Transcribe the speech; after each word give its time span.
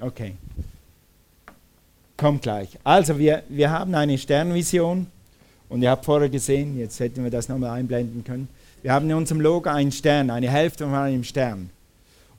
Okay. 0.00 0.34
Kommt 2.16 2.42
gleich. 2.42 2.78
Also 2.84 3.18
wir, 3.18 3.42
wir 3.48 3.70
haben 3.70 3.94
eine 3.94 4.18
Sternvision 4.18 5.06
und 5.68 5.82
ihr 5.82 5.90
habt 5.90 6.04
vorher 6.04 6.28
gesehen, 6.28 6.78
jetzt 6.78 6.98
hätten 7.00 7.22
wir 7.22 7.30
das 7.30 7.48
nochmal 7.48 7.78
einblenden 7.78 8.24
können. 8.24 8.48
Wir 8.82 8.92
haben 8.92 9.10
in 9.10 9.16
unserem 9.16 9.40
Logo 9.40 9.68
einen 9.70 9.92
Stern, 9.92 10.30
eine 10.30 10.50
Hälfte 10.50 10.84
von 10.84 10.94
einem 10.94 11.24
Stern. 11.24 11.70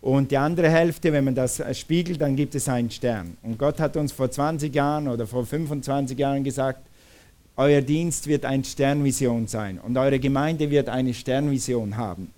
Und 0.01 0.31
die 0.31 0.37
andere 0.37 0.69
Hälfte, 0.69 1.11
wenn 1.11 1.25
man 1.25 1.35
das 1.35 1.61
spiegelt, 1.77 2.21
dann 2.21 2.35
gibt 2.35 2.55
es 2.55 2.69
einen 2.69 2.89
Stern. 2.89 3.35
Und 3.43 3.57
Gott 3.57 3.79
hat 3.79 3.97
uns 3.97 4.13
vor 4.13 4.31
20 4.31 4.73
Jahren 4.73 5.09
oder 5.09 5.27
vor 5.27 5.45
25 5.45 6.17
Jahren 6.17 6.43
gesagt, 6.43 6.79
euer 7.57 7.81
Dienst 7.81 8.27
wird 8.27 8.45
eine 8.45 8.63
Sternvision 8.63 9.47
sein 9.47 9.79
und 9.79 9.97
eure 9.97 10.17
Gemeinde 10.17 10.69
wird 10.69 10.87
eine 10.87 11.13
Sternvision 11.13 11.97
haben. 11.97 12.31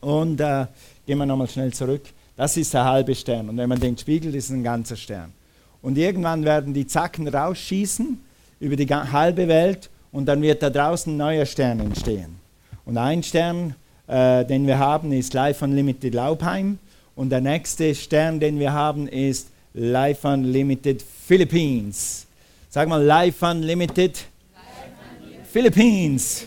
Und 0.00 0.40
äh, 0.40 0.66
gehen 1.06 1.18
wir 1.18 1.26
nochmal 1.26 1.48
schnell 1.48 1.72
zurück. 1.72 2.02
Das 2.36 2.56
ist 2.56 2.72
der 2.74 2.84
halbe 2.84 3.14
Stern. 3.14 3.48
Und 3.48 3.56
wenn 3.56 3.68
man 3.68 3.80
den 3.80 3.96
spiegelt, 3.96 4.34
ist 4.34 4.46
es 4.46 4.50
ein 4.50 4.62
ganzer 4.62 4.96
Stern. 4.96 5.32
Und 5.82 5.98
irgendwann 5.98 6.44
werden 6.44 6.72
die 6.72 6.86
Zacken 6.86 7.28
rausschießen 7.28 8.18
über 8.60 8.76
die 8.76 8.86
halbe 8.86 9.48
Welt 9.48 9.90
und 10.12 10.26
dann 10.26 10.40
wird 10.40 10.62
da 10.62 10.70
draußen 10.70 11.12
ein 11.12 11.16
neuer 11.16 11.46
Stern 11.46 11.80
entstehen. 11.80 12.36
Und 12.84 12.98
ein 12.98 13.22
Stern, 13.22 13.74
äh, 14.06 14.44
den 14.44 14.66
wir 14.66 14.78
haben, 14.78 15.12
ist 15.12 15.34
Life 15.34 15.64
Unlimited 15.64 16.14
Laubheim. 16.14 16.78
Und 17.14 17.30
der 17.30 17.40
nächste 17.40 17.94
Stern, 17.94 18.40
den 18.40 18.58
wir 18.58 18.72
haben, 18.72 19.08
ist 19.08 19.48
Life 19.74 20.26
Unlimited 20.26 21.02
Philippines. 21.02 22.26
Sag 22.68 22.88
mal, 22.88 23.02
Life 23.02 23.44
Unlimited, 23.44 24.24
Life 24.54 24.66
Unlimited. 25.20 25.46
Philippines. 25.46 26.46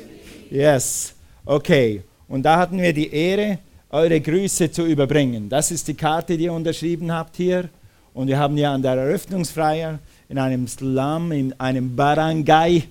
Yes, 0.49 1.13
okay. 1.45 2.01
Und 2.27 2.43
da 2.43 2.57
hatten 2.57 2.81
wir 2.81 2.93
die 2.93 3.11
Ehre, 3.11 3.59
eure 3.95 4.19
Grüße 4.19 4.71
zu 4.71 4.85
überbringen. 4.85 5.47
Das 5.47 5.71
ist 5.71 5.87
die 5.87 5.93
Karte, 5.93 6.37
die 6.37 6.43
ihr 6.43 6.53
unterschrieben 6.53 7.11
habt 7.11 7.37
hier. 7.37 7.69
Und 8.13 8.27
wir 8.27 8.37
haben 8.37 8.57
ja 8.57 8.73
an 8.73 8.81
der 8.81 8.91
Eröffnungsfeier 8.91 9.99
in 10.27 10.37
einem 10.37 10.67
Slum, 10.67 11.31
in 11.31 11.57
einem 11.59 11.95
Barangay, 11.95 12.83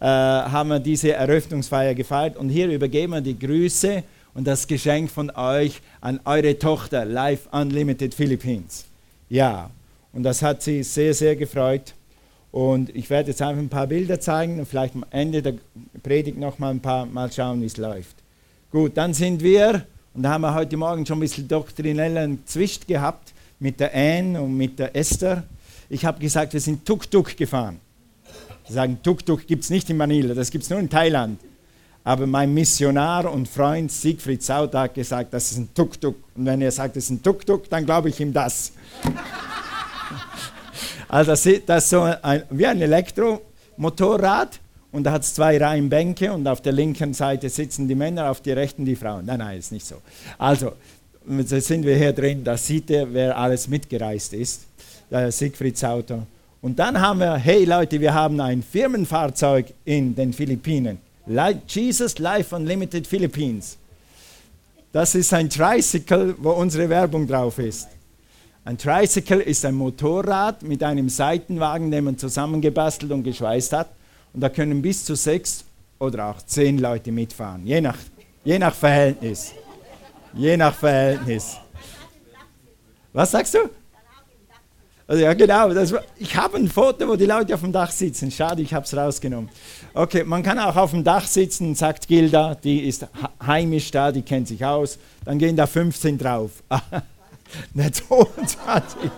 äh, 0.00 0.04
haben 0.04 0.68
wir 0.68 0.78
diese 0.78 1.12
Eröffnungsfeier 1.12 1.94
gefeiert. 1.94 2.36
Und 2.36 2.50
hier 2.50 2.68
übergeben 2.68 3.14
wir 3.14 3.20
die 3.22 3.38
Grüße 3.38 4.02
und 4.34 4.46
das 4.46 4.66
Geschenk 4.66 5.10
von 5.10 5.30
euch 5.30 5.80
an 6.02 6.20
eure 6.26 6.58
Tochter, 6.58 7.06
Life 7.06 7.48
Unlimited 7.52 8.14
Philippines. 8.14 8.84
Ja, 9.30 9.70
und 10.12 10.24
das 10.24 10.42
hat 10.42 10.62
sie 10.62 10.82
sehr, 10.82 11.14
sehr 11.14 11.36
gefreut. 11.36 11.94
Und 12.52 12.94
ich 12.94 13.08
werde 13.08 13.30
jetzt 13.30 13.40
einfach 13.40 13.62
ein 13.62 13.68
paar 13.68 13.86
Bilder 13.86 14.20
zeigen 14.20 14.58
und 14.58 14.66
vielleicht 14.66 14.94
am 14.94 15.06
Ende 15.10 15.40
der 15.40 15.54
Predigt 16.02 16.36
noch 16.36 16.58
mal 16.58 16.70
ein 16.70 16.80
paar 16.80 17.06
Mal 17.06 17.32
schauen, 17.32 17.62
wie 17.62 17.66
es 17.66 17.76
läuft. 17.76 18.16
Gut, 18.70 18.96
dann 18.96 19.14
sind 19.14 19.42
wir, 19.42 19.86
und 20.14 20.24
da 20.24 20.30
haben 20.30 20.42
wir 20.42 20.54
heute 20.54 20.76
Morgen 20.76 21.06
schon 21.06 21.18
ein 21.18 21.20
bisschen 21.20 21.46
doktrinellen 21.46 22.44
Zwist 22.44 22.88
gehabt 22.88 23.32
mit 23.60 23.78
der 23.78 23.94
Anne 23.94 24.42
und 24.42 24.56
mit 24.56 24.78
der 24.78 24.94
Esther. 24.96 25.44
Ich 25.88 26.04
habe 26.04 26.18
gesagt, 26.18 26.52
wir 26.52 26.60
sind 26.60 26.84
Tuk-Tuk 26.84 27.36
gefahren. 27.36 27.80
Sie 28.66 28.72
sagen, 28.72 28.98
Tuk-Tuk 29.02 29.46
gibt 29.46 29.64
es 29.64 29.70
nicht 29.70 29.88
in 29.88 29.96
Manila, 29.96 30.34
das 30.34 30.50
gibt 30.50 30.64
es 30.64 30.70
nur 30.70 30.80
in 30.80 30.90
Thailand. 30.90 31.38
Aber 32.02 32.26
mein 32.26 32.52
Missionar 32.52 33.30
und 33.30 33.46
Freund 33.46 33.92
Siegfried 33.92 34.42
Sauter 34.42 34.80
hat 34.80 34.94
gesagt, 34.94 35.32
das 35.32 35.52
ist 35.52 35.58
ein 35.58 35.74
Tuk-Tuk. 35.74 36.16
Und 36.34 36.46
wenn 36.46 36.60
er 36.60 36.72
sagt, 36.72 36.96
das 36.96 37.04
ist 37.04 37.10
ein 37.10 37.22
Tuk-Tuk, 37.22 37.68
dann 37.68 37.86
glaube 37.86 38.08
ich 38.08 38.18
ihm 38.18 38.32
das. 38.32 38.72
also 41.08 41.32
das 41.32 41.84
ist 41.84 41.90
so 41.90 42.00
ein, 42.00 42.42
wie 42.50 42.66
ein 42.66 42.80
Elektromotorrad 42.80 44.58
und 44.92 45.04
da 45.04 45.12
hat 45.12 45.22
es 45.22 45.34
zwei 45.34 45.56
Reihen 45.58 45.88
Bänke 45.88 46.32
und 46.32 46.46
auf 46.46 46.60
der 46.60 46.72
linken 46.72 47.14
Seite 47.14 47.48
sitzen 47.48 47.86
die 47.86 47.94
Männer, 47.94 48.30
auf 48.30 48.40
der 48.40 48.56
rechten 48.56 48.84
die 48.84 48.96
Frauen. 48.96 49.26
Nein, 49.26 49.38
nein, 49.38 49.58
ist 49.58 49.72
nicht 49.72 49.86
so. 49.86 49.96
Also, 50.38 50.72
da 51.24 51.60
sind 51.60 51.84
wir 51.84 51.96
hier 51.96 52.12
drin, 52.12 52.42
da 52.42 52.56
sieht 52.56 52.90
er, 52.90 53.12
wer 53.12 53.36
alles 53.36 53.68
mitgereist 53.68 54.32
ist. 54.32 54.62
Siegfrieds 55.28 55.84
Auto. 55.84 56.22
Und 56.62 56.78
dann 56.78 57.00
haben 57.00 57.20
wir, 57.20 57.36
hey 57.36 57.64
Leute, 57.64 58.00
wir 58.00 58.12
haben 58.14 58.40
ein 58.40 58.62
Firmenfahrzeug 58.62 59.66
in 59.84 60.14
den 60.14 60.32
Philippinen. 60.32 60.98
Jesus 61.68 62.18
Life 62.18 62.54
Unlimited 62.54 63.06
Philippines. 63.06 63.76
Das 64.92 65.14
ist 65.14 65.32
ein 65.32 65.48
Tricycle, 65.48 66.34
wo 66.38 66.50
unsere 66.50 66.88
Werbung 66.88 67.26
drauf 67.26 67.58
ist. 67.58 67.88
Ein 68.64 68.76
Tricycle 68.76 69.40
ist 69.40 69.64
ein 69.64 69.74
Motorrad 69.74 70.62
mit 70.62 70.82
einem 70.82 71.08
Seitenwagen, 71.08 71.90
den 71.90 72.04
man 72.04 72.18
zusammengebastelt 72.18 73.12
und 73.12 73.22
geschweißt 73.22 73.72
hat. 73.72 73.88
Und 74.32 74.40
da 74.40 74.48
können 74.48 74.80
bis 74.80 75.04
zu 75.04 75.14
sechs 75.14 75.64
oder 75.98 76.26
auch 76.26 76.42
zehn 76.42 76.78
Leute 76.78 77.12
mitfahren, 77.12 77.66
je 77.66 77.80
nach, 77.80 77.98
je 78.44 78.58
nach 78.58 78.74
Verhältnis. 78.74 79.52
Je 80.32 80.56
nach 80.56 80.74
Verhältnis. 80.74 81.56
Was 83.12 83.32
sagst 83.32 83.54
du? 83.54 83.58
Also 85.10 85.24
ja, 85.24 85.34
genau. 85.34 85.74
Das, 85.74 85.92
ich 86.18 86.36
habe 86.36 86.56
ein 86.56 86.68
Foto, 86.68 87.08
wo 87.08 87.16
die 87.16 87.26
Leute 87.26 87.52
auf 87.52 87.62
dem 87.62 87.72
Dach 87.72 87.90
sitzen. 87.90 88.30
Schade, 88.30 88.62
ich 88.62 88.72
habe 88.72 88.86
es 88.86 88.96
rausgenommen. 88.96 89.50
Okay, 89.92 90.22
man 90.22 90.44
kann 90.44 90.56
auch 90.60 90.76
auf 90.76 90.92
dem 90.92 91.02
Dach 91.02 91.26
sitzen, 91.26 91.74
sagt 91.74 92.06
Gilda, 92.06 92.54
die 92.54 92.86
ist 92.86 93.08
heimisch 93.44 93.90
da, 93.90 94.12
die 94.12 94.22
kennt 94.22 94.46
sich 94.46 94.64
aus. 94.64 95.00
Dann 95.24 95.40
gehen 95.40 95.56
da 95.56 95.66
15 95.66 96.16
drauf. 96.16 96.52
Nicht 97.74 97.96
22. 97.96 99.10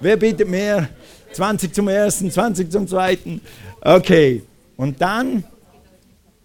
Wer 0.00 0.16
bietet 0.16 0.48
mehr? 0.48 0.88
20 1.32 1.72
zum 1.72 1.86
ersten, 1.86 2.28
20 2.28 2.72
zum 2.72 2.88
zweiten. 2.88 3.40
Okay, 3.82 4.42
und 4.76 5.00
dann, 5.00 5.44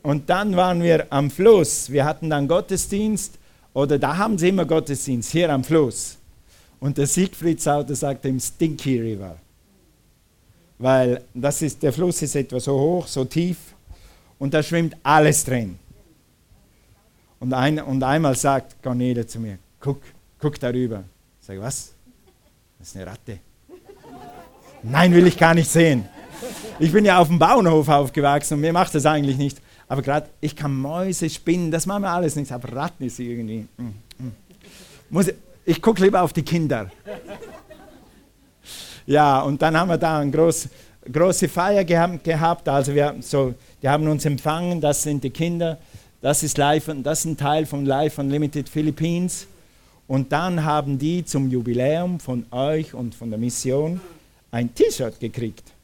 und 0.02 0.30
dann 0.30 0.56
waren 0.56 0.82
wir 0.82 1.08
am 1.10 1.30
Fluss. 1.30 1.90
Wir 1.90 2.06
hatten 2.06 2.30
dann 2.30 2.48
Gottesdienst, 2.48 3.38
oder 3.74 4.00
da 4.00 4.18
haben 4.18 4.38
sie 4.38 4.50
immer 4.50 4.66
Gottesdienst, 4.66 5.32
hier 5.32 5.52
am 5.52 5.64
Fluss. 5.64 6.18
Und 6.80 6.98
der 6.98 7.08
Siegfried 7.08 7.62
Sauter 7.62 7.96
sagt 7.96 8.26
im 8.26 8.40
Stinky 8.40 9.00
River. 9.00 9.38
Weil 10.78 11.24
das 11.34 11.62
ist, 11.62 11.84
der 11.84 11.92
Fluss 11.92 12.22
ist 12.22 12.36
etwa 12.36 12.60
so 12.60 12.80
hoch, 12.80 13.08
so 13.08 13.26
tief, 13.26 13.58
und 14.40 14.54
da 14.54 14.62
schwimmt 14.62 14.96
alles 15.04 15.44
drin. 15.44 15.78
Und, 17.40 17.54
ein, 17.54 17.80
und 17.80 18.02
einmal 18.04 18.36
sagt 18.36 18.82
Cornelia 18.82 19.28
zu 19.28 19.40
mir, 19.40 19.58
guck, 19.80 20.02
guck 20.40 20.60
darüber. 20.60 21.04
Ich 21.42 21.48
sage, 21.48 21.62
was? 21.62 21.94
Das 22.80 22.90
ist 22.90 22.96
eine 22.96 23.08
Ratte. 23.08 23.40
Nein, 24.84 25.14
will 25.14 25.28
ich 25.28 25.38
gar 25.38 25.54
nicht 25.54 25.70
sehen. 25.70 26.08
Ich 26.80 26.92
bin 26.92 27.06
ja 27.06 27.20
auf 27.20 27.28
dem 27.28 27.40
Bauernhof 27.40 27.88
aufgewachsen 27.88 28.56
und 28.56 28.62
mir 28.62 28.74
macht 28.74 28.94
das 28.96 29.06
eigentlich 29.06 29.38
nicht. 29.38 29.62
Aber 29.88 30.02
gerade, 30.02 30.28
ich 30.42 30.56
kann 30.56 30.76
Mäuse, 30.76 31.30
Spinnen, 31.30 31.72
das 31.72 31.86
machen 31.86 32.04
wir 32.04 32.10
alles 32.10 32.36
nicht. 32.36 32.52
Aber 32.52 32.72
Ratten 32.74 33.06
ist 33.06 33.20
irgendwie. 33.20 33.68
Mm, 33.78 33.84
mm. 33.84 34.32
Muss, 35.10 35.28
ich 35.64 35.82
gucke 35.82 36.04
lieber 36.04 36.22
auf 36.22 36.34
die 36.34 36.42
Kinder. 36.44 36.92
Ja, 39.06 39.42
und 39.42 39.62
dann 39.62 39.78
haben 39.78 39.90
wir 39.90 39.98
da 39.98 40.20
eine 40.20 40.32
groß, 40.32 40.68
große 41.12 41.48
Feier 41.48 41.84
gehabt. 41.84 42.68
Also 42.68 42.96
wir 42.96 43.16
so, 43.20 43.54
die 43.82 43.88
haben 43.88 44.08
uns 44.08 44.26
empfangen, 44.26 44.82
das 44.82 45.04
sind 45.04 45.24
die 45.24 45.30
Kinder. 45.30 45.78
Das 46.22 46.42
ist, 46.42 46.58
live, 46.58 46.90
das 47.04 47.20
ist 47.20 47.26
ein 47.26 47.38
Teil 47.38 47.68
von 47.68 47.86
Live 47.86 48.18
Unlimited 48.18 48.68
Philippines. 48.68 49.48
Und 50.08 50.32
dann 50.32 50.64
haben 50.64 50.98
die 50.98 51.24
zum 51.24 51.50
Jubiläum 51.50 52.20
von 52.20 52.46
euch 52.52 52.94
und 52.94 53.14
von 53.14 53.30
der 53.30 53.40
Mission 53.40 54.02
ein 54.52 54.74
T-Shirt 54.74 55.20
gekriegt. 55.20 55.75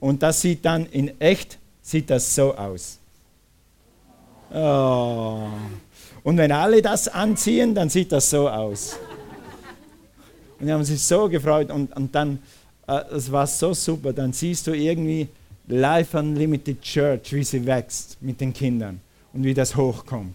Und 0.00 0.22
das 0.22 0.40
sieht 0.40 0.64
dann 0.64 0.86
in 0.86 1.20
echt, 1.20 1.58
sieht 1.82 2.10
das 2.10 2.34
so 2.34 2.54
aus. 2.54 2.98
Oh. 4.52 5.48
Und 6.22 6.36
wenn 6.36 6.52
alle 6.52 6.82
das 6.82 7.08
anziehen, 7.08 7.74
dann 7.74 7.88
sieht 7.88 8.12
das 8.12 8.30
so 8.30 8.48
aus. 8.48 8.96
Und 10.58 10.66
die 10.66 10.72
haben 10.72 10.84
sich 10.84 11.02
so 11.02 11.28
gefreut 11.28 11.70
und, 11.70 11.94
und 11.96 12.14
dann, 12.14 12.40
äh, 12.86 13.00
es 13.14 13.30
war 13.30 13.46
so 13.46 13.74
super, 13.74 14.12
dann 14.12 14.32
siehst 14.32 14.66
du 14.66 14.72
irgendwie 14.72 15.28
Life 15.68 16.18
Unlimited 16.18 16.80
Church, 16.80 17.32
wie 17.32 17.44
sie 17.44 17.64
wächst 17.64 18.16
mit 18.20 18.40
den 18.40 18.52
Kindern 18.52 19.00
und 19.32 19.44
wie 19.44 19.54
das 19.54 19.76
hochkommt. 19.76 20.34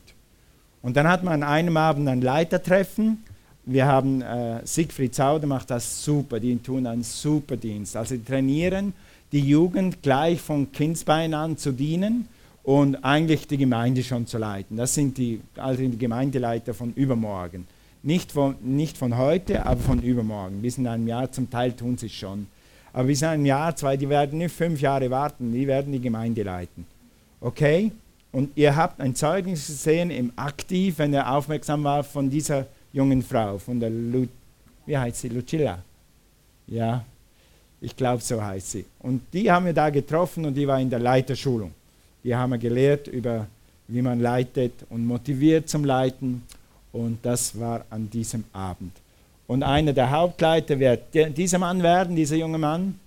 Und 0.81 0.95
dann 0.95 1.07
hat 1.07 1.23
man 1.23 1.41
an 1.41 1.43
einem 1.43 1.77
Abend 1.77 2.07
ein 2.07 2.21
Leitertreffen. 2.21 3.23
Wir 3.65 3.85
haben 3.85 4.21
äh, 4.21 4.59
Siegfried 4.65 5.15
Zauder 5.15 5.47
macht 5.47 5.71
das 5.71 6.03
super, 6.03 6.39
die 6.39 6.57
tun 6.57 6.85
einen 6.85 7.03
super 7.03 7.55
Dienst. 7.55 7.95
Also 7.95 8.15
die 8.15 8.23
trainieren 8.23 8.93
die 9.33 9.41
Jugend 9.41 10.01
gleich 10.01 10.39
von 10.39 10.71
Kindsbein 10.71 11.33
an 11.33 11.57
zu 11.57 11.71
dienen 11.71 12.29
und 12.63 13.03
eigentlich 13.03 13.47
die 13.47 13.57
Gemeinde 13.57 14.03
schon 14.03 14.27
zu 14.27 14.37
leiten. 14.37 14.77
Das 14.77 14.93
sind 14.93 15.17
die, 15.17 15.41
also 15.57 15.81
die 15.81 15.97
Gemeindeleiter 15.97 16.73
von 16.73 16.93
übermorgen. 16.93 17.67
Nicht 18.03 18.31
von, 18.31 18.55
nicht 18.61 18.97
von 18.97 19.17
heute, 19.17 19.65
aber 19.65 19.81
von 19.81 20.01
übermorgen. 20.01 20.61
Bis 20.61 20.77
in 20.77 20.87
einem 20.87 21.07
Jahr, 21.07 21.31
zum 21.31 21.49
Teil 21.49 21.73
tun 21.73 21.97
sie 21.97 22.05
es 22.05 22.13
schon. 22.13 22.47
Aber 22.93 23.05
bis 23.05 23.21
in 23.21 23.29
einem 23.29 23.45
Jahr, 23.45 23.75
zwei, 23.75 23.97
die 23.97 24.07
werden 24.07 24.37
nicht 24.37 24.55
fünf 24.55 24.79
Jahre 24.79 25.09
warten, 25.09 25.51
die 25.51 25.67
werden 25.67 25.91
die 25.91 26.01
Gemeinde 26.01 26.43
leiten. 26.43 26.85
Okay? 27.41 27.91
Und 28.31 28.51
ihr 28.55 28.75
habt 28.75 29.01
ein 29.01 29.15
Zeugnis 29.15 29.67
gesehen 29.67 30.11
im 30.11 30.31
Aktiv, 30.35 30.99
wenn 30.99 31.13
er 31.13 31.31
aufmerksam 31.31 31.83
war 31.83 32.03
von 32.03 32.29
dieser 32.29 32.67
jungen 32.91 33.21
Frau, 33.21 33.57
von 33.57 33.79
der 33.79 33.89
Lu 33.89 34.27
wie 34.85 34.97
heißt 34.97 35.21
sie, 35.21 35.29
Lucilla. 35.29 35.79
Ja, 36.67 37.05
ich 37.83 37.95
glaube, 37.97 38.23
so 38.23 38.41
heißt 38.41 38.71
sie. 38.71 38.85
Und 38.99 39.21
die 39.33 39.51
haben 39.51 39.65
wir 39.65 39.73
da 39.73 39.89
getroffen 39.89 40.45
und 40.45 40.53
die 40.53 40.65
war 40.65 40.79
in 40.79 40.89
der 40.89 40.99
Leiterschulung. 40.99 41.71
Die 42.23 42.33
haben 42.33 42.51
wir 42.51 42.57
gelehrt 42.57 43.07
über, 43.07 43.45
wie 43.89 44.01
man 44.01 44.21
leitet 44.21 44.71
und 44.89 45.05
motiviert 45.05 45.67
zum 45.67 45.83
Leiten. 45.83 46.43
Und 46.93 47.19
das 47.23 47.59
war 47.59 47.83
an 47.89 48.09
diesem 48.09 48.45
Abend. 48.53 48.93
Und 49.47 49.63
einer 49.63 49.91
der 49.91 50.09
Hauptleiter 50.09 50.79
wird 50.79 51.01
dieser 51.13 51.59
Mann 51.59 51.83
werden, 51.83 52.15
dieser 52.15 52.37
junge 52.37 52.57
Mann, 52.57 52.97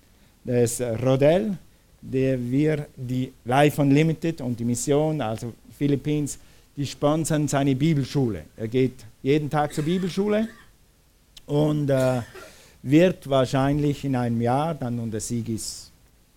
der 0.43 0.63
ist 0.63 0.79
äh, 0.79 0.89
Rodell, 0.89 1.57
der 1.99 2.39
wir 2.39 2.85
die 2.95 3.33
Life 3.45 3.81
Unlimited 3.81 4.41
und 4.41 4.59
die 4.59 4.63
Mission, 4.63 5.19
also 5.21 5.53
Philippines, 5.75 6.37
die 6.75 6.85
sponsern 6.85 7.47
seine 7.47 7.75
Bibelschule. 7.75 8.43
Er 8.55 8.67
geht 8.67 8.93
jeden 9.23 9.49
Tag 9.49 9.73
zur 9.73 9.85
Bibelschule 9.85 10.47
und 11.47 11.89
äh, 11.89 12.21
wird 12.83 13.29
wahrscheinlich 13.29 14.05
in 14.05 14.15
einem 14.15 14.41
Jahr, 14.41 14.73
dann 14.75 14.99
unter 14.99 15.19
Sigis 15.19 15.91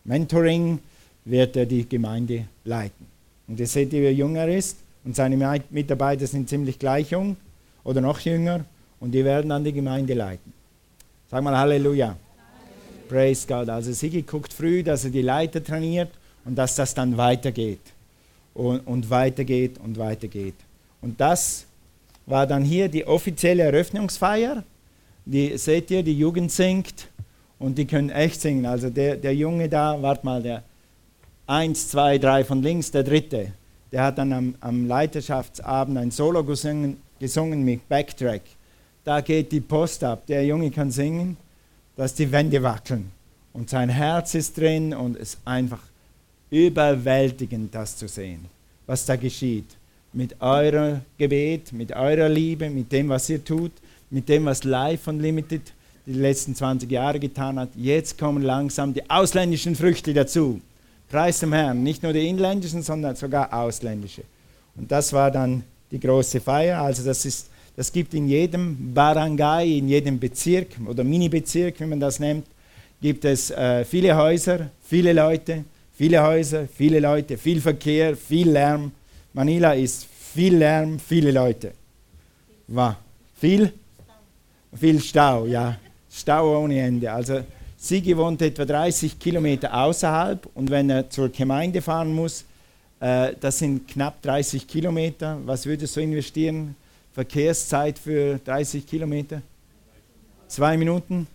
Mentoring, 0.04 0.78
wird 1.24 1.56
er 1.56 1.66
die 1.66 1.88
Gemeinde 1.88 2.46
leiten. 2.64 3.06
Und 3.46 3.60
ihr 3.60 3.66
seht, 3.66 3.92
wie 3.92 3.98
er 3.98 4.14
jünger 4.14 4.48
ist 4.48 4.78
und 5.04 5.14
seine 5.16 5.62
Mitarbeiter 5.70 6.26
sind 6.26 6.48
ziemlich 6.48 6.78
gleich 6.78 7.10
jung 7.10 7.36
oder 7.84 8.00
noch 8.00 8.20
jünger 8.20 8.64
und 9.00 9.12
die 9.12 9.24
werden 9.24 9.48
dann 9.48 9.64
die 9.64 9.72
Gemeinde 9.72 10.14
leiten. 10.14 10.52
Sag 11.30 11.42
mal 11.42 11.56
Halleluja. 11.56 12.06
Halleluja. 12.06 12.16
Praise 13.08 13.46
God. 13.46 13.68
Also 13.68 13.92
Sigi 13.92 14.22
guckt 14.22 14.52
früh, 14.52 14.82
dass 14.82 15.04
er 15.04 15.10
die 15.10 15.22
Leiter 15.22 15.62
trainiert 15.62 16.10
und 16.44 16.56
dass 16.56 16.74
das 16.74 16.94
dann 16.94 17.16
weitergeht 17.16 17.80
und, 18.54 18.80
und 18.80 19.10
weitergeht 19.10 19.78
und 19.78 19.98
weitergeht. 19.98 20.54
Und 21.00 21.20
das 21.20 21.66
war 22.26 22.46
dann 22.46 22.62
hier 22.64 22.88
die 22.88 23.06
offizielle 23.06 23.64
Eröffnungsfeier. 23.64 24.62
Die 25.24 25.56
seht 25.58 25.90
ihr, 25.90 26.02
die 26.02 26.18
Jugend 26.18 26.50
singt 26.50 27.08
und 27.58 27.76
die 27.78 27.86
können 27.86 28.10
echt 28.10 28.40
singen. 28.40 28.66
Also 28.66 28.90
der, 28.90 29.16
der 29.16 29.34
Junge 29.34 29.68
da, 29.68 30.00
wart 30.02 30.24
mal, 30.24 30.42
der 30.42 30.62
eins, 31.46 31.88
zwei, 31.88 32.18
drei 32.18 32.44
von 32.44 32.62
links, 32.62 32.90
der 32.90 33.02
dritte, 33.02 33.52
der 33.92 34.04
hat 34.04 34.18
dann 34.18 34.32
am, 34.32 34.54
am 34.60 34.86
Leiterschaftsabend 34.86 35.98
ein 35.98 36.10
Solo 36.10 36.44
gesungen, 36.44 36.98
gesungen 37.18 37.64
mit 37.64 37.88
Backtrack. 37.88 38.42
Da 39.04 39.20
geht 39.20 39.50
die 39.52 39.60
Post 39.60 40.04
ab. 40.04 40.26
Der 40.26 40.44
Junge 40.44 40.70
kann 40.70 40.90
singen, 40.90 41.36
dass 41.96 42.14
die 42.14 42.30
Wände 42.30 42.62
wackeln. 42.62 43.10
Und 43.52 43.68
sein 43.68 43.88
Herz 43.88 44.34
ist 44.34 44.56
drin 44.56 44.94
und 44.94 45.16
es 45.16 45.34
ist 45.34 45.38
einfach 45.44 45.82
überwältigend, 46.50 47.74
das 47.74 47.96
zu 47.96 48.08
sehen, 48.08 48.46
was 48.86 49.04
da 49.06 49.16
geschieht. 49.16 49.76
Mit 50.12 50.40
eurem 50.40 51.00
Gebet, 51.18 51.72
mit 51.72 51.92
eurer 51.92 52.28
Liebe, 52.28 52.70
mit 52.70 52.90
dem, 52.92 53.08
was 53.08 53.28
ihr 53.28 53.44
tut, 53.44 53.72
mit 54.10 54.28
dem, 54.28 54.44
was 54.44 54.64
Life 54.64 55.08
Unlimited 55.08 55.72
die 56.06 56.12
letzten 56.12 56.54
20 56.54 56.90
Jahre 56.90 57.20
getan 57.20 57.58
hat. 57.58 57.70
Jetzt 57.76 58.18
kommen 58.18 58.42
langsam 58.42 58.92
die 58.92 59.08
ausländischen 59.08 59.76
Früchte 59.76 60.12
dazu. 60.12 60.60
Preis 61.08 61.40
dem 61.40 61.52
Herrn, 61.52 61.82
nicht 61.82 62.02
nur 62.02 62.12
die 62.12 62.26
inländischen, 62.28 62.82
sondern 62.82 63.16
sogar 63.16 63.52
ausländische. 63.52 64.22
Und 64.76 64.90
das 64.90 65.12
war 65.12 65.30
dann 65.30 65.62
die 65.90 66.00
große 66.00 66.40
Feier. 66.40 66.80
Also 66.82 67.04
das 67.04 67.24
ist, 67.24 67.48
das 67.76 67.92
gibt 67.92 68.14
in 68.14 68.28
jedem 68.28 68.94
Barangay, 68.94 69.78
in 69.78 69.88
jedem 69.88 70.18
Bezirk 70.18 70.68
oder 70.86 71.02
Mini-Bezirk, 71.02 71.80
wie 71.80 71.86
man 71.86 72.00
das 72.00 72.20
nennt, 72.20 72.46
gibt 73.00 73.24
es 73.24 73.50
äh, 73.50 73.84
viele 73.84 74.16
Häuser, 74.16 74.70
viele 74.82 75.12
Leute, 75.12 75.64
viele 75.92 76.22
Häuser, 76.22 76.68
viele 76.72 77.00
Leute, 77.00 77.38
viel 77.38 77.60
Verkehr, 77.60 78.16
viel 78.16 78.50
Lärm. 78.50 78.92
Manila 79.32 79.72
ist 79.72 80.06
viel 80.32 80.56
Lärm, 80.56 80.98
viele 80.98 81.30
Leute. 81.30 81.72
War 82.68 82.98
viel? 83.40 83.72
Viel 84.72 85.00
Stau, 85.00 85.46
ja. 85.46 85.76
Stau 86.10 86.62
ohne 86.62 86.80
Ende. 86.80 87.12
Also 87.12 87.42
Sigi 87.76 88.16
wohnt 88.16 88.42
etwa 88.42 88.64
30 88.64 89.18
Kilometer 89.18 89.72
außerhalb 89.74 90.48
und 90.54 90.70
wenn 90.70 90.90
er 90.90 91.08
zur 91.08 91.28
Gemeinde 91.28 91.82
fahren 91.82 92.14
muss, 92.14 92.44
äh, 93.00 93.34
das 93.40 93.58
sind 93.58 93.88
knapp 93.88 94.20
30 94.22 94.66
Kilometer. 94.66 95.38
Was 95.44 95.66
würdest 95.66 95.96
du 95.96 96.00
investieren? 96.00 96.76
Verkehrszeit 97.12 97.98
für 97.98 98.38
30 98.38 98.86
Kilometer? 98.86 99.42
Zwei 100.46 100.76
Minuten? 100.76 101.26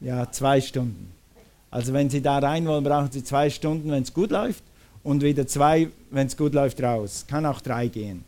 Ja, 0.00 0.30
zwei 0.30 0.60
Stunden. 0.60 1.10
Also 1.70 1.92
wenn 1.92 2.10
Sie 2.10 2.20
da 2.20 2.38
rein 2.38 2.66
wollen, 2.66 2.84
brauchen 2.84 3.10
Sie 3.10 3.24
zwei 3.24 3.50
Stunden, 3.50 3.90
wenn 3.90 4.02
es 4.02 4.14
gut 4.14 4.30
läuft, 4.30 4.62
und 5.02 5.22
wieder 5.22 5.46
zwei, 5.46 5.88
wenn 6.10 6.26
es 6.26 6.36
gut 6.36 6.54
läuft, 6.54 6.82
raus. 6.82 7.24
Kann 7.28 7.46
auch 7.46 7.60
drei 7.60 7.88
gehen. 7.88 8.24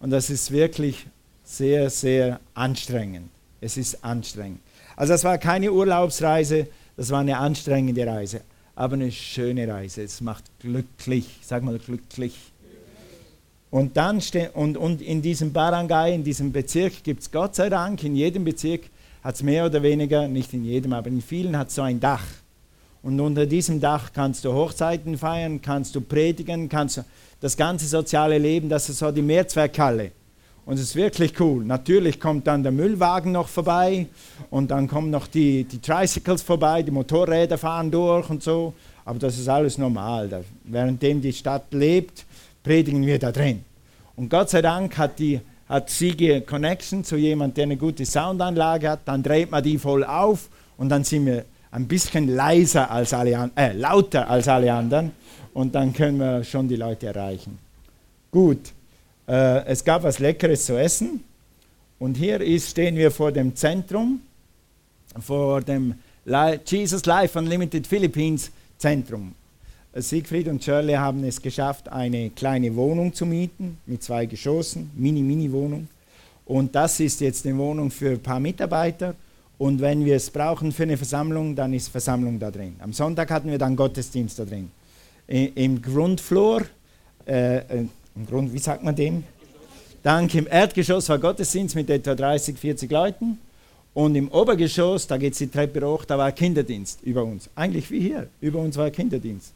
Und 0.00 0.10
das 0.10 0.30
ist 0.30 0.50
wirklich 0.50 1.06
sehr, 1.44 1.90
sehr 1.90 2.40
anstrengend. 2.54 3.28
Es 3.60 3.76
ist 3.76 4.04
anstrengend. 4.04 4.60
Also 4.96 5.12
das 5.12 5.24
war 5.24 5.38
keine 5.38 5.72
Urlaubsreise, 5.72 6.66
das 6.96 7.10
war 7.10 7.20
eine 7.20 7.38
anstrengende 7.38 8.06
Reise, 8.06 8.42
aber 8.74 8.94
eine 8.94 9.10
schöne 9.10 9.66
Reise. 9.68 10.02
Es 10.02 10.20
macht 10.20 10.44
glücklich, 10.60 11.38
sag 11.42 11.62
mal 11.62 11.78
glücklich. 11.78 12.36
Und 13.70 13.96
dann 13.96 14.20
und, 14.54 14.76
und 14.76 15.00
in 15.00 15.22
diesem 15.22 15.52
Barangay, 15.52 16.14
in 16.14 16.24
diesem 16.24 16.52
Bezirk 16.52 17.04
gibt 17.04 17.22
es 17.22 17.30
Gott 17.30 17.54
sei 17.54 17.68
Dank, 17.68 18.02
in 18.02 18.16
jedem 18.16 18.44
Bezirk 18.44 18.82
hat 19.22 19.36
es 19.36 19.42
mehr 19.42 19.66
oder 19.66 19.82
weniger, 19.82 20.26
nicht 20.26 20.52
in 20.52 20.64
jedem, 20.64 20.92
aber 20.92 21.08
in 21.08 21.22
vielen 21.22 21.56
hat 21.56 21.68
es 21.68 21.76
so 21.76 21.82
ein 21.82 22.00
Dach. 22.00 22.24
Und 23.02 23.18
unter 23.20 23.46
diesem 23.46 23.80
Dach 23.80 24.12
kannst 24.12 24.44
du 24.44 24.52
Hochzeiten 24.52 25.16
feiern, 25.16 25.62
kannst 25.62 25.94
du 25.94 26.00
predigen, 26.00 26.68
kannst 26.68 26.98
du 26.98 27.04
das 27.40 27.56
ganze 27.56 27.86
soziale 27.86 28.38
Leben, 28.38 28.68
das 28.68 28.88
ist 28.88 28.98
so 28.98 29.10
die 29.10 29.22
Mehrzweckhalle. 29.22 30.12
Und 30.70 30.76
es 30.76 30.82
ist 30.82 30.94
wirklich 30.94 31.40
cool. 31.40 31.64
Natürlich 31.64 32.20
kommt 32.20 32.46
dann 32.46 32.62
der 32.62 32.70
Müllwagen 32.70 33.32
noch 33.32 33.48
vorbei 33.48 34.06
und 34.50 34.70
dann 34.70 34.86
kommen 34.86 35.10
noch 35.10 35.26
die, 35.26 35.64
die 35.64 35.80
Tricycles 35.80 36.42
vorbei, 36.42 36.84
die 36.84 36.92
Motorräder 36.92 37.58
fahren 37.58 37.90
durch 37.90 38.30
und 38.30 38.40
so. 38.40 38.72
Aber 39.04 39.18
das 39.18 39.36
ist 39.36 39.48
alles 39.48 39.78
normal. 39.78 40.28
Da, 40.28 40.42
währenddem 40.62 41.20
die 41.20 41.32
Stadt 41.32 41.64
lebt, 41.72 42.24
predigen 42.62 43.04
wir 43.04 43.18
da 43.18 43.32
drin. 43.32 43.64
Und 44.14 44.28
Gott 44.28 44.50
sei 44.50 44.62
Dank 44.62 44.96
hat, 44.96 45.18
die, 45.18 45.40
hat 45.68 45.90
Siege 45.90 46.40
Connection 46.42 47.02
zu 47.02 47.16
jemandem, 47.16 47.54
der 47.54 47.64
eine 47.64 47.76
gute 47.76 48.06
Soundanlage 48.06 48.90
hat. 48.90 49.00
Dann 49.06 49.24
dreht 49.24 49.50
man 49.50 49.64
die 49.64 49.76
voll 49.76 50.04
auf 50.04 50.48
und 50.76 50.88
dann 50.88 51.02
sind 51.02 51.26
wir 51.26 51.46
ein 51.72 51.88
bisschen 51.88 52.28
leiser 52.28 52.88
als 52.92 53.12
alle, 53.12 53.50
äh, 53.56 53.72
lauter 53.72 54.30
als 54.30 54.46
alle 54.46 54.72
anderen. 54.72 55.10
Und 55.52 55.74
dann 55.74 55.92
können 55.92 56.18
wir 56.18 56.44
schon 56.44 56.68
die 56.68 56.76
Leute 56.76 57.08
erreichen. 57.08 57.58
Gut. 58.30 58.72
Äh, 59.30 59.64
es 59.66 59.84
gab 59.84 60.02
was 60.02 60.18
Leckeres 60.18 60.66
zu 60.66 60.76
essen. 60.76 61.22
Und 62.00 62.16
hier 62.16 62.40
ist, 62.40 62.70
stehen 62.70 62.96
wir 62.96 63.12
vor 63.12 63.30
dem 63.30 63.54
Zentrum, 63.54 64.20
vor 65.20 65.60
dem 65.60 65.94
Jesus 66.66 67.06
Life 67.06 67.38
Unlimited 67.38 67.86
Philippines 67.86 68.50
Zentrum. 68.78 69.34
Siegfried 69.94 70.48
und 70.48 70.62
Shirley 70.64 70.94
haben 70.94 71.24
es 71.24 71.40
geschafft, 71.40 71.88
eine 71.88 72.30
kleine 72.30 72.74
Wohnung 72.74 73.12
zu 73.12 73.26
mieten 73.26 73.78
mit 73.86 74.02
zwei 74.02 74.26
Geschossen, 74.26 74.90
Mini-Mini-Wohnung. 74.96 75.88
Und 76.46 76.74
das 76.74 76.98
ist 77.00 77.20
jetzt 77.20 77.46
eine 77.46 77.56
Wohnung 77.58 77.90
für 77.90 78.10
ein 78.10 78.22
paar 78.22 78.40
Mitarbeiter. 78.40 79.14
Und 79.58 79.80
wenn 79.80 80.04
wir 80.04 80.16
es 80.16 80.30
brauchen 80.30 80.72
für 80.72 80.84
eine 80.84 80.96
Versammlung, 80.96 81.54
dann 81.54 81.74
ist 81.74 81.88
Versammlung 81.88 82.38
da 82.38 82.50
drin. 82.50 82.76
Am 82.80 82.92
Sonntag 82.92 83.30
hatten 83.30 83.50
wir 83.50 83.58
dann 83.58 83.76
Gottesdienst 83.76 84.38
da 84.38 84.44
drin. 84.44 84.70
Im 85.28 85.80
Grundfloor, 85.80 86.62
äh, 87.26 87.58
äh 87.58 87.86
im 88.16 88.26
Grund, 88.26 88.52
wie 88.52 88.58
sagt 88.58 88.82
man 88.82 88.94
dem? 88.94 89.24
Dank 90.02 90.34
im 90.34 90.46
Erdgeschoss 90.46 91.08
war 91.08 91.18
Gottesdienst 91.18 91.74
mit 91.74 91.90
etwa 91.90 92.14
30, 92.14 92.58
40 92.58 92.90
Leuten. 92.90 93.38
Und 93.92 94.14
im 94.14 94.30
Obergeschoss, 94.30 95.06
da 95.06 95.16
geht 95.16 95.32
es 95.32 95.38
die 95.38 95.48
Treppe 95.48 95.84
hoch, 95.86 96.04
da 96.04 96.16
war 96.16 96.30
Kinderdienst 96.32 97.02
über 97.02 97.24
uns. 97.24 97.50
Eigentlich 97.54 97.90
wie 97.90 98.00
hier, 98.00 98.28
über 98.40 98.60
uns 98.60 98.76
war 98.76 98.90
Kinderdienst. 98.90 99.52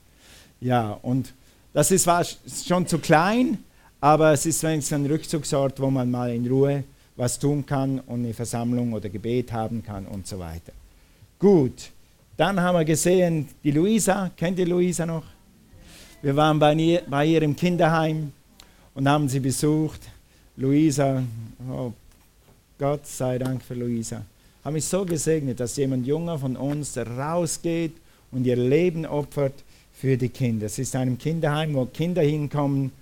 Ja, 0.61 0.99
und 1.02 1.32
das 1.73 1.90
ist, 1.90 2.06
war 2.06 2.25
schon 2.25 2.87
zu 2.87 2.99
klein, 2.99 3.58
aber 4.00 4.32
es 4.32 4.44
ist 4.44 4.62
wenigstens 4.62 4.96
ein 4.96 5.06
Rückzugsort, 5.06 5.80
wo 5.80 5.90
man 5.90 6.11
mal 6.11 6.32
in 6.32 6.46
Ruhe 6.46 6.84
was 7.16 7.38
tun 7.38 7.64
kann 7.64 8.00
und 8.00 8.25
eine 8.25 8.34
Versammlung 8.34 8.92
oder 8.92 9.08
Gebet 9.08 9.52
haben 9.52 9.82
kann 9.82 10.06
und 10.06 10.26
so 10.26 10.38
weiter. 10.38 10.73
Gut, 11.38 11.90
dann 12.37 12.61
haben 12.61 12.76
wir 12.76 12.84
gesehen, 12.84 13.49
die 13.62 13.70
Luisa, 13.70 14.30
kennt 14.37 14.58
ihr 14.58 14.66
Luisa 14.66 15.06
noch? 15.06 15.25
Wir 16.23 16.34
waren 16.34 16.58
bei 16.58 16.75
ihr, 16.75 17.02
bei 17.08 17.26
ihr 17.26 17.42
im 17.42 17.54
Kinderheim 17.54 18.32
und 18.95 19.09
haben 19.09 19.29
sie 19.29 19.41
besucht. 19.41 20.01
Luisa, 20.57 21.23
oh, 21.69 21.93
Gott 22.79 23.07
sei 23.07 23.39
Dank 23.39 23.63
für 23.63 23.75
Luisa, 23.75 24.25
haben 24.65 24.75
mich 24.75 24.85
so 24.85 25.05
gesegnet, 25.05 25.61
dass 25.61 25.77
jemand 25.77 26.07
junger 26.07 26.39
von 26.39 26.57
uns 26.57 26.97
rausgeht 26.97 27.93
und 28.31 28.47
ihr 28.47 28.57
Leben 28.57 29.05
opfert 29.05 29.65
für 29.93 30.17
die 30.17 30.29
Kinder. 30.29 30.67
Es 30.67 30.79
ist 30.79 30.97
ein 30.97 31.19
Kinderheim, 31.19 31.75
wo 31.75 31.87
Kinder 31.87 32.23
hinkommen, 32.23 32.93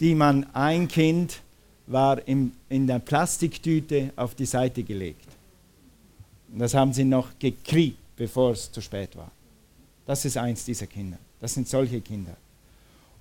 die 0.00 0.14
man 0.14 0.46
ein 0.54 0.88
Kind 0.88 1.40
war 1.86 2.26
im, 2.26 2.52
in 2.68 2.86
der 2.86 2.98
Plastiktüte 2.98 4.12
auf 4.16 4.34
die 4.34 4.46
Seite 4.46 4.82
gelegt. 4.82 5.26
Und 6.52 6.60
das 6.60 6.74
haben 6.74 6.92
sie 6.92 7.04
noch 7.04 7.38
gekriegt, 7.38 7.98
bevor 8.16 8.52
es 8.52 8.70
zu 8.70 8.80
spät 8.80 9.16
war. 9.16 9.30
Das 10.06 10.24
ist 10.24 10.36
eins 10.36 10.64
dieser 10.64 10.86
Kinder. 10.86 11.18
Das 11.40 11.54
sind 11.54 11.68
solche 11.68 12.00
Kinder. 12.00 12.36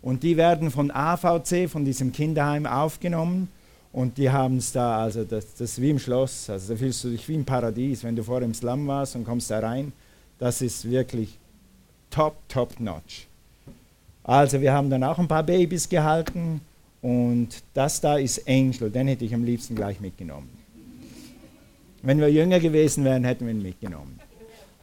Und 0.01 0.23
die 0.23 0.37
werden 0.37 0.71
von 0.71 0.91
AVC, 0.91 1.69
von 1.69 1.85
diesem 1.85 2.11
Kinderheim 2.11 2.65
aufgenommen 2.65 3.49
und 3.93 4.17
die 4.17 4.31
haben 4.31 4.57
es 4.57 4.71
da, 4.71 5.03
also 5.03 5.23
das, 5.23 5.53
das 5.53 5.71
ist 5.71 5.81
wie 5.81 5.89
im 5.89 5.99
Schloss, 5.99 6.49
also 6.49 6.73
da 6.73 6.79
fühlst 6.79 7.03
du 7.03 7.09
dich 7.09 7.27
wie 7.27 7.35
im 7.35 7.45
Paradies, 7.45 8.03
wenn 8.03 8.15
du 8.15 8.23
vorher 8.23 8.45
im 8.45 8.53
Slum 8.53 8.87
warst 8.87 9.15
und 9.15 9.25
kommst 9.25 9.51
da 9.51 9.59
rein. 9.59 9.91
Das 10.39 10.61
ist 10.61 10.89
wirklich 10.89 11.37
top, 12.09 12.35
top 12.47 12.79
notch. 12.79 13.27
Also 14.23 14.61
wir 14.61 14.73
haben 14.73 14.89
dann 14.89 15.03
auch 15.03 15.19
ein 15.19 15.27
paar 15.27 15.43
Babys 15.43 15.89
gehalten 15.89 16.61
und 17.01 17.49
das 17.73 17.99
da 17.99 18.17
ist 18.17 18.47
Angel, 18.47 18.89
den 18.89 19.07
hätte 19.07 19.25
ich 19.25 19.33
am 19.33 19.43
liebsten 19.43 19.75
gleich 19.75 19.99
mitgenommen. 19.99 20.49
Wenn 22.01 22.19
wir 22.19 22.31
jünger 22.31 22.59
gewesen 22.59 23.03
wären, 23.03 23.23
hätten 23.23 23.45
wir 23.45 23.53
ihn 23.53 23.61
mitgenommen. 23.61 24.19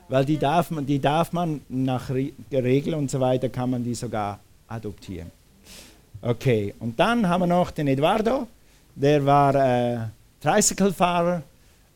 Weil 0.09 0.25
die 0.25 0.39
darf 0.39 0.71
man, 0.71 0.87
die 0.87 1.01
darf 1.01 1.33
man 1.33 1.61
nach 1.69 2.11
Regel 2.11 2.95
und 2.95 3.11
so 3.11 3.21
weiter, 3.21 3.49
kann 3.49 3.71
man 3.71 3.85
die 3.85 3.95
sogar 3.95 4.39
adoptieren. 4.69 5.31
Okay, 6.21 6.75
und 6.79 6.99
dann 6.99 7.29
haben 7.29 7.43
wir 7.43 7.47
noch 7.47 7.71
den 7.71 7.89
Eduardo, 7.89 8.47
der 8.95 9.25
war 9.25 9.55
äh, 9.55 9.99
Tricycle-Fahrer 10.41 11.43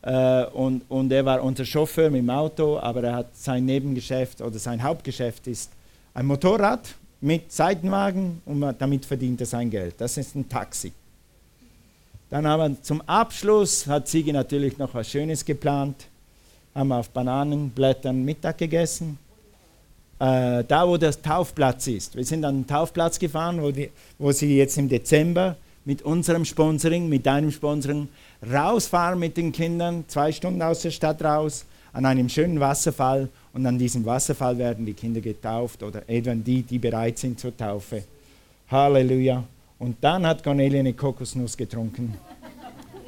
äh, 0.01 0.45
und, 0.45 0.83
und 0.89 1.11
er 1.11 1.25
war 1.25 1.43
unser 1.43 1.65
Chauffeur 1.65 2.09
mit 2.09 2.21
dem 2.21 2.29
Auto, 2.29 2.77
aber 2.79 3.03
er 3.03 3.15
hat 3.15 3.35
sein 3.35 3.65
Nebengeschäft 3.65 4.41
oder 4.41 4.57
sein 4.59 4.81
Hauptgeschäft 4.81 5.47
ist 5.47 5.71
ein 6.13 6.25
Motorrad 6.25 6.95
mit 7.21 7.51
Seitenwagen 7.51 8.41
und 8.45 8.75
damit 8.79 9.05
verdient 9.05 9.41
er 9.41 9.47
sein 9.47 9.69
Geld. 9.69 9.95
Das 9.97 10.17
ist 10.17 10.35
ein 10.35 10.47
Taxi. 10.47 10.91
Dann 12.29 12.47
haben 12.47 12.73
wir 12.73 12.81
zum 12.81 13.01
Abschluss, 13.01 13.87
hat 13.87 14.07
Sigi 14.07 14.33
natürlich 14.33 14.77
noch 14.77 14.93
was 14.93 15.09
Schönes 15.09 15.45
geplant, 15.45 16.07
haben 16.73 16.87
wir 16.89 16.97
auf 16.97 17.09
Bananenblättern 17.09 18.25
Mittag 18.25 18.57
gegessen. 18.57 19.19
Äh, 20.19 20.63
da, 20.63 20.87
wo 20.87 20.97
der 20.97 21.19
Taufplatz 21.19 21.87
ist. 21.87 22.15
Wir 22.15 22.23
sind 22.23 22.45
an 22.45 22.61
den 22.61 22.67
Taufplatz 22.67 23.19
gefahren, 23.19 23.61
wo, 23.61 23.71
die, 23.71 23.89
wo 24.19 24.31
sie 24.31 24.57
jetzt 24.57 24.77
im 24.77 24.87
Dezember 24.87 25.57
mit 25.85 26.01
unserem 26.01 26.45
Sponsoring, 26.45 27.09
mit 27.09 27.25
deinem 27.25 27.51
Sponsoring 27.51 28.07
rausfahren 28.51 29.19
mit 29.19 29.37
den 29.37 29.51
Kindern, 29.51 30.05
zwei 30.07 30.31
Stunden 30.31 30.61
aus 30.61 30.81
der 30.81 30.91
Stadt 30.91 31.23
raus, 31.23 31.65
an 31.91 32.05
einem 32.05 32.29
schönen 32.29 32.59
Wasserfall 32.59 33.29
und 33.53 33.65
an 33.65 33.77
diesem 33.77 34.05
Wasserfall 34.05 34.57
werden 34.57 34.85
die 34.85 34.93
Kinder 34.93 35.21
getauft 35.21 35.83
oder 35.83 36.07
eben 36.09 36.43
die, 36.43 36.63
die 36.63 36.79
bereit 36.79 37.19
sind 37.19 37.39
zur 37.39 37.55
Taufe. 37.55 38.03
Halleluja. 38.69 39.43
Und 39.77 39.97
dann 40.01 40.25
hat 40.25 40.43
Cornelia 40.43 40.79
eine 40.79 40.93
Kokosnuss 40.93 41.55
getrunken. 41.55 42.15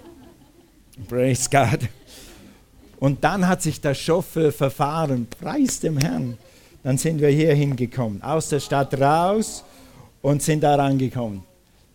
Praise 1.10 1.50
God. 1.50 1.80
Und 3.00 3.24
dann 3.24 3.48
hat 3.48 3.62
sich 3.62 3.82
der 3.82 3.94
Chauffeur 3.94 4.52
verfahren. 4.52 5.28
Preis 5.40 5.80
dem 5.80 5.98
Herrn. 5.98 6.38
Dann 6.86 7.00
sind 7.00 7.20
wir 7.20 7.30
hier 7.30 7.52
hingekommen, 7.56 8.22
aus 8.22 8.50
der 8.50 8.60
Stadt 8.60 8.94
raus 9.02 9.64
und 10.22 10.44
sind 10.44 10.62
da 10.62 10.76
rangekommen. 10.76 11.42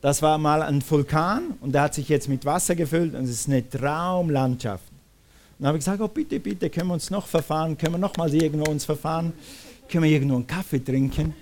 Das 0.01 0.21
war 0.21 0.37
mal 0.37 0.63
ein 0.63 0.83
Vulkan 0.83 1.55
und 1.61 1.73
der 1.73 1.83
hat 1.83 1.95
sich 1.95 2.09
jetzt 2.09 2.29
mit 2.29 2.45
Wasser 2.45 2.75
gefüllt 2.75 3.15
und 3.15 3.23
es 3.23 3.31
ist 3.31 3.49
eine 3.49 3.71
Traumlandschaft. 3.71 4.91
Und 4.91 5.61
dann 5.61 5.69
habe 5.69 5.79
ich 5.79 5.85
gesagt, 5.85 6.01
oh 6.01 6.09
bitte, 6.09 6.41
bitte, 6.41 6.69
können 6.69 6.89
wir 6.89 6.95
uns 6.95 7.09
noch 7.09 7.29
verfahren, 7.29 7.79
können 7.79 7.95
wir 7.95 7.99
noch 7.99 8.17
mal 8.17 8.35
irgendwo 8.35 8.69
uns 8.69 8.85
verfahren, 8.85 9.33
können 9.89 10.03
wir 10.03 10.11
irgendwo 10.11 10.35
einen 10.35 10.49
Kaffee 10.49 10.83
trinken. 10.83 11.35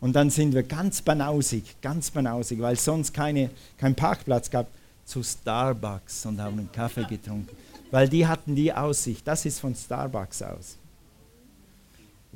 Und 0.00 0.16
dann 0.16 0.30
sind 0.30 0.54
wir 0.54 0.62
ganz 0.62 1.02
banausig, 1.02 1.76
ganz 1.82 2.10
banausig, 2.10 2.58
weil 2.58 2.72
es 2.72 2.86
sonst 2.86 3.12
keine, 3.12 3.50
keinen 3.76 3.94
Parkplatz 3.94 4.48
gab, 4.48 4.68
zu 5.04 5.22
Starbucks 5.22 6.24
und 6.24 6.40
haben 6.40 6.58
einen 6.58 6.72
Kaffee 6.72 7.04
getrunken. 7.04 7.54
Weil 7.90 8.08
die 8.08 8.26
hatten 8.26 8.54
die 8.54 8.72
Aussicht. 8.72 9.28
Das 9.28 9.44
ist 9.44 9.60
von 9.60 9.74
Starbucks 9.74 10.40
aus. 10.40 10.78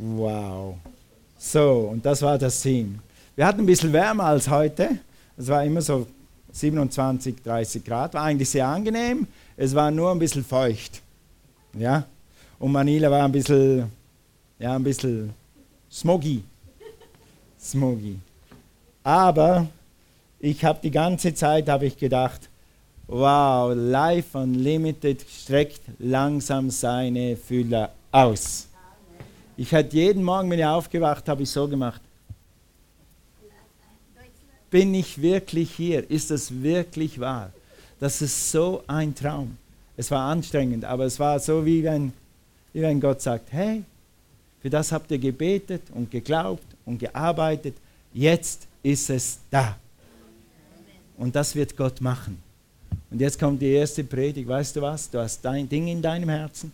Wow. 0.00 0.76
So, 1.36 1.90
und 1.92 2.06
das 2.06 2.22
war 2.22 2.38
das 2.38 2.60
Team. 2.60 3.00
Wir 3.34 3.46
hatten 3.46 3.60
ein 3.60 3.66
bisschen 3.66 3.92
wärmer 3.92 4.24
als 4.24 4.48
heute. 4.48 4.98
Es 5.36 5.48
war 5.48 5.64
immer 5.64 5.82
so 5.82 6.06
27, 6.52 7.42
30 7.42 7.84
Grad. 7.84 8.14
War 8.14 8.22
eigentlich 8.22 8.48
sehr 8.48 8.66
angenehm. 8.66 9.26
Es 9.56 9.74
war 9.74 9.90
nur 9.90 10.12
ein 10.12 10.18
bisschen 10.20 10.44
feucht. 10.44 11.02
Ja? 11.74 12.04
Und 12.60 12.72
Manila 12.72 13.10
war 13.10 13.24
ein 13.24 13.32
bisschen, 13.32 13.90
ja, 14.58 14.76
ein 14.76 14.84
bisschen 14.84 15.34
smoggy. 15.90 16.44
Smoggy. 17.60 18.18
Aber 19.02 19.66
ich 20.38 20.64
habe 20.64 20.78
die 20.80 20.92
ganze 20.92 21.34
Zeit 21.34 21.68
habe 21.68 21.86
ich 21.86 21.96
gedacht, 21.96 22.48
wow, 23.08 23.72
Life 23.74 24.38
Unlimited 24.38 25.24
streckt 25.28 25.80
langsam 25.98 26.70
seine 26.70 27.36
Fühler 27.36 27.90
aus. 28.12 28.67
Ich 29.60 29.74
hatte 29.74 29.96
jeden 29.96 30.22
Morgen, 30.22 30.48
wenn 30.52 30.60
ich 30.60 30.64
aufgewacht 30.64 31.28
habe, 31.28 31.42
ich 31.42 31.50
so 31.50 31.66
gemacht. 31.66 32.00
Bin 34.70 34.94
ich 34.94 35.20
wirklich 35.20 35.72
hier? 35.72 36.08
Ist 36.08 36.30
das 36.30 36.62
wirklich 36.62 37.18
wahr? 37.18 37.50
Das 37.98 38.22
ist 38.22 38.52
so 38.52 38.84
ein 38.86 39.12
Traum. 39.16 39.58
Es 39.96 40.12
war 40.12 40.30
anstrengend, 40.30 40.84
aber 40.84 41.06
es 41.06 41.18
war 41.18 41.40
so, 41.40 41.66
wie 41.66 41.82
wenn, 41.82 42.12
wie 42.72 42.82
wenn 42.82 43.00
Gott 43.00 43.20
sagt, 43.20 43.52
hey, 43.52 43.82
für 44.62 44.70
das 44.70 44.92
habt 44.92 45.10
ihr 45.10 45.18
gebetet 45.18 45.82
und 45.92 46.08
geglaubt 46.08 46.76
und 46.86 47.00
gearbeitet. 47.00 47.74
Jetzt 48.14 48.68
ist 48.84 49.10
es 49.10 49.40
da. 49.50 49.76
Und 51.16 51.34
das 51.34 51.56
wird 51.56 51.76
Gott 51.76 52.00
machen. 52.00 52.40
Und 53.10 53.20
jetzt 53.20 53.40
kommt 53.40 53.60
die 53.60 53.72
erste 53.72 54.04
Predigt. 54.04 54.46
Weißt 54.46 54.76
du 54.76 54.82
was? 54.82 55.10
Du 55.10 55.18
hast 55.18 55.44
dein 55.44 55.68
Ding 55.68 55.88
in 55.88 56.00
deinem 56.00 56.28
Herzen. 56.28 56.72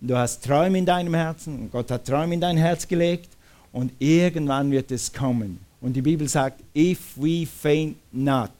Du 0.00 0.16
hast 0.16 0.44
Träume 0.44 0.78
in 0.78 0.86
deinem 0.86 1.14
Herzen. 1.14 1.60
Und 1.60 1.72
Gott 1.72 1.90
hat 1.90 2.04
Träume 2.04 2.34
in 2.34 2.40
dein 2.40 2.56
Herz 2.56 2.86
gelegt. 2.86 3.30
Und 3.72 3.92
irgendwann 3.98 4.70
wird 4.70 4.90
es 4.90 5.12
kommen. 5.12 5.60
Und 5.80 5.94
die 5.94 6.02
Bibel 6.02 6.28
sagt, 6.28 6.60
if 6.74 6.98
we 7.16 7.46
faint 7.46 7.96
not, 8.12 8.50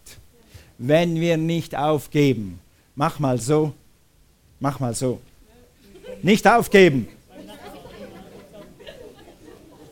wenn 0.79 1.15
wir 1.21 1.37
nicht 1.37 1.75
aufgeben, 1.75 2.61
Mach 2.99 3.19
mal 3.19 3.39
so. 3.39 3.75
Mach 4.59 4.81
mal 4.81 4.95
so. 4.95 5.21
Nicht 6.23 6.49
aufgeben. 6.49 7.07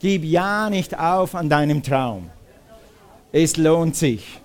Gib 0.00 0.24
ja 0.24 0.70
nicht 0.70 0.98
auf 0.98 1.34
an 1.34 1.50
deinem 1.50 1.82
Traum. 1.82 2.30
Es 3.30 3.58
lohnt 3.58 3.94
sich. 3.94 4.40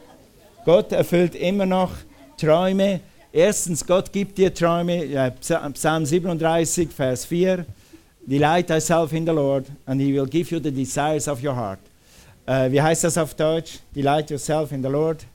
Gott 0.65 0.91
erfüllt 0.91 1.35
immer 1.35 1.65
noch 1.65 1.91
Träume. 2.37 2.99
Erstens, 3.31 3.85
Gott 3.85 4.11
gibt 4.11 4.37
dir 4.39 4.51
Träume. 4.51 5.31
Psalm 5.39 6.05
37, 6.05 6.89
Vers 6.89 7.25
4. 7.25 7.65
Delight 8.25 8.67
thyself 8.67 9.13
in 9.13 9.25
the 9.25 9.31
Lord, 9.31 9.65
and 9.85 10.01
he 10.01 10.13
will 10.13 10.25
give 10.25 10.51
you 10.51 10.59
the 10.59 10.71
desires 10.71 11.27
of 11.27 11.43
your 11.43 11.55
heart. 11.55 11.79
Äh, 12.45 12.71
wie 12.71 12.81
heißt 12.81 13.03
das 13.03 13.17
auf 13.17 13.35
Deutsch? 13.35 13.79
Delight 13.95 14.29
yourself 14.31 14.71
in 14.71 14.81
the 14.81 14.89
Lord. 14.89 15.25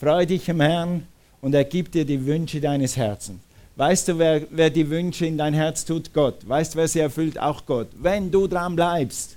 Freu 0.00 0.24
dich 0.24 0.48
im 0.48 0.60
Herrn 0.60 1.06
und 1.40 1.54
er 1.54 1.64
gibt 1.64 1.94
dir 1.94 2.04
die 2.04 2.24
Wünsche 2.24 2.60
deines 2.60 2.96
Herzens. 2.96 3.40
Weißt 3.76 4.08
du, 4.08 4.18
wer, 4.18 4.42
wer 4.50 4.70
die 4.70 4.88
Wünsche 4.88 5.26
in 5.26 5.38
dein 5.38 5.54
Herz 5.54 5.84
tut? 5.84 6.12
Gott. 6.12 6.48
Weißt 6.48 6.74
du, 6.74 6.78
wer 6.78 6.88
sie 6.88 7.00
erfüllt? 7.00 7.38
Auch 7.38 7.64
Gott. 7.64 7.88
Wenn 7.92 8.30
du 8.30 8.46
dran 8.46 8.74
bleibst. 8.74 9.36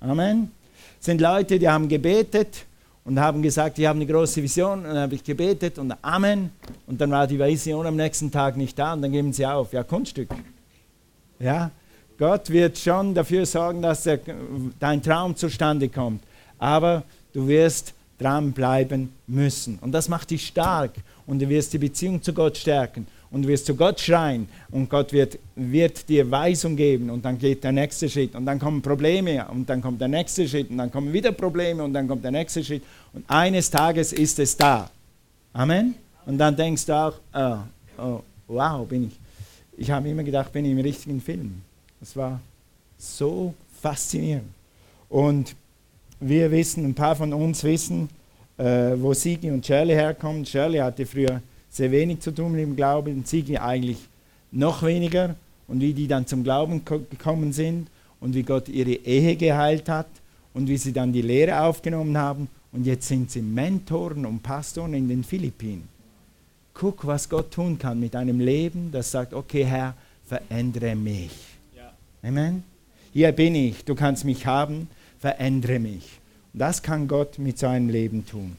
Amen. 0.00 0.50
Es 0.98 1.06
sind 1.06 1.20
Leute, 1.20 1.58
die 1.58 1.68
haben 1.68 1.88
gebetet 1.88 2.64
und 3.04 3.20
haben 3.20 3.42
gesagt, 3.42 3.78
ich 3.78 3.86
habe 3.86 3.96
eine 3.96 4.06
große 4.06 4.42
Vision 4.42 4.80
und 4.80 4.84
dann 4.84 4.98
habe 4.98 5.14
ich 5.14 5.22
gebetet 5.22 5.78
und 5.78 5.94
Amen. 6.02 6.50
Und 6.86 7.00
dann 7.00 7.10
war 7.10 7.26
die 7.26 7.38
Vision 7.38 7.86
am 7.86 7.96
nächsten 7.96 8.30
Tag 8.30 8.56
nicht 8.56 8.78
da 8.78 8.94
und 8.94 9.02
dann 9.02 9.12
geben 9.12 9.32
sie 9.32 9.46
auf. 9.46 9.72
Ja, 9.72 9.82
Kunststück. 9.82 10.28
Ja, 11.38 11.70
Gott 12.18 12.48
wird 12.48 12.78
schon 12.78 13.14
dafür 13.14 13.44
sorgen, 13.44 13.82
dass 13.82 14.04
der, 14.04 14.20
dein 14.78 15.02
Traum 15.02 15.36
zustande 15.36 15.88
kommt. 15.88 16.22
Aber 16.58 17.02
du 17.32 17.46
wirst 17.46 17.92
dranbleiben 18.18 19.12
müssen. 19.26 19.78
Und 19.80 19.92
das 19.92 20.08
macht 20.08 20.30
dich 20.30 20.46
stark 20.46 20.92
und 21.26 21.40
du 21.40 21.48
wirst 21.48 21.72
die 21.72 21.78
Beziehung 21.78 22.22
zu 22.22 22.32
Gott 22.32 22.56
stärken 22.56 23.06
und 23.34 23.48
wirst 23.48 23.66
zu 23.66 23.74
Gott 23.74 23.98
schreien 23.98 24.48
und 24.70 24.88
Gott 24.88 25.12
wird, 25.12 25.40
wird 25.56 26.08
dir 26.08 26.30
Weisung 26.30 26.76
geben 26.76 27.10
und 27.10 27.24
dann 27.24 27.36
geht 27.36 27.64
der 27.64 27.72
nächste 27.72 28.08
Schritt 28.08 28.36
und 28.36 28.46
dann 28.46 28.60
kommen 28.60 28.80
Probleme 28.80 29.44
und 29.48 29.68
dann 29.68 29.82
kommt 29.82 30.00
der 30.00 30.06
nächste 30.06 30.48
Schritt 30.48 30.70
und 30.70 30.78
dann 30.78 30.90
kommen 30.90 31.12
wieder 31.12 31.32
Probleme 31.32 31.82
und 31.82 31.92
dann 31.92 32.06
kommt 32.06 32.22
der 32.22 32.30
nächste 32.30 32.62
Schritt 32.62 32.84
und 33.12 33.24
eines 33.26 33.68
Tages 33.68 34.12
ist 34.12 34.38
es 34.38 34.56
da. 34.56 34.88
Amen. 35.52 35.96
Und 36.26 36.38
dann 36.38 36.54
denkst 36.54 36.86
du 36.86 36.92
auch, 36.92 37.14
oh, 37.34 37.56
oh, 37.98 38.20
wow, 38.46 38.86
bin 38.86 39.08
ich. 39.08 39.18
Ich 39.76 39.90
habe 39.90 40.08
immer 40.08 40.22
gedacht, 40.22 40.52
bin 40.52 40.64
ich 40.64 40.70
im 40.70 40.78
richtigen 40.78 41.20
Film. 41.20 41.60
Das 41.98 42.16
war 42.16 42.40
so 42.96 43.52
faszinierend. 43.82 44.48
Und 45.08 45.56
wir 46.20 46.50
wissen, 46.52 46.84
ein 46.84 46.94
paar 46.94 47.16
von 47.16 47.32
uns 47.32 47.64
wissen, 47.64 48.08
äh, 48.56 48.92
wo 48.96 49.12
Sigi 49.12 49.50
und 49.50 49.66
Shirley 49.66 49.94
herkommen. 49.94 50.46
Shirley 50.46 50.78
hatte 50.78 51.04
früher 51.04 51.42
sehr 51.74 51.90
wenig 51.90 52.20
zu 52.20 52.30
tun 52.32 52.52
mit 52.52 52.60
dem 52.60 52.76
Glauben, 52.76 53.24
Sigi 53.24 53.58
eigentlich 53.58 53.98
noch 54.50 54.82
weniger. 54.82 55.36
Und 55.66 55.80
wie 55.80 55.94
die 55.94 56.06
dann 56.06 56.26
zum 56.26 56.44
Glauben 56.44 56.84
gekommen 56.84 57.54
sind 57.54 57.88
und 58.20 58.34
wie 58.34 58.42
Gott 58.42 58.68
ihre 58.68 58.92
Ehe 58.92 59.34
geheilt 59.34 59.88
hat 59.88 60.08
und 60.52 60.68
wie 60.68 60.76
sie 60.76 60.92
dann 60.92 61.10
die 61.10 61.22
Lehre 61.22 61.62
aufgenommen 61.62 62.18
haben. 62.18 62.48
Und 62.70 62.84
jetzt 62.84 63.08
sind 63.08 63.30
sie 63.30 63.40
Mentoren 63.40 64.26
und 64.26 64.42
Pastoren 64.42 64.92
in 64.92 65.08
den 65.08 65.24
Philippinen. 65.24 65.88
Guck, 66.74 67.06
was 67.06 67.30
Gott 67.30 67.50
tun 67.50 67.78
kann 67.78 67.98
mit 67.98 68.14
einem 68.14 68.40
Leben, 68.40 68.90
das 68.92 69.10
sagt, 69.10 69.32
okay 69.32 69.64
Herr, 69.64 69.94
verändere 70.26 70.94
mich. 70.94 71.32
Ja. 71.74 71.92
Amen. 72.22 72.62
Hier 73.14 73.32
bin 73.32 73.54
ich, 73.54 73.84
du 73.86 73.94
kannst 73.94 74.26
mich 74.26 74.44
haben 74.44 74.88
verändere 75.24 75.78
mich. 75.78 76.20
Und 76.52 76.60
das 76.60 76.82
kann 76.82 77.08
Gott 77.08 77.38
mit 77.38 77.58
seinem 77.58 77.88
Leben 77.88 78.26
tun. 78.26 78.58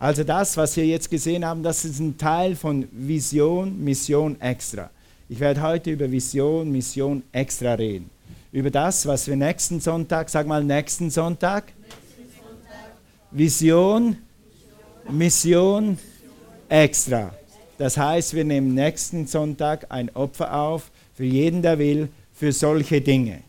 Also 0.00 0.22
das, 0.22 0.56
was 0.56 0.76
wir 0.76 0.86
jetzt 0.86 1.10
gesehen 1.10 1.44
haben, 1.44 1.62
das 1.62 1.84
ist 1.84 1.98
ein 1.98 2.16
Teil 2.16 2.54
von 2.54 2.86
Vision, 2.92 3.82
Mission 3.82 4.40
extra. 4.40 4.90
Ich 5.28 5.40
werde 5.40 5.60
heute 5.60 5.90
über 5.90 6.10
Vision, 6.10 6.70
Mission 6.70 7.24
extra 7.32 7.74
reden. 7.74 8.08
Über 8.52 8.70
das, 8.70 9.04
was 9.06 9.26
wir 9.26 9.34
nächsten 9.34 9.80
Sonntag, 9.80 10.30
sag 10.30 10.46
mal 10.46 10.62
nächsten 10.62 11.10
Sonntag, 11.10 11.72
Vision, 13.32 14.16
Mission 15.10 15.98
extra. 16.68 17.34
Das 17.76 17.96
heißt, 17.96 18.34
wir 18.34 18.44
nehmen 18.44 18.74
nächsten 18.74 19.26
Sonntag 19.26 19.86
ein 19.90 20.14
Opfer 20.14 20.54
auf, 20.54 20.92
für 21.14 21.24
jeden, 21.24 21.60
der 21.60 21.78
will, 21.78 22.08
für 22.32 22.52
solche 22.52 23.00
Dinge. 23.00 23.40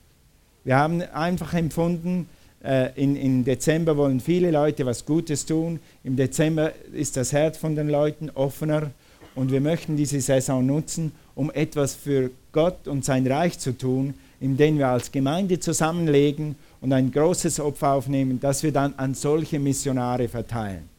Wir 0.64 0.78
haben 0.78 1.02
einfach 1.02 1.54
empfunden, 1.54 2.28
äh, 2.64 2.92
in, 3.02 3.16
in 3.16 3.44
Dezember 3.44 3.96
wollen 3.96 4.20
viele 4.20 4.52
Leute 4.52 4.86
was 4.86 5.06
Gutes 5.06 5.46
tun. 5.46 5.80
Im 6.04 6.16
Dezember 6.16 6.72
ist 6.94 7.18
das 7.18 7.32
Herz 7.32 7.58
von 7.58 7.76
den 7.76 7.90
Leuten 7.90 8.30
offener 8.32 8.92
und 9.36 9.52
wir 9.52 9.62
möchten 9.62 9.96
diese 9.96 10.20
Saison 10.20 10.66
nutzen, 10.66 11.14
um 11.36 11.52
etwas 11.52 11.96
für 11.96 12.32
Gott 12.52 12.88
und 12.88 13.06
sein 13.06 13.26
Reich 13.26 13.58
zu 13.60 13.78
tun, 13.78 14.14
indem 14.42 14.78
wir 14.78 14.88
als 14.88 15.12
Gemeinde 15.12 15.60
zusammenlegen 15.60 16.56
und 16.82 16.92
ein 16.94 17.12
großes 17.12 17.60
Opfer 17.60 17.94
aufnehmen, 17.94 18.40
das 18.40 18.64
wir 18.64 18.72
dann 18.72 18.94
an 18.98 19.14
solche 19.14 19.60
Missionare 19.60 20.28
verteilen. 20.28 20.90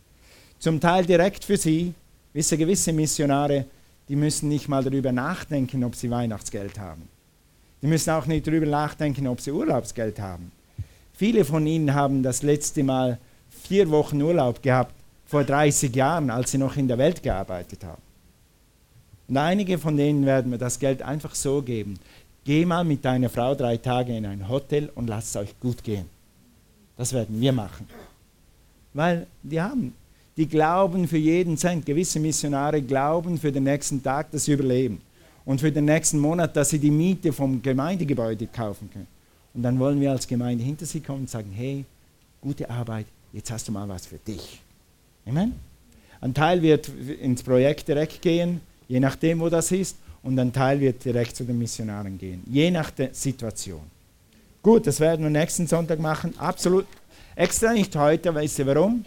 Zum 0.59 0.81
Teil 0.81 1.05
direkt 1.07 1.45
für 1.45 1.57
sie. 1.57 1.95
Wisse 2.33 2.57
gewisse 2.57 2.93
Missionare, 2.93 3.65
die 4.09 4.15
müssen 4.15 4.49
nicht 4.49 4.69
mal 4.69 4.85
darüber 4.85 5.11
nachdenken, 5.11 5.83
ob 5.85 5.97
sie 5.97 6.11
Weihnachtsgeld 6.11 6.79
haben. 6.79 7.03
Die 7.83 7.87
müssen 7.87 8.11
auch 8.11 8.27
nicht 8.27 8.47
darüber 8.47 8.67
nachdenken, 8.67 9.27
ob 9.27 9.41
sie 9.41 9.51
Urlaubsgeld 9.51 10.21
haben. 10.21 10.53
Viele 11.21 11.45
von 11.45 11.67
ihnen 11.67 11.93
haben 11.93 12.23
das 12.23 12.43
letzte 12.43 12.83
Mal 12.83 13.19
vier 13.51 13.91
Wochen 13.91 14.23
Urlaub 14.23 14.63
gehabt, 14.63 14.95
vor 15.27 15.45
30 15.45 15.95
Jahren, 15.95 16.31
als 16.31 16.51
sie 16.51 16.57
noch 16.57 16.79
in 16.79 16.89
der 16.89 16.97
Welt 16.97 17.23
gearbeitet 17.23 17.85
haben. 17.85 18.01
Und 19.29 19.37
einige 19.37 19.77
von 19.77 19.99
denen 19.99 20.25
werden 20.25 20.51
mir 20.51 20.57
das 20.57 20.79
Geld 20.79 21.03
einfach 21.03 21.35
so 21.35 21.61
geben. 21.61 21.99
Geh 22.43 22.65
mal 22.65 22.85
mit 22.85 23.05
deiner 23.05 23.29
Frau 23.29 23.55
drei 23.55 23.77
Tage 23.77 24.17
in 24.17 24.25
ein 24.25 24.49
Hotel 24.49 24.91
und 24.95 25.09
lasst 25.09 25.37
es 25.37 25.43
euch 25.43 25.61
gut 25.61 25.85
gehen. 25.85 26.07
Das 26.97 27.13
werden 27.13 27.39
wir 27.39 27.53
machen. 27.53 27.87
Weil 28.95 29.27
die 29.43 29.61
haben, 29.61 29.93
die 30.39 30.49
glauben 30.49 31.07
für 31.07 31.19
jeden 31.19 31.59
Cent. 31.59 31.85
Gewisse 31.85 32.19
Missionare 32.19 32.81
glauben 32.81 33.37
für 33.37 33.53
den 33.53 33.65
nächsten 33.65 34.03
Tag, 34.03 34.31
dass 34.31 34.47
sie 34.47 34.53
überleben. 34.53 35.03
Und 35.45 35.61
für 35.61 35.71
den 35.71 35.85
nächsten 35.85 36.19
Monat, 36.19 36.57
dass 36.57 36.71
sie 36.71 36.79
die 36.79 36.91
Miete 36.91 37.31
vom 37.31 37.61
Gemeindegebäude 37.61 38.47
kaufen 38.47 38.89
können. 38.91 39.20
Und 39.55 39.63
dann 39.63 39.79
wollen 39.79 40.01
wir 40.01 40.13
als 40.13 40.27
Gemeinde 40.27 40.63
hinter 40.63 40.87
sie 40.87 41.01
kommen 41.01 41.21
und 41.21 41.31
sagen, 41.31 41.51
hey, 41.53 41.85
gute 42.41 42.69
Arbeit, 42.71 43.07
jetzt 43.33 43.51
hast 43.51 43.69
du 43.69 43.73
mal 43.73 43.89
was 43.89 44.07
für 44.07 44.19
dich. 44.19 44.61
Amen. 45.27 45.55
Ein 46.21 46.35
Teil 46.35 46.63
wird 46.63 46.89
ins 46.89 47.43
Projekt 47.43 47.89
direkt 47.89 48.21
gehen, 48.23 48.61
je 48.89 49.01
nachdem, 49.01 49.41
wo 49.41 49.49
das 49.49 49.73
ist 49.73 49.97
und 50.23 50.39
ein 50.39 50.53
Teil 50.53 50.81
wird 50.81 51.05
direkt 51.05 51.35
zu 51.35 51.45
den 51.45 51.59
Missionaren 51.59 52.19
gehen, 52.19 52.43
je 52.47 52.71
nach 52.71 52.91
der 52.91 53.15
Situation. 53.15 53.83
Gut, 54.63 54.87
das 54.87 55.01
werden 55.01 55.23
wir 55.23 55.31
nächsten 55.31 55.67
Sonntag 55.67 55.99
machen. 55.99 56.39
Absolut. 56.39 56.87
Extra 57.35 57.73
nicht 57.73 57.97
heute, 57.97 58.35
weißt 58.35 58.59
du 58.59 58.67
warum? 58.67 59.05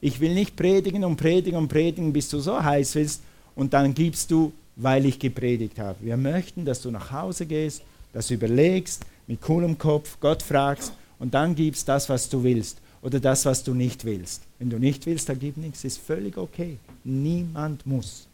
Ich 0.00 0.20
will 0.20 0.34
nicht 0.34 0.54
predigen 0.54 1.04
und 1.04 1.16
predigen 1.16 1.58
und 1.58 1.68
predigen, 1.68 2.12
bis 2.12 2.28
du 2.28 2.38
so 2.38 2.62
heiß 2.62 2.94
willst 2.94 3.22
und 3.56 3.72
dann 3.72 3.94
gibst 3.94 4.30
du, 4.30 4.52
weil 4.76 5.06
ich 5.06 5.18
gepredigt 5.18 5.78
habe. 5.78 5.98
Wir 6.00 6.16
möchten, 6.16 6.64
dass 6.64 6.82
du 6.82 6.90
nach 6.90 7.10
Hause 7.10 7.46
gehst, 7.46 7.82
das 8.12 8.30
überlegst, 8.30 9.04
mit 9.32 9.40
coolem 9.40 9.78
Kopf 9.78 10.18
Gott 10.20 10.42
fragst 10.42 10.92
und 11.18 11.32
dann 11.32 11.54
gibst 11.54 11.88
das, 11.88 12.10
was 12.10 12.28
du 12.28 12.42
willst 12.44 12.76
oder 13.00 13.18
das, 13.18 13.46
was 13.46 13.64
du 13.64 13.72
nicht 13.72 14.04
willst. 14.04 14.42
Wenn 14.58 14.68
du 14.68 14.78
nicht 14.78 15.06
willst, 15.06 15.28
dann 15.28 15.38
gib 15.38 15.56
nichts, 15.56 15.84
ist 15.84 15.98
völlig 15.98 16.36
okay. 16.36 16.76
Niemand 17.02 17.86
muss. 17.86 18.26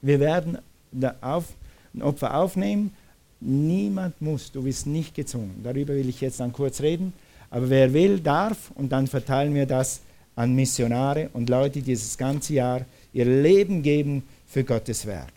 Wir 0.00 0.20
werden 0.20 0.58
ein 0.92 2.02
Opfer 2.02 2.34
aufnehmen. 2.34 2.94
Niemand 3.40 4.20
muss, 4.22 4.50
du 4.50 4.62
bist 4.62 4.86
nicht 4.86 5.14
gezwungen. 5.14 5.60
Darüber 5.62 5.94
will 5.94 6.08
ich 6.08 6.22
jetzt 6.22 6.40
dann 6.40 6.52
kurz 6.52 6.80
reden. 6.80 7.12
Aber 7.50 7.68
wer 7.68 7.92
will, 7.92 8.18
darf 8.18 8.70
und 8.76 8.90
dann 8.90 9.06
verteilen 9.06 9.54
wir 9.54 9.66
das 9.66 10.00
an 10.36 10.54
Missionare 10.54 11.28
und 11.34 11.50
Leute, 11.50 11.80
die 11.80 11.82
dieses 11.82 12.16
ganze 12.16 12.54
Jahr 12.54 12.86
ihr 13.12 13.26
Leben 13.26 13.82
geben 13.82 14.22
für 14.46 14.64
Gottes 14.64 15.04
Werk. 15.04 15.32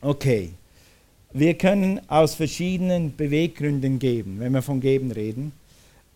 Okay, 0.00 0.52
wir 1.34 1.54
können 1.54 2.00
aus 2.08 2.36
verschiedenen 2.36 3.14
Beweggründen 3.16 3.98
geben, 3.98 4.36
wenn 4.38 4.52
wir 4.52 4.62
von 4.62 4.80
geben 4.80 5.10
reden. 5.10 5.50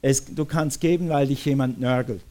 Es, 0.00 0.24
du 0.24 0.44
kannst 0.44 0.80
geben, 0.80 1.08
weil 1.08 1.26
dich 1.26 1.44
jemand 1.44 1.80
nörgelt. 1.80 2.22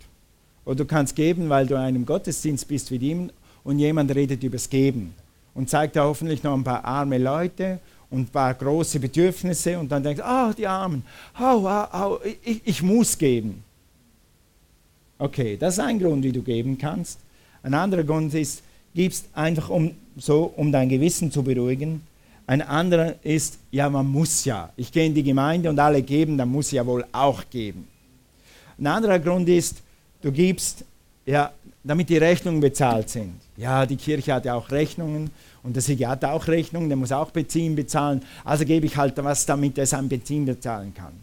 Oder 0.64 0.76
du 0.76 0.86
kannst 0.86 1.16
geben, 1.16 1.50
weil 1.50 1.68
du 1.68 1.76
in 1.76 1.82
einem 1.82 2.06
Gottesdienst 2.06 2.66
bist 2.66 2.90
wie 2.90 2.96
ihm 2.96 3.30
und 3.66 3.80
jemand 3.80 4.16
redet 4.16 4.42
übers 4.42 4.70
Geben 4.70 5.14
und 5.54 5.70
zeigt 5.70 5.98
da 5.98 6.06
hoffentlich 6.06 6.44
noch 6.44 6.54
ein 6.54 6.64
paar 6.64 6.86
arme 6.86 7.18
Leute 7.18 7.80
und 8.10 8.22
ein 8.22 8.28
paar 8.28 8.54
große 8.54 9.02
Bedürfnisse 9.02 9.78
und 9.78 9.92
dann 9.92 10.04
denkt, 10.04 10.22
ah, 10.22 10.50
oh, 10.50 10.54
die 10.54 10.66
Armen, 10.66 11.04
oh, 11.38 11.66
oh, 11.66 11.86
oh, 11.94 12.20
ich, 12.42 12.62
ich 12.64 12.82
muss 12.82 13.18
geben. 13.18 13.66
Okay, 15.20 15.58
das 15.58 15.74
ist 15.74 15.80
ein 15.82 16.00
Grund, 16.00 16.24
wie 16.24 16.32
du 16.32 16.42
geben 16.42 16.78
kannst. 16.78 17.20
Ein 17.64 17.74
anderer 17.74 18.06
Grund 18.06 18.34
ist, 18.34 18.64
gibst 18.96 19.28
einfach 19.34 19.70
um, 19.70 19.92
so, 20.16 20.54
um 20.56 20.72
dein 20.72 20.88
Gewissen 20.88 21.34
zu 21.34 21.44
beruhigen. 21.44 22.02
Ein 22.48 22.62
anderer 22.62 23.16
ist, 23.24 23.60
ja, 23.72 23.90
man 23.90 24.08
muss 24.08 24.46
ja. 24.46 24.72
Ich 24.78 24.92
gehe 24.92 25.06
in 25.06 25.14
die 25.14 25.24
Gemeinde 25.24 25.70
und 25.70 25.78
alle 25.78 26.02
geben, 26.02 26.38
dann 26.38 26.50
muss 26.50 26.68
ich 26.68 26.74
ja 26.74 26.86
wohl 26.86 27.06
auch 27.12 27.44
geben. 27.50 27.88
Ein 28.80 28.88
anderer 28.88 29.20
Grund 29.20 29.50
ist, 29.50 29.82
du 30.22 30.32
gibst, 30.32 30.86
ja, 31.26 31.52
damit 31.84 32.10
die 32.10 32.18
Rechnungen 32.18 32.62
bezahlt 32.62 33.10
sind. 33.10 33.34
Ja, 33.58 33.86
die 33.86 33.98
Kirche 33.98 34.34
hat 34.34 34.46
ja 34.46 34.56
auch 34.56 34.72
Rechnungen 34.72 35.30
und 35.62 35.76
der 35.76 35.84
Sieger 35.84 36.08
hat 36.08 36.24
auch 36.24 36.48
Rechnungen, 36.48 36.88
der 36.88 36.96
muss 36.96 37.12
auch 37.12 37.32
Benzin 37.32 37.76
bezahlen. 37.76 38.22
Also 38.46 38.64
gebe 38.64 38.86
ich 38.86 38.96
halt 38.96 39.18
was, 39.18 39.46
damit 39.46 39.78
er 39.78 39.86
sein 39.86 40.08
Benzin 40.08 40.46
bezahlen 40.46 40.94
kann. 40.94 41.14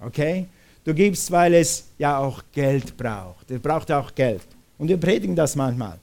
Okay? 0.00 0.46
Du 0.82 0.94
gibst, 0.94 1.30
weil 1.30 1.52
es 1.54 1.88
ja 1.98 2.16
auch 2.16 2.42
Geld 2.52 2.96
braucht. 2.96 3.50
Er 3.50 3.58
braucht 3.58 3.92
auch 3.92 4.14
Geld. 4.14 4.46
Und 4.78 4.88
wir 4.88 4.96
predigen 4.96 5.36
das 5.36 5.54
manchmal. 5.56 5.98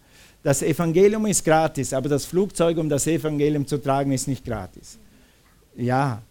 Das 0.45 0.62
Evangelium 0.62 1.25
ist 1.25 1.43
gratis, 1.43 1.91
aber 1.91 2.08
das 2.08 2.23
Flugzeug, 2.23 2.77
um 2.77 2.88
das 2.88 3.08
Evangelium 3.08 3.65
zu 3.65 3.79
tragen, 3.79 4.12
ist 4.12 4.27
nicht 4.27 4.45
gratis. 4.45 4.99
Ja, 5.75 6.21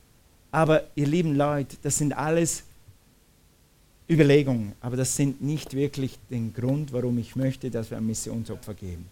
aber 0.52 0.84
ihr 0.94 1.08
lieben 1.08 1.34
Leute, 1.34 1.76
das 1.82 1.98
sind 1.98 2.16
alles 2.16 2.62
Überlegungen, 4.08 4.74
aber 4.80 4.96
das 4.96 5.16
sind 5.16 5.42
nicht 5.42 5.74
wirklich 5.74 6.16
den 6.30 6.54
Grund, 6.54 6.92
warum 6.92 7.18
ich 7.18 7.34
möchte, 7.34 7.72
dass 7.72 7.90
wir 7.90 7.98
ein 7.98 8.06
Missionsopfer 8.06 8.74
geben. 8.74 9.04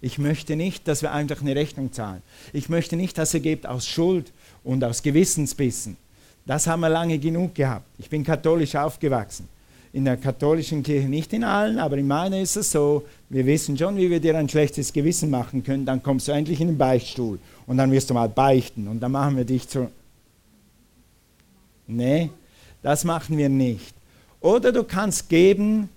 Ich 0.00 0.18
möchte 0.18 0.56
nicht, 0.56 0.88
dass 0.88 1.02
wir 1.02 1.12
einfach 1.12 1.40
eine 1.40 1.54
Rechnung 1.54 1.92
zahlen. 1.92 2.22
Ich 2.52 2.68
möchte 2.68 2.96
nicht, 2.96 3.16
dass 3.18 3.34
ihr 3.34 3.40
gebt 3.40 3.66
aus 3.66 3.86
Schuld 3.86 4.32
und 4.64 4.82
aus 4.82 5.00
Gewissensbissen. 5.04 5.96
Das 6.44 6.66
haben 6.66 6.80
wir 6.80 6.88
lange 6.88 7.20
genug 7.20 7.54
gehabt. 7.54 7.86
Ich 7.98 8.10
bin 8.10 8.24
katholisch 8.24 8.74
aufgewachsen. 8.74 9.48
In 9.92 10.06
der 10.06 10.16
katholischen 10.16 10.82
Kirche, 10.82 11.08
nicht 11.08 11.32
in 11.32 11.44
allen, 11.44 11.78
aber 11.78 11.98
in 11.98 12.06
meiner 12.06 12.40
ist 12.40 12.56
es 12.56 12.70
so, 12.70 13.04
wir 13.28 13.44
wissen 13.44 13.76
schon, 13.76 13.96
wie 13.96 14.08
wir 14.08 14.20
dir 14.20 14.36
ein 14.38 14.48
schlechtes 14.48 14.92
Gewissen 14.92 15.28
machen 15.28 15.62
können. 15.62 15.84
Dann 15.84 16.02
kommst 16.02 16.28
du 16.28 16.32
endlich 16.32 16.60
in 16.60 16.68
den 16.68 16.78
Beichtstuhl 16.78 17.38
und 17.66 17.76
dann 17.76 17.92
wirst 17.92 18.08
du 18.08 18.14
mal 18.14 18.28
beichten 18.28 18.88
und 18.88 19.00
dann 19.00 19.12
machen 19.12 19.36
wir 19.36 19.44
dich 19.44 19.68
zu. 19.68 19.90
Nee, 21.86 22.30
das 22.82 23.04
machen 23.04 23.36
wir 23.36 23.50
nicht. 23.50 23.94
Oder 24.40 24.72
du 24.72 24.82
kannst 24.82 25.28
geben, 25.28 25.90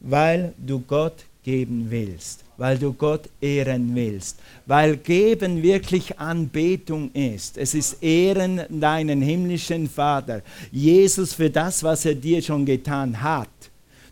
weil 0.00 0.54
du 0.58 0.80
Gott 0.80 1.24
geben 1.42 1.86
willst 1.90 2.42
weil 2.62 2.78
du 2.78 2.92
Gott 2.92 3.28
ehren 3.40 3.92
willst, 3.92 4.38
weil 4.66 4.96
geben 4.96 5.64
wirklich 5.64 6.16
Anbetung 6.16 7.10
ist. 7.12 7.58
Es 7.58 7.74
ist 7.74 8.00
Ehren 8.00 8.60
deinen 8.68 9.20
himmlischen 9.20 9.88
Vater, 9.88 10.42
Jesus 10.70 11.32
für 11.32 11.50
das, 11.50 11.82
was 11.82 12.04
er 12.04 12.14
dir 12.14 12.40
schon 12.40 12.64
getan 12.64 13.20
hat. 13.20 13.48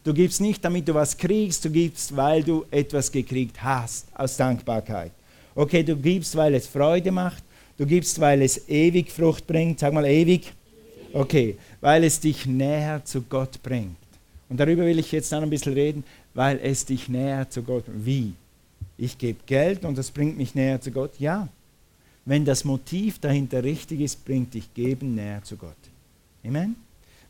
Du 0.02 0.12
gibst 0.12 0.40
nicht, 0.40 0.64
damit 0.64 0.88
du 0.88 0.94
was 0.94 1.16
kriegst, 1.16 1.64
du 1.64 1.70
gibst, 1.70 2.16
weil 2.16 2.42
du 2.42 2.64
etwas 2.72 3.12
gekriegt 3.12 3.62
hast, 3.62 4.08
aus 4.16 4.36
Dankbarkeit. 4.36 5.12
Okay, 5.54 5.84
du 5.84 5.94
gibst, 5.94 6.34
weil 6.34 6.56
es 6.56 6.66
Freude 6.66 7.12
macht, 7.12 7.44
du 7.78 7.86
gibst, 7.86 8.18
weil 8.18 8.42
es 8.42 8.68
ewig 8.68 9.12
Frucht 9.12 9.46
bringt, 9.46 9.78
sag 9.78 9.92
mal 9.92 10.06
ewig. 10.06 10.52
Okay, 11.12 11.56
weil 11.80 12.02
es 12.02 12.18
dich 12.18 12.46
näher 12.46 13.00
zu 13.04 13.22
Gott 13.22 13.62
bringt. 13.62 13.94
Und 14.48 14.58
darüber 14.58 14.84
will 14.84 14.98
ich 14.98 15.12
jetzt 15.12 15.30
dann 15.30 15.44
ein 15.44 15.50
bisschen 15.50 15.74
reden, 15.74 16.02
weil 16.34 16.58
es 16.60 16.84
dich 16.84 17.08
näher 17.08 17.48
zu 17.48 17.62
Gott 17.62 17.84
bringt. 17.86 18.06
Wie? 18.06 18.32
Ich 19.00 19.16
gebe 19.16 19.38
Geld 19.46 19.84
und 19.84 19.96
das 19.96 20.10
bringt 20.10 20.36
mich 20.36 20.54
näher 20.54 20.80
zu 20.80 20.90
Gott. 20.90 21.12
Ja, 21.18 21.48
wenn 22.26 22.44
das 22.44 22.64
Motiv 22.64 23.18
dahinter 23.18 23.64
richtig 23.64 24.00
ist, 24.00 24.24
bringt 24.24 24.52
dich 24.54 24.72
Geben 24.74 25.14
näher 25.14 25.42
zu 25.42 25.56
Gott. 25.56 25.74
Amen? 26.44 26.76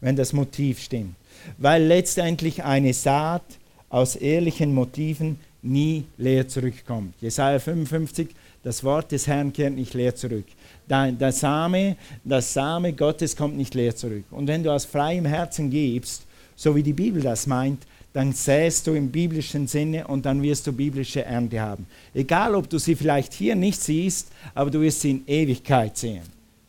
Wenn 0.00 0.16
das 0.16 0.32
Motiv 0.32 0.80
stimmt. 0.80 1.14
Weil 1.58 1.84
letztendlich 1.84 2.64
eine 2.64 2.92
Saat 2.92 3.44
aus 3.88 4.16
ehrlichen 4.16 4.74
Motiven 4.74 5.38
nie 5.62 6.04
leer 6.16 6.48
zurückkommt. 6.48 7.14
Jesaja 7.20 7.58
55, 7.58 8.28
das 8.62 8.82
Wort 8.82 9.12
des 9.12 9.26
Herrn 9.26 9.52
kehrt 9.52 9.74
nicht 9.74 9.94
leer 9.94 10.14
zurück. 10.14 10.46
Der 10.88 11.32
Same, 11.32 11.96
das 12.24 12.52
Same 12.52 12.92
Gottes 12.94 13.36
kommt 13.36 13.56
nicht 13.56 13.74
leer 13.74 13.94
zurück. 13.94 14.24
Und 14.30 14.48
wenn 14.48 14.62
du 14.62 14.72
aus 14.72 14.86
freiem 14.86 15.24
Herzen 15.24 15.70
gibst, 15.70 16.22
so 16.56 16.74
wie 16.74 16.82
die 16.82 16.92
Bibel 16.92 17.22
das 17.22 17.46
meint, 17.46 17.86
dann 18.12 18.32
säst 18.32 18.86
du 18.86 18.94
im 18.94 19.10
biblischen 19.10 19.66
Sinne 19.66 20.06
und 20.06 20.26
dann 20.26 20.42
wirst 20.42 20.66
du 20.66 20.72
biblische 20.72 21.24
Ernte 21.24 21.60
haben. 21.60 21.86
Egal, 22.12 22.54
ob 22.54 22.68
du 22.68 22.78
sie 22.78 22.96
vielleicht 22.96 23.32
hier 23.32 23.54
nicht 23.54 23.80
siehst, 23.80 24.28
aber 24.54 24.70
du 24.70 24.80
wirst 24.80 25.00
sie 25.00 25.10
in 25.10 25.22
Ewigkeit 25.26 25.96
sehen. 25.96 26.22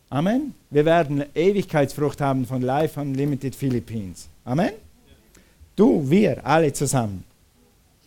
Amen. 0.10 0.54
Wir 0.69 0.86
werden 0.86 1.23
Ewigkeitsfrucht 1.34 2.21
haben 2.21 2.45
von 2.45 2.62
Life 2.62 2.99
Unlimited 2.99 3.56
Philippines. 3.56 4.27
Amen. 4.43 4.71
Du, 5.75 6.08
wir, 6.10 6.45
alle 6.45 6.71
zusammen. 6.73 7.23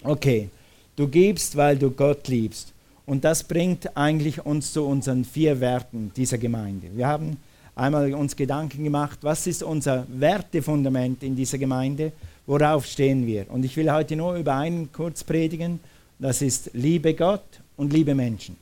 Okay. 0.02 0.48
Du 0.96 1.08
gibst, 1.08 1.56
weil 1.56 1.76
du 1.76 1.90
Gott 1.90 2.28
liebst. 2.28 2.72
Und 3.06 3.24
das 3.24 3.42
bringt 3.42 3.96
eigentlich 3.96 4.44
uns 4.46 4.72
zu 4.72 4.84
unseren 4.86 5.24
vier 5.24 5.60
Werten 5.60 6.12
dieser 6.16 6.38
Gemeinde. 6.38 6.88
Wir 6.94 7.08
haben 7.08 7.36
einmal 7.74 8.14
uns 8.14 8.36
Gedanken 8.36 8.84
gemacht, 8.84 9.18
was 9.22 9.46
ist 9.46 9.62
unser 9.62 10.06
Wertefundament 10.08 11.22
in 11.22 11.34
dieser 11.34 11.58
Gemeinde, 11.58 12.12
worauf 12.46 12.86
stehen 12.86 13.26
wir. 13.26 13.50
Und 13.50 13.64
ich 13.64 13.76
will 13.76 13.90
heute 13.90 14.16
nur 14.16 14.34
über 14.36 14.54
einen 14.54 14.92
kurz 14.92 15.24
predigen, 15.24 15.80
das 16.18 16.42
ist 16.42 16.70
liebe 16.72 17.14
Gott 17.14 17.44
und 17.76 17.92
liebe 17.92 18.14
Menschen. 18.14 18.56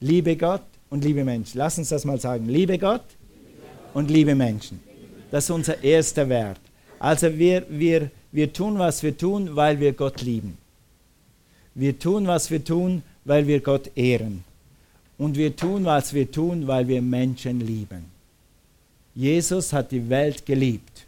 Liebe 0.00 0.36
Gott 0.36 0.62
und 0.90 1.04
liebe 1.04 1.24
Menschen. 1.24 1.58
Lass 1.58 1.78
uns 1.78 1.88
das 1.88 2.04
mal 2.04 2.20
sagen. 2.20 2.48
Liebe 2.48 2.78
Gott 2.78 3.04
und 3.94 4.10
liebe 4.10 4.34
Menschen. 4.34 4.80
Das 5.30 5.44
ist 5.44 5.50
unser 5.50 5.82
erster 5.82 6.28
Wert. 6.28 6.60
Also 6.98 7.36
wir, 7.38 7.64
wir, 7.68 8.10
wir 8.32 8.52
tun, 8.52 8.78
was 8.78 9.02
wir 9.02 9.16
tun, 9.16 9.54
weil 9.54 9.78
wir 9.78 9.92
Gott 9.92 10.22
lieben. 10.22 10.56
Wir 11.74 11.98
tun, 11.98 12.26
was 12.26 12.50
wir 12.50 12.64
tun, 12.64 13.02
weil 13.24 13.46
wir 13.46 13.60
Gott 13.60 13.90
ehren. 13.96 14.44
Und 15.16 15.36
wir 15.36 15.54
tun, 15.54 15.84
was 15.84 16.12
wir 16.14 16.30
tun, 16.30 16.66
weil 16.66 16.88
wir 16.88 17.02
Menschen 17.02 17.60
lieben. 17.60 18.04
Jesus 19.14 19.72
hat 19.72 19.90
die 19.90 20.08
Welt 20.08 20.46
geliebt. 20.46 21.07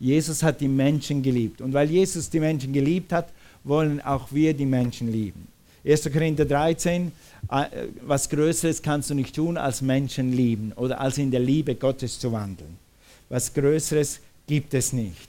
Jesus 0.00 0.42
hat 0.42 0.60
die 0.60 0.68
Menschen 0.68 1.22
geliebt. 1.22 1.60
Und 1.60 1.72
weil 1.72 1.90
Jesus 1.90 2.30
die 2.30 2.40
Menschen 2.40 2.72
geliebt 2.72 3.12
hat, 3.12 3.28
wollen 3.64 4.00
auch 4.00 4.28
wir 4.30 4.54
die 4.54 4.66
Menschen 4.66 5.10
lieben. 5.10 5.48
1. 5.84 6.10
Korinther 6.12 6.44
13, 6.44 7.12
äh, 7.50 7.64
was 8.02 8.28
Größeres 8.28 8.82
kannst 8.82 9.10
du 9.10 9.14
nicht 9.14 9.34
tun, 9.34 9.56
als 9.56 9.82
Menschen 9.82 10.32
lieben 10.32 10.72
oder 10.76 11.00
als 11.00 11.18
in 11.18 11.30
der 11.30 11.40
Liebe 11.40 11.74
Gottes 11.74 12.18
zu 12.18 12.32
wandeln. 12.32 12.76
Was 13.28 13.52
Größeres 13.52 14.20
gibt 14.46 14.74
es 14.74 14.92
nicht. 14.92 15.28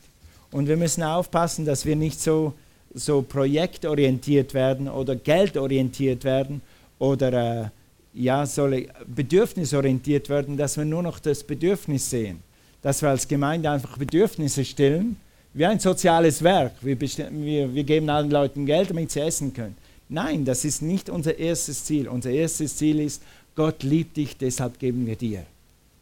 Und 0.51 0.67
wir 0.67 0.77
müssen 0.77 1.03
aufpassen, 1.03 1.65
dass 1.65 1.85
wir 1.85 1.95
nicht 1.95 2.19
so 2.19 2.53
so 2.93 3.21
projektorientiert 3.21 4.53
werden 4.53 4.87
oder 4.87 5.15
geldorientiert 5.15 6.23
werden 6.23 6.61
oder 6.97 7.63
äh, 7.63 7.69
ja, 8.13 8.45
soll 8.45 8.87
bedürfnisorientiert 9.07 10.29
werden, 10.29 10.57
dass 10.57 10.77
wir 10.77 10.85
nur 10.85 11.03
noch 11.03 11.19
das 11.19 11.43
Bedürfnis 11.43 12.09
sehen. 12.09 12.41
Dass 12.81 13.01
wir 13.01 13.09
als 13.09 13.27
Gemeinde 13.27 13.69
einfach 13.69 13.97
Bedürfnisse 13.97 14.63
stillen, 14.63 15.17
wie 15.53 15.65
ein 15.65 15.79
soziales 15.79 16.43
Werk. 16.43 16.73
Wir, 16.81 16.99
wir, 16.99 17.73
wir 17.73 17.83
geben 17.83 18.09
allen 18.09 18.29
Leuten 18.29 18.65
Geld, 18.65 18.89
damit 18.89 19.11
sie 19.11 19.21
essen 19.21 19.53
können. 19.53 19.75
Nein, 20.07 20.45
das 20.45 20.65
ist 20.65 20.81
nicht 20.81 21.09
unser 21.09 21.37
erstes 21.37 21.85
Ziel. 21.85 22.07
Unser 22.07 22.31
erstes 22.31 22.77
Ziel 22.77 22.99
ist, 22.99 23.21
Gott 23.55 23.83
liebt 23.83 24.17
dich, 24.17 24.37
deshalb 24.37 24.79
geben 24.79 25.05
wir 25.05 25.15
dir. 25.15 25.43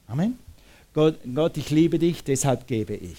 Amen. 0.08 0.38
Gott, 0.94 1.16
Gott, 1.34 1.58
ich 1.58 1.70
liebe 1.70 2.00
dich, 2.00 2.24
deshalb 2.24 2.68
gebe 2.68 2.94
ich. 2.94 3.18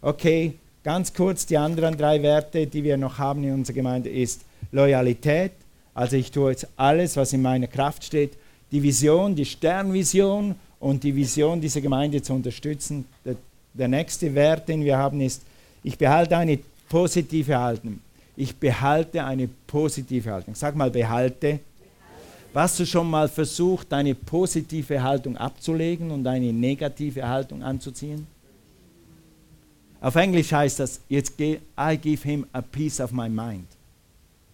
Okay, 0.00 0.54
Ganz 0.84 1.14
kurz, 1.14 1.46
die 1.46 1.56
anderen 1.56 1.96
drei 1.96 2.22
Werte, 2.22 2.66
die 2.66 2.84
wir 2.84 2.98
noch 2.98 3.16
haben 3.16 3.42
in 3.42 3.54
unserer 3.54 3.76
Gemeinde, 3.76 4.10
ist 4.10 4.42
Loyalität. 4.70 5.52
Also 5.94 6.16
ich 6.16 6.30
tue 6.30 6.50
jetzt 6.50 6.68
alles, 6.76 7.16
was 7.16 7.32
in 7.32 7.40
meiner 7.40 7.68
Kraft 7.68 8.04
steht, 8.04 8.36
die 8.70 8.82
Vision, 8.82 9.34
die 9.34 9.46
Sternvision 9.46 10.56
und 10.84 11.02
die 11.02 11.16
Vision 11.16 11.62
dieser 11.62 11.80
Gemeinde 11.80 12.20
zu 12.20 12.34
unterstützen. 12.34 13.06
Der, 13.24 13.36
der 13.72 13.88
nächste 13.88 14.34
Wert, 14.34 14.68
den 14.68 14.84
wir 14.84 14.98
haben, 14.98 15.22
ist, 15.22 15.42
ich 15.82 15.96
behalte 15.96 16.36
eine 16.36 16.58
positive 16.90 17.58
Haltung. 17.58 18.00
Ich 18.36 18.54
behalte 18.54 19.24
eine 19.24 19.48
positive 19.66 20.30
Haltung. 20.30 20.54
Sag 20.54 20.76
mal, 20.76 20.90
behalte. 20.90 21.60
Hast 22.54 22.78
du 22.78 22.84
schon 22.84 23.08
mal 23.08 23.28
versucht, 23.28 23.90
deine 23.92 24.14
positive 24.14 25.02
Haltung 25.02 25.38
abzulegen 25.38 26.10
und 26.10 26.26
eine 26.26 26.52
negative 26.52 27.26
Haltung 27.26 27.62
anzuziehen? 27.62 28.26
Auf 30.02 30.16
Englisch 30.16 30.52
heißt 30.52 30.80
das, 30.80 31.00
jetzt 31.08 31.40
I 31.40 31.96
give 31.96 32.28
him 32.28 32.46
a 32.52 32.60
piece 32.60 33.00
of 33.00 33.10
my 33.10 33.30
mind. 33.30 33.66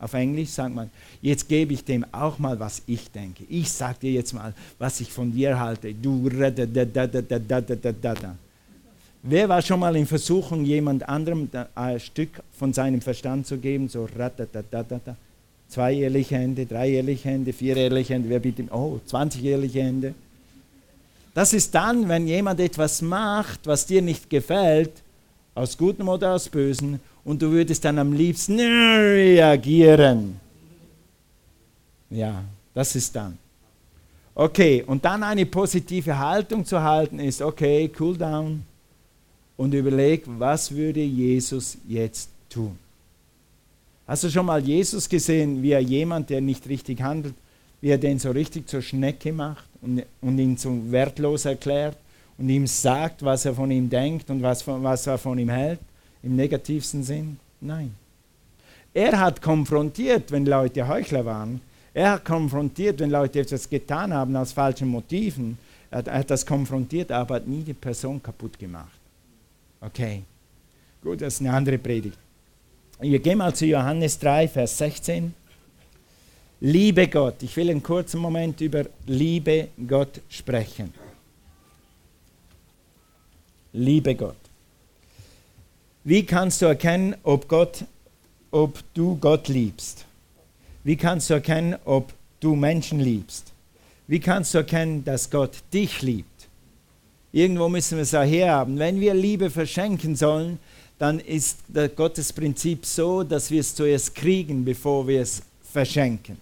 Auf 0.00 0.14
Englisch 0.14 0.48
sagt 0.50 0.74
man, 0.74 0.90
jetzt 1.20 1.48
gebe 1.48 1.74
ich 1.74 1.84
dem 1.84 2.06
auch 2.10 2.38
mal, 2.38 2.58
was 2.58 2.82
ich 2.86 3.10
denke. 3.10 3.44
Ich 3.48 3.70
sage 3.70 3.98
dir 4.00 4.12
jetzt 4.12 4.32
mal, 4.32 4.54
was 4.78 5.00
ich 5.00 5.12
von 5.12 5.30
dir 5.30 5.60
halte. 5.60 5.92
Du 5.92 6.28
Wer 9.22 9.48
war 9.50 9.60
schon 9.60 9.80
mal 9.80 9.94
in 9.96 10.06
Versuchung, 10.06 10.64
jemand 10.64 11.06
anderem 11.06 11.50
ein 11.74 12.00
Stück 12.00 12.42
von 12.58 12.72
seinem 12.72 13.02
Verstand 13.02 13.46
zu 13.46 13.58
geben? 13.58 13.88
So 13.88 14.08
Zwei 15.68 15.94
Hände, 15.94 16.66
drei 16.66 16.90
ehrliche 16.90 17.28
Hände, 17.28 17.52
vier 17.52 17.76
ehrliche 17.76 18.14
Hände. 18.14 18.30
Wer 18.30 18.40
bietet? 18.40 18.72
Oh, 18.72 18.98
20 19.04 19.44
ehrliche 19.44 19.82
Hände. 19.82 20.14
Das 21.34 21.52
ist 21.52 21.74
dann, 21.74 22.08
wenn 22.08 22.26
jemand 22.26 22.58
etwas 22.58 23.02
macht, 23.02 23.66
was 23.66 23.86
dir 23.86 24.02
nicht 24.02 24.28
gefällt, 24.30 24.90
aus 25.54 25.76
Gutem 25.76 26.08
oder 26.08 26.34
aus 26.34 26.48
Bösen, 26.48 26.98
und 27.24 27.40
du 27.40 27.50
würdest 27.50 27.84
dann 27.84 27.98
am 27.98 28.12
liebsten 28.12 28.58
reagieren. 28.58 30.40
Ja, 32.10 32.44
das 32.74 32.94
ist 32.96 33.14
dann. 33.14 33.38
Okay, 34.34 34.82
und 34.86 35.04
dann 35.04 35.22
eine 35.22 35.46
positive 35.46 36.18
Haltung 36.18 36.64
zu 36.64 36.80
halten 36.80 37.18
ist, 37.18 37.42
okay, 37.42 37.90
cool 38.00 38.16
down 38.16 38.62
und 39.56 39.74
überleg, 39.74 40.24
was 40.26 40.74
würde 40.74 41.00
Jesus 41.00 41.76
jetzt 41.86 42.30
tun? 42.48 42.78
Hast 44.06 44.24
du 44.24 44.30
schon 44.30 44.46
mal 44.46 44.64
Jesus 44.64 45.08
gesehen, 45.08 45.62
wie 45.62 45.72
er 45.72 45.80
jemand, 45.80 46.30
der 46.30 46.40
nicht 46.40 46.68
richtig 46.68 47.00
handelt, 47.02 47.34
wie 47.80 47.90
er 47.90 47.98
den 47.98 48.18
so 48.18 48.30
richtig 48.30 48.68
zur 48.68 48.82
Schnecke 48.82 49.32
macht 49.32 49.64
und, 49.82 50.02
und 50.20 50.38
ihn 50.38 50.56
so 50.56 50.90
wertlos 50.90 51.44
erklärt? 51.44 51.96
und 52.40 52.48
ihm 52.48 52.66
sagt, 52.66 53.22
was 53.22 53.44
er 53.44 53.54
von 53.54 53.70
ihm 53.70 53.90
denkt 53.90 54.30
und 54.30 54.42
was, 54.42 54.66
was 54.66 55.06
er 55.06 55.18
von 55.18 55.38
ihm 55.38 55.50
hält, 55.50 55.78
im 56.22 56.36
negativsten 56.36 57.02
Sinn? 57.02 57.38
Nein. 57.60 57.94
Er 58.92 59.18
hat 59.20 59.40
konfrontiert, 59.40 60.32
wenn 60.32 60.46
Leute 60.46 60.86
Heuchler 60.88 61.24
waren. 61.24 61.60
Er 61.94 62.12
hat 62.12 62.24
konfrontiert, 62.24 63.00
wenn 63.00 63.10
Leute 63.10 63.40
etwas 63.40 63.68
getan 63.68 64.12
haben 64.12 64.36
aus 64.36 64.52
falschen 64.52 64.88
Motiven. 64.88 65.58
Er, 65.90 66.04
hat 66.04 66.30
das 66.30 66.46
konfrontiert, 66.46 67.10
aber 67.10 67.36
hat 67.36 67.46
nie 67.46 67.62
die 67.62 67.74
Person 67.74 68.22
kaputt 68.22 68.58
gemacht. 68.58 68.98
Okay. 69.80 70.22
Gut, 71.02 71.20
das 71.20 71.34
ist 71.34 71.40
eine 71.40 71.52
andere 71.52 71.78
Predigt. 71.78 72.18
Wir 73.00 73.18
gehen 73.18 73.38
mal 73.38 73.54
zu 73.54 73.64
Johannes 73.64 74.18
3, 74.18 74.48
Vers 74.48 74.76
16. 74.76 75.34
Liebe 76.60 77.08
Gott. 77.08 77.42
Ich 77.42 77.56
will 77.56 77.70
einen 77.70 77.82
kurzen 77.82 78.20
Moment 78.20 78.60
über 78.60 78.84
Liebe 79.06 79.68
Gott 79.88 80.20
sprechen. 80.28 80.92
Liebe 83.72 84.14
Gott. 84.14 84.36
Wie 86.02 86.24
kannst 86.24 86.62
du 86.62 86.66
erkennen, 86.66 87.14
ob, 87.24 87.46
Gott, 87.46 87.84
ob 88.50 88.82
du 88.94 89.16
Gott 89.16 89.48
liebst? 89.48 90.06
Wie 90.82 90.96
kannst 90.96 91.28
du 91.28 91.34
erkennen, 91.34 91.76
ob 91.84 92.12
du 92.40 92.56
Menschen 92.56 93.00
liebst? 93.00 93.52
Wie 94.06 94.18
kannst 94.18 94.54
du 94.54 94.58
erkennen, 94.58 95.04
dass 95.04 95.30
Gott 95.30 95.58
dich 95.72 96.00
liebt? 96.00 96.48
Irgendwo 97.32 97.68
müssen 97.68 97.96
wir 97.96 98.02
es 98.02 98.14
auch 98.14 98.24
herhaben. 98.24 98.78
Wenn 98.78 98.98
wir 98.98 99.12
Liebe 99.12 99.50
verschenken 99.50 100.16
sollen, 100.16 100.58
dann 100.98 101.20
ist 101.20 101.58
Gottes 101.96 102.32
Prinzip 102.32 102.86
so, 102.86 103.22
dass 103.22 103.50
wir 103.50 103.60
es 103.60 103.74
zuerst 103.74 104.14
kriegen, 104.14 104.64
bevor 104.64 105.06
wir 105.06 105.20
es 105.20 105.42
verschenken. 105.70 106.38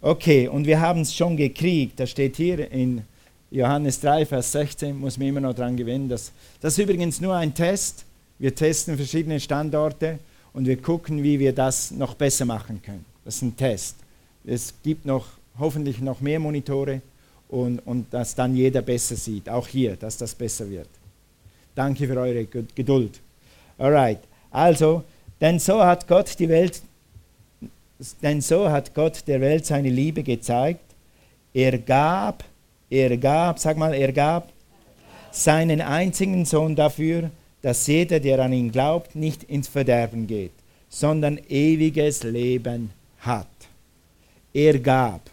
Okay, 0.00 0.48
und 0.48 0.66
wir 0.66 0.80
haben 0.80 1.02
es 1.02 1.14
schon 1.14 1.36
gekriegt. 1.36 2.00
Das 2.00 2.10
steht 2.10 2.36
hier 2.36 2.70
in 2.72 3.02
Johannes 3.50 4.00
3, 4.00 4.26
Vers 4.26 4.52
16 4.52 4.98
muss 4.98 5.16
man 5.18 5.28
immer 5.28 5.40
noch 5.40 5.54
daran 5.54 5.76
gewinnen. 5.76 6.08
Dass, 6.08 6.32
das 6.60 6.72
ist 6.76 6.82
übrigens 6.82 7.20
nur 7.20 7.34
ein 7.34 7.54
Test. 7.54 8.04
Wir 8.38 8.54
testen 8.54 8.96
verschiedene 8.96 9.38
Standorte 9.40 10.18
und 10.52 10.66
wir 10.66 10.76
gucken, 10.76 11.22
wie 11.22 11.38
wir 11.38 11.52
das 11.52 11.90
noch 11.90 12.14
besser 12.14 12.44
machen 12.44 12.80
können. 12.82 13.04
Das 13.24 13.36
ist 13.36 13.42
ein 13.42 13.56
Test. 13.56 13.96
Es 14.44 14.74
gibt 14.82 15.06
noch 15.06 15.26
hoffentlich 15.58 16.00
noch 16.00 16.20
mehr 16.20 16.38
Monitore 16.38 17.00
und, 17.48 17.78
und 17.80 18.12
dass 18.12 18.34
dann 18.34 18.56
jeder 18.56 18.82
besser 18.82 19.16
sieht. 19.16 19.48
Auch 19.48 19.68
hier, 19.68 19.96
dass 19.96 20.16
das 20.16 20.34
besser 20.34 20.68
wird. 20.68 20.88
Danke 21.74 22.06
für 22.06 22.18
eure 22.18 22.44
Geduld. 22.44 23.20
Alright. 23.78 24.20
Also, 24.50 25.04
denn 25.40 25.58
so 25.58 25.82
hat 25.82 26.06
Gott 26.06 26.38
die 26.38 26.48
Welt, 26.48 26.82
denn 28.22 28.40
so 28.40 28.68
hat 28.70 28.94
Gott 28.94 29.26
der 29.26 29.40
Welt 29.40 29.66
seine 29.66 29.90
Liebe 29.90 30.22
gezeigt. 30.22 30.84
Er 31.52 31.78
gab 31.78 32.44
er 32.90 33.16
gab, 33.16 33.58
sag 33.58 33.76
mal, 33.76 33.92
er 33.92 34.12
gab 34.12 34.52
seinen 35.32 35.80
einzigen 35.80 36.44
Sohn 36.44 36.76
dafür, 36.76 37.30
dass 37.64 37.86
jeder, 37.86 38.20
der 38.20 38.40
an 38.40 38.52
ihn 38.52 38.70
glaubt, 38.70 39.16
nicht 39.16 39.44
ins 39.44 39.68
Verderben 39.68 40.26
geht, 40.26 40.52
sondern 40.90 41.40
ewiges 41.48 42.22
Leben 42.22 42.90
hat. 43.20 43.48
Er 44.52 44.78
gab. 44.78 45.30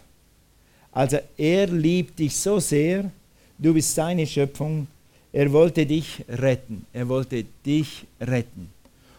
Also 0.92 1.18
er 1.36 1.66
liebt 1.66 2.18
dich 2.18 2.34
so 2.34 2.58
sehr, 2.58 3.10
du 3.58 3.74
bist 3.74 3.94
seine 3.94 4.26
Schöpfung, 4.26 4.86
er 5.30 5.52
wollte 5.52 5.84
dich 5.84 6.24
retten, 6.26 6.86
er 6.94 7.06
wollte 7.06 7.44
dich 7.66 8.06
retten. 8.18 8.70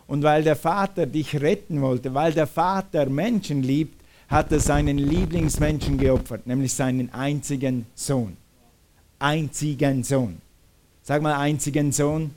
Und 0.08 0.24
weil 0.24 0.42
der 0.42 0.56
Vater 0.56 1.06
dich 1.06 1.40
retten 1.40 1.82
wollte, 1.82 2.12
weil 2.16 2.34
der 2.34 2.48
Vater 2.48 3.06
Menschen 3.06 3.62
liebt, 3.62 4.02
hat 4.28 4.52
er 4.52 4.60
seinen 4.60 4.98
Lieblingsmenschen 4.98 6.00
geopfert, 6.00 6.48
nämlich 6.48 6.74
seinen 6.74 7.14
einzigen 7.14 7.86
Sohn. 7.94 8.36
Einzigen 9.20 10.04
Sohn. 10.04 10.42
Sag 11.04 11.22
mal 11.22 11.36
einzigen 11.36 11.92
Sohn. 11.92 12.32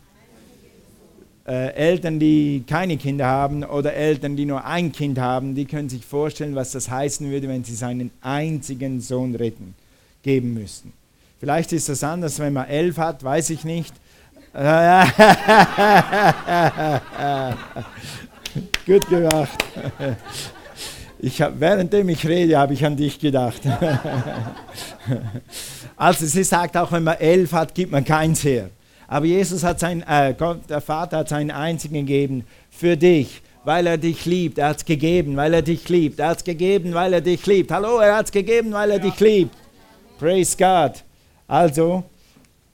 Äh, 1.46 1.72
Eltern, 1.74 2.18
die 2.18 2.64
keine 2.66 2.96
Kinder 2.96 3.26
haben 3.26 3.62
oder 3.62 3.94
Eltern, 3.94 4.36
die 4.36 4.46
nur 4.46 4.64
ein 4.64 4.90
Kind 4.90 5.18
haben, 5.18 5.54
die 5.54 5.64
können 5.64 5.88
sich 5.88 6.04
vorstellen, 6.04 6.56
was 6.56 6.72
das 6.72 6.90
heißen 6.90 7.30
würde, 7.30 7.48
wenn 7.48 7.62
sie 7.62 7.76
seinen 7.76 8.10
einzigen 8.20 9.00
Sohn 9.00 9.32
retten, 9.34 9.74
geben 10.22 10.54
müssten. 10.54 10.92
Vielleicht 11.38 11.72
ist 11.72 11.88
das 11.88 12.02
anders, 12.02 12.40
wenn 12.40 12.52
man 12.52 12.66
elf 12.66 12.98
hat, 12.98 13.22
weiß 13.22 13.50
ich 13.50 13.64
nicht. 13.64 13.94
Gut 18.86 19.08
gemacht. 19.08 19.64
Ich 21.18 21.42
hab, 21.42 21.60
währenddem 21.60 22.08
ich 22.08 22.26
rede, 22.26 22.58
habe 22.58 22.74
ich 22.74 22.84
an 22.84 22.96
dich 22.96 23.20
gedacht. 23.20 23.60
also 25.96 26.26
sie 26.26 26.44
sagt 26.44 26.76
auch, 26.76 26.90
wenn 26.90 27.04
man 27.04 27.18
elf 27.18 27.52
hat, 27.52 27.72
gibt 27.74 27.92
man 27.92 28.04
keins 28.04 28.42
her. 28.44 28.70
Aber 29.08 29.26
Jesus 29.26 29.62
hat 29.62 29.80
sein, 29.80 30.04
äh, 30.08 30.34
Gott, 30.36 30.68
der 30.68 30.80
Vater 30.80 31.18
hat 31.18 31.28
seinen 31.28 31.50
einzigen 31.50 31.94
gegeben 32.06 32.44
für 32.70 32.96
dich, 32.96 33.42
weil 33.64 33.86
er 33.86 33.98
dich 33.98 34.26
liebt. 34.26 34.58
Er 34.58 34.70
hat 34.70 34.78
es 34.78 34.84
gegeben, 34.84 35.36
weil 35.36 35.54
er 35.54 35.62
dich 35.62 35.88
liebt. 35.88 36.18
Er 36.18 36.28
hat 36.28 36.38
es 36.38 36.44
gegeben, 36.44 36.94
weil 36.94 37.12
er 37.12 37.20
dich 37.20 37.46
liebt. 37.46 37.70
Hallo, 37.70 37.98
er 37.98 38.16
hat 38.16 38.26
es 38.26 38.32
gegeben, 38.32 38.72
weil 38.72 38.90
er 38.90 38.98
ja. 38.98 39.02
dich 39.02 39.20
liebt. 39.20 39.54
Praise 40.18 40.56
God. 40.56 41.04
Also, 41.46 42.04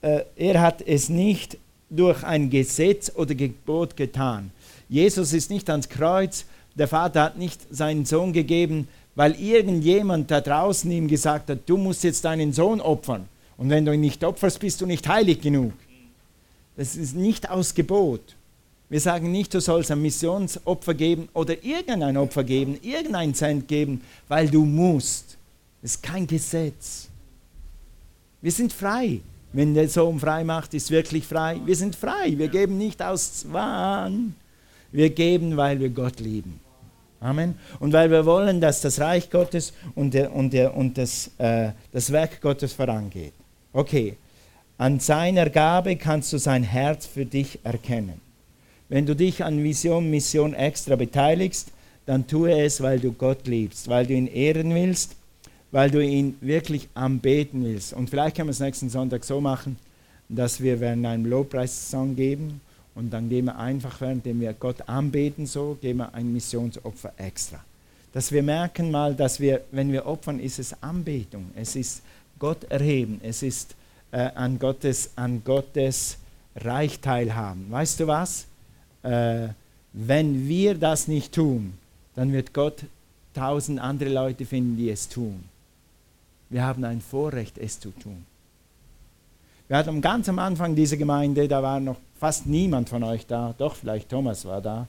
äh, 0.00 0.22
er 0.36 0.60
hat 0.60 0.80
es 0.80 1.08
nicht 1.08 1.58
durch 1.90 2.24
ein 2.24 2.48
Gesetz 2.48 3.12
oder 3.14 3.34
Gebot 3.34 3.96
getan. 3.96 4.50
Jesus 4.88 5.32
ist 5.32 5.50
nicht 5.50 5.68
ans 5.68 5.88
Kreuz, 5.88 6.46
der 6.74 6.88
Vater 6.88 7.22
hat 7.22 7.38
nicht 7.38 7.60
seinen 7.70 8.06
Sohn 8.06 8.32
gegeben, 8.32 8.88
weil 9.14 9.38
irgendjemand 9.38 10.30
da 10.30 10.40
draußen 10.40 10.90
ihm 10.90 11.08
gesagt 11.08 11.50
hat, 11.50 11.58
du 11.66 11.76
musst 11.76 12.04
jetzt 12.04 12.24
deinen 12.24 12.52
Sohn 12.52 12.80
opfern. 12.80 13.28
Und 13.58 13.68
wenn 13.68 13.84
du 13.84 13.92
ihn 13.92 14.00
nicht 14.00 14.24
opferst, 14.24 14.58
bist 14.60 14.80
du 14.80 14.86
nicht 14.86 15.06
heilig 15.06 15.40
genug. 15.40 15.72
Das 16.76 16.96
ist 16.96 17.14
nicht 17.14 17.50
aus 17.50 17.74
Gebot. 17.74 18.36
Wir 18.88 19.00
sagen 19.00 19.32
nicht, 19.32 19.54
du 19.54 19.60
sollst 19.60 19.90
ein 19.90 20.02
Missionsopfer 20.02 20.94
geben 20.94 21.28
oder 21.32 21.62
irgendein 21.64 22.16
Opfer 22.16 22.44
geben, 22.44 22.78
irgendein 22.82 23.34
Cent 23.34 23.66
geben, 23.66 24.02
weil 24.28 24.50
du 24.50 24.64
musst. 24.64 25.38
Das 25.80 25.92
ist 25.92 26.02
kein 26.02 26.26
Gesetz. 26.26 27.08
Wir 28.42 28.52
sind 28.52 28.72
frei. 28.72 29.20
Wenn 29.54 29.74
der 29.74 29.88
Sohn 29.88 30.18
frei 30.18 30.44
macht, 30.44 30.74
ist 30.74 30.90
wirklich 30.90 31.26
frei. 31.26 31.60
Wir 31.64 31.76
sind 31.76 31.94
frei. 31.94 32.36
Wir 32.36 32.48
geben 32.48 32.78
nicht 32.78 33.02
aus 33.02 33.40
Zwang. 33.40 34.34
Wir 34.90 35.10
geben, 35.10 35.56
weil 35.56 35.78
wir 35.78 35.90
Gott 35.90 36.20
lieben. 36.20 36.60
Amen. 37.20 37.54
Und 37.78 37.92
weil 37.92 38.10
wir 38.10 38.26
wollen, 38.26 38.60
dass 38.60 38.80
das 38.80 38.98
Reich 38.98 39.30
Gottes 39.30 39.72
und, 39.94 40.12
der, 40.12 40.34
und, 40.34 40.52
der, 40.52 40.76
und 40.76 40.98
das, 40.98 41.30
äh, 41.38 41.70
das 41.92 42.10
Werk 42.10 42.40
Gottes 42.40 42.72
vorangeht. 42.72 43.32
Okay, 43.72 44.16
an 44.82 44.98
seiner 44.98 45.48
Gabe 45.48 45.94
kannst 45.94 46.32
du 46.32 46.38
sein 46.38 46.64
Herz 46.64 47.06
für 47.06 47.24
dich 47.24 47.60
erkennen. 47.62 48.20
Wenn 48.88 49.06
du 49.06 49.14
dich 49.14 49.44
an 49.44 49.62
Vision, 49.62 50.10
Mission 50.10 50.54
extra 50.54 50.96
beteiligst, 50.96 51.68
dann 52.04 52.26
tue 52.26 52.50
es, 52.60 52.80
weil 52.80 52.98
du 52.98 53.12
Gott 53.12 53.46
liebst, 53.46 53.86
weil 53.86 54.08
du 54.08 54.14
ihn 54.14 54.26
ehren 54.26 54.74
willst, 54.74 55.14
weil 55.70 55.88
du 55.88 56.04
ihn 56.04 56.36
wirklich 56.40 56.88
anbeten 56.94 57.62
willst. 57.64 57.92
Und 57.92 58.10
vielleicht 58.10 58.34
können 58.34 58.48
wir 58.48 58.54
es 58.54 58.58
nächsten 58.58 58.90
Sonntag 58.90 59.24
so 59.24 59.40
machen, 59.40 59.76
dass 60.28 60.60
wir 60.60 60.80
während 60.80 61.06
einem 61.06 61.26
Lobpreissong 61.26 62.16
geben 62.16 62.60
und 62.96 63.12
dann 63.12 63.28
geben 63.28 63.46
wir 63.46 63.58
einfach, 63.60 64.00
währenddem 64.00 64.40
wir 64.40 64.52
Gott 64.52 64.88
anbeten, 64.88 65.46
so 65.46 65.78
geben 65.80 66.00
wir 66.00 66.12
ein 66.12 66.32
Missionsopfer 66.32 67.12
extra. 67.18 67.60
Dass 68.12 68.32
wir 68.32 68.42
merken 68.42 68.90
mal, 68.90 69.14
dass 69.14 69.38
wir, 69.38 69.60
wenn 69.70 69.92
wir 69.92 70.06
opfern, 70.06 70.40
ist 70.40 70.58
es 70.58 70.74
Anbetung, 70.82 71.52
es 71.54 71.76
ist 71.76 72.02
Gott 72.40 72.64
erheben, 72.64 73.20
es 73.22 73.44
ist 73.44 73.76
äh, 74.12 74.30
an, 74.34 74.58
Gottes, 74.58 75.10
an 75.16 75.42
Gottes 75.44 76.18
Reich 76.54 77.00
teilhaben. 77.00 77.66
Weißt 77.70 77.98
du 77.98 78.06
was? 78.06 78.46
Äh, 79.02 79.48
wenn 79.92 80.48
wir 80.48 80.74
das 80.74 81.08
nicht 81.08 81.34
tun, 81.34 81.74
dann 82.14 82.32
wird 82.32 82.54
Gott 82.54 82.84
tausend 83.34 83.80
andere 83.80 84.10
Leute 84.10 84.46
finden, 84.46 84.76
die 84.76 84.90
es 84.90 85.08
tun. 85.08 85.44
Wir 86.50 86.62
haben 86.62 86.84
ein 86.84 87.00
Vorrecht, 87.00 87.58
es 87.58 87.80
zu 87.80 87.90
tun. 87.90 88.24
Wir 89.68 89.78
hatten 89.78 90.02
ganz 90.02 90.28
am 90.28 90.38
Anfang 90.38 90.74
dieser 90.74 90.98
Gemeinde, 90.98 91.48
da 91.48 91.62
war 91.62 91.80
noch 91.80 91.96
fast 92.20 92.46
niemand 92.46 92.90
von 92.90 93.02
euch 93.02 93.26
da, 93.26 93.54
doch 93.56 93.74
vielleicht 93.74 94.10
Thomas 94.10 94.44
war 94.44 94.60
da. 94.60 94.86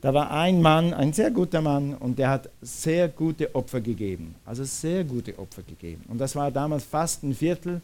Da 0.00 0.14
war 0.14 0.30
ein 0.30 0.60
Mann, 0.62 0.92
ein 0.92 1.12
sehr 1.12 1.30
guter 1.30 1.60
Mann, 1.60 1.94
und 1.94 2.18
der 2.18 2.28
hat 2.28 2.50
sehr 2.60 3.08
gute 3.08 3.54
Opfer 3.54 3.80
gegeben. 3.80 4.34
Also 4.44 4.64
sehr 4.64 5.04
gute 5.04 5.36
Opfer 5.38 5.62
gegeben. 5.62 6.04
Und 6.08 6.18
das 6.18 6.36
war 6.36 6.50
damals 6.50 6.84
fast 6.84 7.22
ein 7.24 7.34
Viertel 7.34 7.80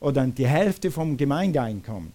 oder 0.00 0.26
die 0.26 0.46
Hälfte 0.46 0.90
vom 0.90 1.16
Gemeindeeinkommen. 1.16 2.12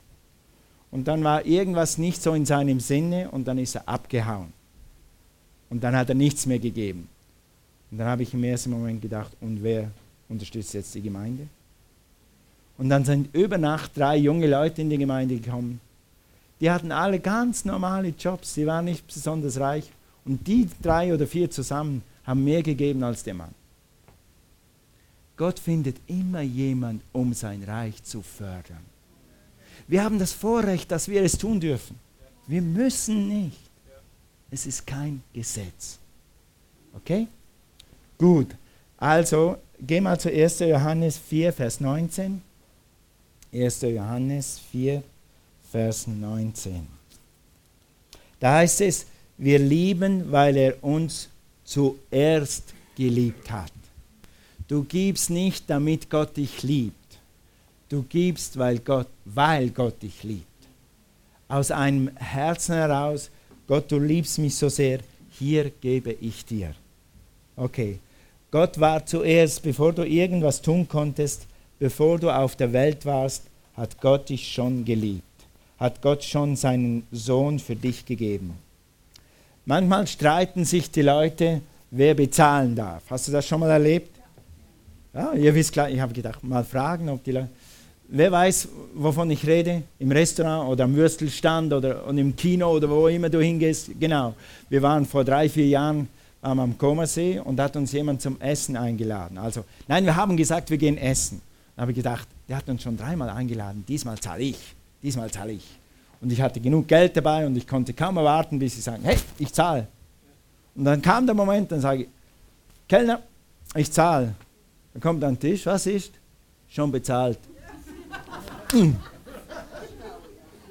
Und 0.91 1.08
dann 1.08 1.24
war 1.24 1.46
irgendwas 1.46 1.98
nicht 1.98 2.22
so 2.22 2.34
in 2.34 2.46
seinem 2.46 2.80
Sinne 2.80 3.32
und 3.32 3.48
dann 3.48 3.58
ist 3.58 3.76
er 3.76 3.88
abgehauen. 3.88 4.54
Und 5.69 5.84
dann 5.84 5.96
hat 5.96 6.10
er 6.10 6.15
nichts 6.15 6.46
mehr 6.46 6.60
gegeben. 6.60 7.10
Und 7.89 7.98
dann 7.98 8.08
habe 8.08 8.24
ich 8.24 8.34
im 8.34 8.43
ersten 8.43 8.69
Moment 8.69 9.02
gedacht, 9.02 9.32
und 9.41 9.63
wer 9.63 9.89
unterstützt 10.30 10.74
jetzt 10.74 10.93
die 10.93 11.02
Gemeinde? 11.02 11.48
Und 12.78 12.89
dann 12.89 13.06
sind 13.06 13.36
über 13.36 13.58
Nacht 13.58 13.98
drei 13.98 14.17
junge 14.17 14.48
Leute 14.48 14.82
in 14.82 14.89
die 14.89 14.98
Gemeinde 14.98 15.39
gekommen. 15.39 15.80
Die 16.62 16.72
hatten 16.72 16.91
alle 16.91 17.19
ganz 17.19 17.65
normale 17.65 18.10
Jobs, 18.10 18.54
sie 18.54 18.65
waren 18.65 18.86
nicht 18.86 19.06
besonders 19.06 19.60
reich. 19.60 19.89
Und 20.26 20.48
die 20.48 20.69
drei 20.82 21.13
oder 21.13 21.28
vier 21.28 21.50
zusammen 21.50 22.02
haben 22.26 22.43
mehr 22.43 22.63
gegeben 22.63 23.04
als 23.04 23.24
der 23.24 23.34
Mann. 23.34 23.54
Gott 25.36 25.60
findet 25.60 25.98
immer 26.08 26.41
jemand, 26.41 27.02
um 27.12 27.34
sein 27.34 27.63
Reich 27.63 28.04
zu 28.04 28.22
fördern. 28.22 28.86
Wir 29.88 30.04
haben 30.04 30.19
das 30.19 30.32
Vorrecht, 30.32 30.91
dass 30.91 31.08
wir 31.08 31.24
es 31.24 31.38
tun 31.38 31.60
dürfen. 31.60 32.00
Wir 32.48 32.62
müssen 32.62 33.28
nicht. 33.28 33.60
Es 34.52 34.65
ist 34.65 34.86
kein 34.86 35.24
Gesetz. 35.34 35.98
Okay? 36.93 37.28
Gut. 38.17 38.56
Also, 38.98 39.58
geh 39.80 40.00
mal 40.00 40.19
zu 40.19 40.32
1. 40.32 40.60
Johannes 40.60 41.17
4, 41.17 41.52
Vers 41.52 41.80
19. 41.80 42.41
1. 43.52 43.82
Johannes 43.82 44.62
4, 44.72 45.04
Vers 45.72 46.08
19. 46.08 46.88
Da 48.39 48.58
heißt 48.58 48.82
es, 48.82 49.08
wir 49.38 49.58
lieben, 49.58 50.32
weil 50.32 50.56
er 50.58 50.84
uns 50.84 51.30
zuerst 51.63 52.74
geliebt 52.96 53.50
hat. 53.50 53.72
Du 54.74 54.84
gibst 54.84 55.30
nicht, 55.30 55.70
damit 55.70 56.10
Gott 56.10 56.36
dich 56.36 56.64
liebt. 56.64 57.20
Du 57.90 58.02
gibst, 58.10 58.58
weil 58.58 58.80
Gott, 58.80 59.06
weil 59.24 59.70
Gott 59.70 60.02
dich 60.02 60.24
liebt. 60.24 60.48
Aus 61.48 61.70
einem 61.70 62.10
Herzen 62.16 62.74
heraus, 62.74 63.30
Gott, 63.68 63.92
du 63.92 64.00
liebst 64.00 64.40
mich 64.40 64.56
so 64.56 64.70
sehr, 64.70 65.02
hier 65.30 65.70
gebe 65.70 66.14
ich 66.14 66.44
dir. 66.44 66.74
Okay. 67.56 68.00
Gott 68.50 68.80
war 68.80 69.06
zuerst, 69.06 69.62
bevor 69.62 69.94
du 69.94 70.08
irgendwas 70.08 70.60
tun 70.60 70.88
konntest, 70.88 71.46
bevor 71.78 72.18
du 72.18 72.32
auf 72.32 72.56
der 72.56 72.74
Welt 72.74 73.06
warst, 73.06 73.44
hat 73.78 74.02
Gott 74.02 74.30
dich 74.30 74.52
schon 74.52 74.84
geliebt. 74.84 75.22
Hat 75.78 76.02
Gott 76.02 76.24
schon 76.24 76.56
seinen 76.56 77.06
Sohn 77.12 77.60
für 77.60 77.76
dich 77.76 78.08
gegeben. 78.08 78.58
Manchmal 79.68 80.08
streiten 80.08 80.66
sich 80.66 80.90
die 80.90 81.04
Leute, 81.04 81.62
wer 81.92 82.16
bezahlen 82.16 82.76
darf. 82.76 83.04
Hast 83.12 83.28
du 83.28 83.32
das 83.32 83.48
schon 83.48 83.60
mal 83.60 83.70
erlebt? 83.70 84.12
Ja, 85.13 85.34
ihr 85.34 85.54
wisst 85.54 85.71
klar, 85.71 85.89
ich 85.91 85.99
habe 85.99 86.12
gedacht, 86.12 86.43
mal 86.43 86.63
fragen, 86.63 87.08
ob 87.10 87.23
die 87.23 87.34
Leute. 87.34 87.49
Wer 88.08 88.32
weiß, 88.32 88.67
wovon 88.95 89.30
ich 89.32 89.45
rede? 89.45 89.84
Im 89.99 90.12
Restaurant 90.12 90.69
oder 90.69 90.84
am 90.86 90.95
Würstelstand 90.95 91.71
oder 91.71 92.06
und 92.06 92.17
im 92.17 92.36
Kino 92.36 92.71
oder 92.71 92.89
wo 92.89 93.08
immer 93.08 93.30
du 93.30 93.39
hingehst. 93.39 93.91
Genau. 93.99 94.34
Wir 94.69 94.82
waren 94.82 95.06
vor 95.06 95.23
drei, 95.23 95.47
vier 95.47 95.67
Jahren 95.67 96.08
ähm, 96.43 96.60
am 96.60 96.78
Komersee 96.78 97.39
und 97.39 97.60
hat 97.60 97.76
uns 97.76 97.91
jemand 97.91 98.21
zum 98.21 98.41
Essen 98.41 98.76
eingeladen. 98.76 99.38
Also, 99.38 99.63
nein, 99.88 100.04
wir 100.04 100.15
haben 100.15 100.36
gesagt, 100.36 100.69
wir 100.69 100.78
gehen 100.78 100.97
essen. 100.97 101.41
Dann 101.76 101.84
habe 101.84 101.91
ich 101.91 101.97
gedacht, 101.97 102.28
der 102.49 102.58
hat 102.58 102.67
uns 102.67 102.82
schon 102.82 102.97
dreimal 102.97 103.30
eingeladen, 103.30 103.84
diesmal 103.88 104.19
zahle 104.19 104.43
ich, 104.43 104.76
diesmal 105.02 105.30
zahle 105.32 105.54
ich. 105.54 105.65
Und 106.21 106.32
ich 106.32 106.41
hatte 106.41 106.60
genug 106.60 106.88
Geld 106.88 107.15
dabei 107.15 107.45
und 107.45 107.56
ich 107.56 107.67
konnte 107.67 107.93
kaum 107.93 108.17
erwarten, 108.17 108.58
bis 108.58 108.76
sie 108.76 108.82
sagen, 108.82 109.04
hey, 109.04 109.17
ich 109.39 109.54
zahle. 109.54 109.88
Und 110.76 110.86
dann 110.86 111.02
kam 111.02 111.26
der 111.26 111.36
Moment, 111.36 111.71
dann 111.71 111.82
sage 111.82 112.04
ich, 112.04 112.08
Kellner, 112.88 113.21
ich 113.76 113.91
zahle. 113.91 114.34
Dann 114.94 115.02
kommt 115.02 115.24
an 115.24 115.36
den 115.36 115.40
Tisch, 115.40 115.66
was 115.66 115.86
ist? 115.88 116.14
Schon 116.70 116.92
bezahlt. 116.92 117.40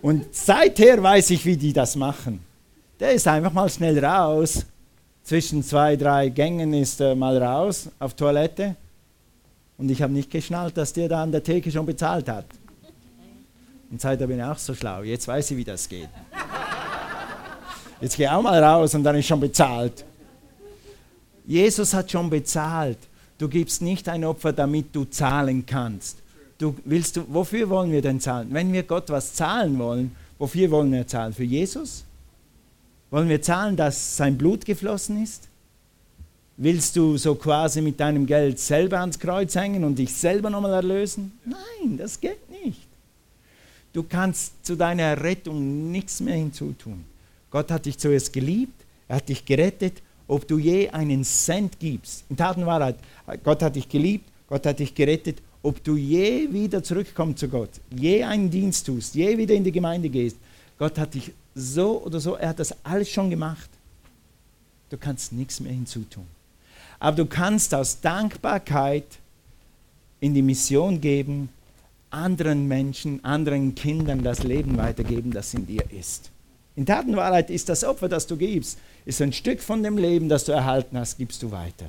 Und 0.01 0.35
seither 0.35 1.03
weiß 1.03 1.31
ich, 1.31 1.45
wie 1.45 1.57
die 1.57 1.73
das 1.73 1.95
machen. 1.97 2.41
Der 2.99 3.13
ist 3.13 3.27
einfach 3.27 3.53
mal 3.53 3.69
schnell 3.69 4.05
raus. 4.05 4.65
Zwischen 5.25 5.63
zwei, 5.63 5.97
drei 5.97 6.29
Gängen 6.29 6.73
ist 6.75 7.01
er 7.01 7.15
mal 7.15 7.41
raus 7.41 7.89
auf 7.99 8.15
Toilette. 8.15 8.75
Und 9.79 9.91
ich 9.91 10.03
habe 10.03 10.13
nicht 10.13 10.31
geschnallt, 10.31 10.77
dass 10.77 10.93
der 10.93 11.09
da 11.09 11.23
an 11.23 11.33
der 11.33 11.43
Theke 11.43 11.71
schon 11.71 11.87
bezahlt 11.87 12.29
hat. 12.29 12.47
Und 13.91 14.01
seitdem 14.01 14.29
bin 14.29 14.39
ich 14.39 14.45
auch 14.45 14.59
so 14.59 14.75
schlau. 14.75 15.03
Jetzt 15.03 15.29
weiß 15.29 15.51
ich, 15.51 15.57
wie 15.57 15.65
das 15.65 15.89
geht. 15.89 16.09
Jetzt 18.01 18.17
gehe 18.17 18.27
ich 18.27 18.33
auch 18.33 18.43
mal 18.43 18.63
raus 18.63 18.95
und 18.95 19.05
dann 19.05 19.17
ist 19.17 19.27
schon 19.27 19.39
bezahlt. 19.39 20.05
Jesus 21.47 21.95
hat 21.95 22.11
schon 22.11 22.29
bezahlt. 22.29 22.99
Du 23.42 23.48
gibst 23.48 23.83
nicht 23.83 24.09
ein 24.09 24.24
Opfer, 24.24 24.52
damit 24.52 24.94
du 24.94 25.05
zahlen 25.05 25.66
kannst. 25.66 26.18
Du 26.59 26.76
willst 26.85 27.20
wofür 27.28 27.68
wollen 27.68 27.90
wir 27.90 28.00
denn 28.00 28.20
zahlen? 28.20 28.48
Wenn 28.52 28.72
wir 28.72 28.85
Gott 28.85 29.11
was 29.11 29.35
zahlen 29.35 29.78
wollen, 29.78 30.12
Wofür 30.42 30.72
wollen 30.72 30.90
wir 30.90 31.07
zahlen? 31.07 31.33
Für 31.33 31.44
Jesus? 31.44 32.02
Wollen 33.12 33.28
wir 33.28 33.40
zahlen, 33.40 33.76
dass 33.76 34.16
sein 34.16 34.37
Blut 34.37 34.64
geflossen 34.64 35.22
ist? 35.22 35.46
Willst 36.57 36.96
du 36.96 37.16
so 37.16 37.37
quasi 37.37 37.81
mit 37.81 38.00
deinem 38.00 38.26
Geld 38.26 38.59
selber 38.59 38.98
ans 38.98 39.20
Kreuz 39.20 39.55
hängen 39.55 39.85
und 39.85 40.00
dich 40.00 40.12
selber 40.12 40.50
nochmal 40.50 40.72
erlösen? 40.72 41.31
Nein, 41.44 41.96
das 41.96 42.18
geht 42.18 42.50
nicht. 42.64 42.88
Du 43.92 44.02
kannst 44.02 44.66
zu 44.66 44.74
deiner 44.74 45.05
Errettung 45.05 45.92
nichts 45.92 46.18
mehr 46.18 46.35
hinzutun. 46.35 47.05
Gott 47.48 47.70
hat 47.70 47.87
dich 47.87 47.96
zuerst 47.96 48.33
geliebt, 48.33 48.85
er 49.07 49.18
hat 49.18 49.28
dich 49.28 49.44
gerettet, 49.44 50.02
ob 50.29 50.47
du 50.47 50.59
je 50.59 50.89
einen 50.91 51.25
Cent 51.25 51.79
gibst. 51.79 52.25
In 52.29 52.37
Tat 52.37 52.57
und 52.57 52.67
Wahrheit, 52.67 52.97
Gott 53.43 53.63
hat 53.63 53.77
dich 53.77 53.89
geliebt, 53.89 54.29
Gott 54.49 54.67
hat 54.67 54.79
dich 54.79 54.95
gerettet, 54.95 55.43
ob 55.63 55.83
du 55.85 55.97
je 55.97 56.53
wieder 56.53 56.83
zurückkommst 56.83 57.39
zu 57.39 57.49
Gott, 57.49 57.71
je 57.91 58.25
einen 58.25 58.51
Dienst 58.51 58.87
tust, 58.87 59.15
je 59.15 59.37
wieder 59.39 59.55
in 59.55 59.65
die 59.65 59.73
Gemeinde 59.73 60.09
gehst. 60.09 60.37
Gott 60.79 60.99
hat 60.99 61.15
dich 61.15 61.33
so 61.55 62.03
oder 62.03 62.19
so, 62.19 62.35
er 62.35 62.49
hat 62.49 62.59
das 62.59 62.75
alles 62.85 63.09
schon 63.09 63.31
gemacht. 63.31 63.71
Du 64.91 64.97
kannst 64.97 65.33
nichts 65.33 65.61
mehr 65.61 65.73
hinzutun. 65.73 66.27
Aber 66.99 67.17
du 67.17 67.27
kannst 67.27 67.75
aus 67.75 68.01
Dankbarkeit 68.01 69.07
in 70.21 70.35
die 70.35 70.43
Mission 70.43 71.01
geben, 71.01 71.49
anderen 72.11 72.69
Menschen, 72.69 73.25
anderen 73.25 73.75
Kindern 73.75 74.23
das 74.23 74.43
Leben 74.43 74.77
weitergeben, 74.77 75.31
das 75.31 75.55
in 75.55 75.67
dir 75.67 75.85
ist. 75.91 76.32
In 76.75 76.87
Tatenwahrheit 76.87 77.51
ist 77.51 77.69
das 77.69 77.85
Opfer, 77.85 78.09
das 78.09 78.27
du 78.27 78.37
gibst, 78.37 78.79
ist 79.05 79.21
ein 79.21 79.33
Stück 79.33 79.61
von 79.61 79.83
dem 79.83 79.99
Leben, 79.99 80.29
das 80.29 80.45
du 80.45 80.53
erhalten 80.53 80.97
hast, 80.99 81.19
gibst 81.19 81.43
du 81.43 81.51
weiter. 81.51 81.87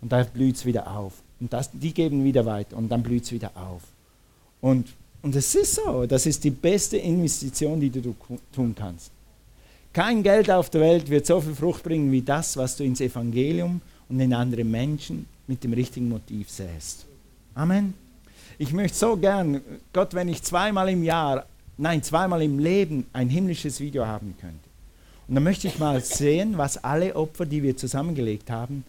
Und 0.00 0.12
da 0.12 0.22
blüht 0.22 0.56
es 0.56 0.66
wieder 0.66 0.90
auf. 0.90 1.14
Und 1.40 1.52
das, 1.52 1.70
die 1.72 1.94
geben 1.94 2.24
wieder 2.24 2.44
weiter 2.44 2.76
und 2.76 2.88
dann 2.88 3.02
blüht 3.02 3.24
es 3.24 3.32
wieder 3.32 3.52
auf. 3.54 3.82
Und, 4.60 4.88
und 5.22 5.34
es 5.34 5.54
ist 5.54 5.76
so, 5.76 6.04
das 6.06 6.26
ist 6.26 6.42
die 6.44 6.50
beste 6.50 6.96
Investition, 6.98 7.80
die 7.80 7.90
du 7.90 8.14
tun 8.52 8.74
kannst. 8.76 9.10
Kein 9.92 10.22
Geld 10.22 10.50
auf 10.50 10.68
der 10.70 10.82
Welt 10.82 11.08
wird 11.08 11.26
so 11.26 11.40
viel 11.40 11.54
Frucht 11.54 11.82
bringen 11.82 12.12
wie 12.12 12.22
das, 12.22 12.56
was 12.56 12.76
du 12.76 12.84
ins 12.84 13.00
Evangelium 13.00 13.80
und 14.08 14.20
in 14.20 14.34
andere 14.34 14.64
Menschen 14.64 15.26
mit 15.46 15.64
dem 15.64 15.72
richtigen 15.72 16.08
Motiv 16.08 16.50
säst. 16.50 17.06
Amen. 17.54 17.94
Ich 18.58 18.72
möchte 18.72 18.98
so 18.98 19.16
gern, 19.16 19.60
Gott, 19.92 20.14
wenn 20.14 20.28
ich 20.28 20.42
zweimal 20.42 20.88
im 20.88 21.04
Jahr, 21.04 21.46
nein, 21.78 22.02
zweimal 22.02 22.42
im 22.42 22.58
Leben 22.58 23.06
ein 23.12 23.28
himmlisches 23.30 23.80
Video 23.80 24.06
haben 24.06 24.34
könnte. 24.40 24.68
Und 25.26 25.34
dann 25.34 25.44
möchte 25.44 25.68
ich 25.68 25.78
mal 25.78 26.00
sehen, 26.00 26.58
was 26.58 26.82
alle 26.82 27.14
Opfer, 27.14 27.46
die 27.46 27.62
wir 27.62 27.76
zusammengelegt 27.76 28.50
haben, 28.50 28.84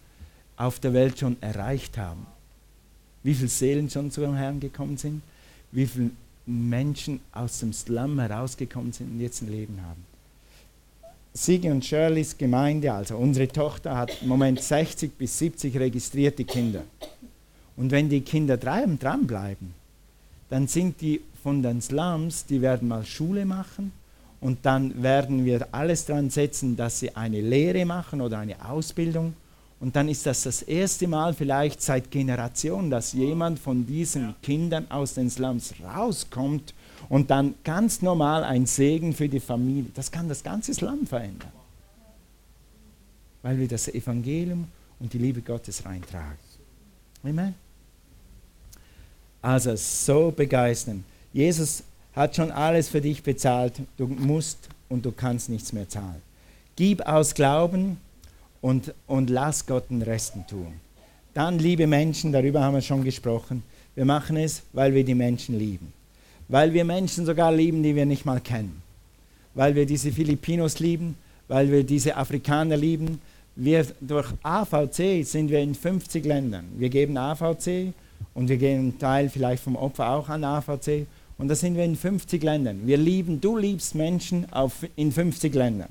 auf 0.56 0.80
der 0.80 0.92
Welt 0.92 1.18
schon 1.18 1.36
erreicht 1.40 1.96
haben. 1.96 2.26
Wie 3.22 3.34
viele 3.34 3.48
Seelen 3.48 3.90
schon 3.90 4.10
zu 4.10 4.22
dem 4.22 4.34
Herrn 4.34 4.60
gekommen 4.60 4.96
sind, 4.96 5.22
wie 5.72 5.86
viele 5.86 6.10
Menschen 6.46 7.20
aus 7.32 7.60
dem 7.60 7.72
Slum 7.72 8.18
herausgekommen 8.18 8.92
sind 8.92 9.12
und 9.12 9.20
jetzt 9.20 9.42
ein 9.42 9.50
Leben 9.50 9.80
haben. 9.82 10.04
Sigi 11.32 11.70
und 11.70 11.84
Shirleys 11.84 12.36
Gemeinde, 12.36 12.92
also 12.92 13.16
unsere 13.16 13.46
Tochter, 13.46 13.96
hat 13.96 14.20
im 14.20 14.28
Moment 14.28 14.60
60 14.60 15.16
bis 15.16 15.38
70 15.38 15.76
registrierte 15.76 16.44
Kinder. 16.44 16.82
Und 17.76 17.92
wenn 17.92 18.08
die 18.08 18.22
Kinder 18.22 18.56
dranbleiben, 18.56 19.74
dann 20.48 20.66
sind 20.66 21.00
die 21.00 21.20
von 21.42 21.62
den 21.62 21.80
Slums, 21.80 22.46
die 22.46 22.60
werden 22.60 22.88
mal 22.88 23.04
Schule 23.04 23.44
machen 23.44 23.92
und 24.40 24.58
dann 24.62 25.02
werden 25.02 25.44
wir 25.44 25.68
alles 25.72 26.06
dran 26.06 26.30
setzen, 26.30 26.76
dass 26.76 27.00
sie 27.00 27.14
eine 27.14 27.40
Lehre 27.40 27.84
machen 27.84 28.20
oder 28.20 28.38
eine 28.38 28.64
Ausbildung. 28.64 29.34
Und 29.80 29.96
dann 29.96 30.08
ist 30.08 30.26
das 30.26 30.42
das 30.42 30.62
erste 30.62 31.08
Mal 31.08 31.32
vielleicht 31.32 31.80
seit 31.80 32.10
Generationen, 32.10 32.90
dass 32.90 33.12
jemand 33.14 33.58
von 33.58 33.86
diesen 33.86 34.34
Kindern 34.42 34.90
aus 34.90 35.14
den 35.14 35.30
Slums 35.30 35.74
rauskommt 35.82 36.74
und 37.08 37.30
dann 37.30 37.54
ganz 37.64 38.02
normal 38.02 38.44
ein 38.44 38.66
Segen 38.66 39.14
für 39.14 39.28
die 39.28 39.40
Familie. 39.40 39.90
Das 39.94 40.10
kann 40.10 40.28
das 40.28 40.42
ganze 40.42 40.72
Land 40.84 41.08
verändern, 41.08 41.52
weil 43.42 43.58
wir 43.58 43.68
das 43.68 43.88
Evangelium 43.88 44.68
und 44.98 45.12
die 45.12 45.18
Liebe 45.18 45.40
Gottes 45.40 45.84
reintragen. 45.84 46.38
Amen. 47.24 47.54
Also 49.42 49.74
so 49.76 50.30
begeistern. 50.30 51.04
Jesus 51.32 51.82
hat 52.14 52.36
schon 52.36 52.50
alles 52.50 52.88
für 52.88 53.00
dich 53.00 53.22
bezahlt. 53.22 53.74
Du 53.96 54.06
musst 54.06 54.68
und 54.88 55.04
du 55.04 55.12
kannst 55.12 55.48
nichts 55.48 55.72
mehr 55.72 55.88
zahlen. 55.88 56.20
Gib 56.76 57.00
aus 57.02 57.34
Glauben 57.34 57.98
und, 58.60 58.94
und 59.06 59.30
lass 59.30 59.66
Gott 59.66 59.90
den 59.90 60.02
Resten 60.02 60.46
tun. 60.46 60.72
Dann, 61.34 61.58
liebe 61.58 61.86
Menschen, 61.86 62.32
darüber 62.32 62.62
haben 62.62 62.74
wir 62.74 62.82
schon 62.82 63.04
gesprochen, 63.04 63.62
wir 63.94 64.04
machen 64.04 64.36
es, 64.36 64.62
weil 64.72 64.94
wir 64.94 65.04
die 65.04 65.14
Menschen 65.14 65.58
lieben. 65.58 65.92
Weil 66.48 66.72
wir 66.72 66.84
Menschen 66.84 67.26
sogar 67.26 67.52
lieben, 67.52 67.82
die 67.82 67.94
wir 67.94 68.06
nicht 68.06 68.24
mal 68.24 68.40
kennen. 68.40 68.82
Weil 69.54 69.74
wir 69.74 69.86
diese 69.86 70.10
Filipinos 70.10 70.80
lieben, 70.80 71.16
weil 71.48 71.70
wir 71.70 71.84
diese 71.84 72.16
Afrikaner 72.16 72.76
lieben. 72.76 73.20
Wir, 73.56 73.86
durch 74.00 74.28
AVC 74.42 75.24
sind 75.24 75.50
wir 75.50 75.60
in 75.60 75.74
50 75.74 76.24
Ländern. 76.24 76.66
Wir 76.76 76.88
geben 76.88 77.16
AVC 77.16 77.92
und 78.34 78.48
wir 78.48 78.56
geben 78.56 78.80
einen 78.80 78.98
Teil 78.98 79.28
vielleicht 79.28 79.62
vom 79.62 79.76
Opfer 79.76 80.10
auch 80.10 80.28
an 80.28 80.44
AVC. 80.44 81.06
Und 81.40 81.48
da 81.48 81.54
sind 81.54 81.74
wir 81.74 81.84
in 81.84 81.96
50 81.96 82.42
Ländern. 82.42 82.86
Wir 82.86 82.98
lieben, 82.98 83.40
du 83.40 83.56
liebst 83.56 83.94
Menschen 83.94 84.52
auf, 84.52 84.86
in 84.94 85.10
50 85.10 85.54
Ländern. 85.54 85.88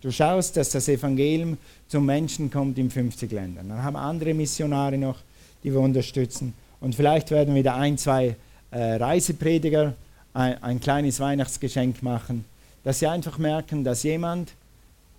Du 0.00 0.12
schaust, 0.12 0.56
dass 0.56 0.70
das 0.70 0.86
Evangelium 0.86 1.58
zum 1.88 2.06
Menschen 2.06 2.52
kommt 2.52 2.78
in 2.78 2.88
50 2.88 3.32
Ländern. 3.32 3.68
Dann 3.68 3.82
haben 3.82 3.96
andere 3.96 4.32
Missionare 4.32 4.96
noch, 4.96 5.18
die 5.64 5.72
wir 5.72 5.80
unterstützen. 5.80 6.54
Und 6.80 6.94
vielleicht 6.94 7.32
werden 7.32 7.52
wieder 7.56 7.74
ein, 7.74 7.98
zwei 7.98 8.36
äh, 8.70 8.94
Reiseprediger 8.94 9.94
ein, 10.34 10.62
ein 10.62 10.80
kleines 10.80 11.18
Weihnachtsgeschenk 11.18 12.00
machen, 12.04 12.44
dass 12.84 13.00
sie 13.00 13.08
einfach 13.08 13.38
merken, 13.38 13.82
dass 13.82 14.04
jemand, 14.04 14.52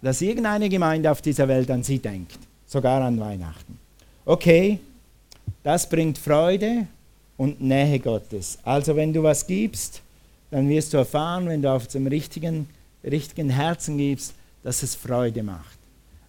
dass 0.02 0.22
irgendeine 0.22 0.70
Gemeinde 0.70 1.12
auf 1.12 1.22
dieser 1.22 1.50
Welt 1.50 1.70
an 1.70 1.84
sie 1.84 2.00
denkt, 2.00 2.40
sogar 2.68 3.02
an 3.02 3.20
Weihnachten. 3.20 3.78
Okay, 4.24 4.80
das 5.62 5.90
bringt 5.90 6.18
Freude 6.18 6.88
und 7.38 7.62
Nähe 7.62 8.00
Gottes. 8.00 8.58
Also 8.64 8.96
wenn 8.96 9.14
du 9.14 9.24
was 9.24 9.46
gibst, 9.46 10.02
dann 10.52 10.70
wirst 10.70 10.94
du 10.94 10.98
erfahren, 10.98 11.48
wenn 11.48 11.62
du 11.62 11.72
auf 11.72 11.88
dem 11.88 12.08
richtigen, 12.08 12.68
richtigen 13.04 13.50
Herzen 13.50 13.98
gibst, 13.98 14.34
dass 14.64 14.84
es 14.84 14.96
Freude 14.96 15.44
macht. 15.44 15.78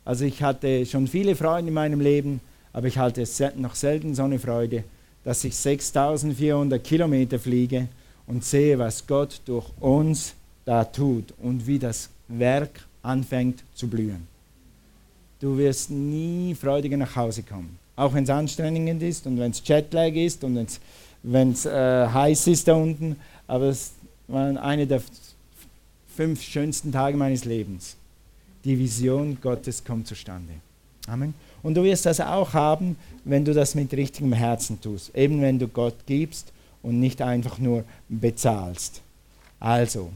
Also 0.05 0.25
ich 0.25 0.43
hatte 0.43 0.85
schon 0.87 1.07
viele 1.07 1.37
Freunde 1.37 1.69
in 1.69 1.75
meinem 1.75 2.01
Leben, 2.01 2.41
aber 2.73 2.87
ich 2.87 2.99
hatte 2.99 3.25
noch 3.57 3.75
selten 3.75 4.15
so 4.15 4.25
eine 4.25 4.39
Freude, 4.39 4.85
dass 5.25 5.45
ich 5.45 5.55
6400 5.55 6.83
Kilometer 6.83 7.39
fliege 7.39 7.89
und 8.27 8.45
sehe, 8.45 8.79
was 8.79 9.07
Gott 9.07 9.41
durch 9.47 9.67
uns 9.81 10.35
da 10.65 10.85
tut 10.85 11.33
und 11.43 11.67
wie 11.67 11.79
das 11.79 12.11
Werk 12.29 12.87
anfängt 13.03 13.63
zu 13.75 13.89
blühen. 13.89 14.27
Du 15.41 15.59
wirst 15.59 15.91
nie 15.91 16.55
freudiger 16.55 16.97
nach 16.97 17.17
Hause 17.17 17.43
kommen. 17.43 17.79
Auch 17.97 18.13
wenn 18.15 18.25
es 18.25 18.31
anstrengend 18.31 19.03
ist 19.03 19.27
und 19.27 19.39
wenn 19.39 19.51
es 19.51 19.63
Jetlag 19.65 20.13
ist 20.15 20.43
und 20.45 20.67
wenn 21.23 21.53
es 21.53 21.67
äh, 21.67 22.07
heiß 22.09 22.49
ist 22.49 22.67
da 22.67 22.75
unten. 22.75 23.17
Aber 23.47 23.67
es 23.67 23.93
waren 24.27 24.59
eine 24.59 24.87
der 24.87 25.01
fünf 26.15 26.43
schönsten 26.43 26.93
Tage 26.93 27.17
meines 27.17 27.45
Lebens. 27.45 27.97
Die 28.65 28.79
Vision 28.79 29.39
Gottes 29.41 29.85
kommt 29.85 30.07
zustande. 30.07 30.55
Amen. 31.07 31.35
Und 31.63 31.75
du 31.75 31.85
wirst 31.85 32.07
das 32.07 32.21
auch 32.21 32.53
haben, 32.53 32.97
wenn 33.25 33.45
du 33.45 33.53
das 33.53 33.75
mit 33.75 33.93
richtigem 33.93 34.33
Herzen 34.33 34.81
tust. 34.81 35.15
Eben 35.15 35.41
wenn 35.43 35.59
du 35.59 35.69
Gott 35.69 35.97
gibst 36.07 36.53
und 36.83 37.01
nicht 37.01 37.23
einfach 37.23 37.59
nur 37.59 37.85
bezahlst. 38.09 39.01
Also, 39.61 40.11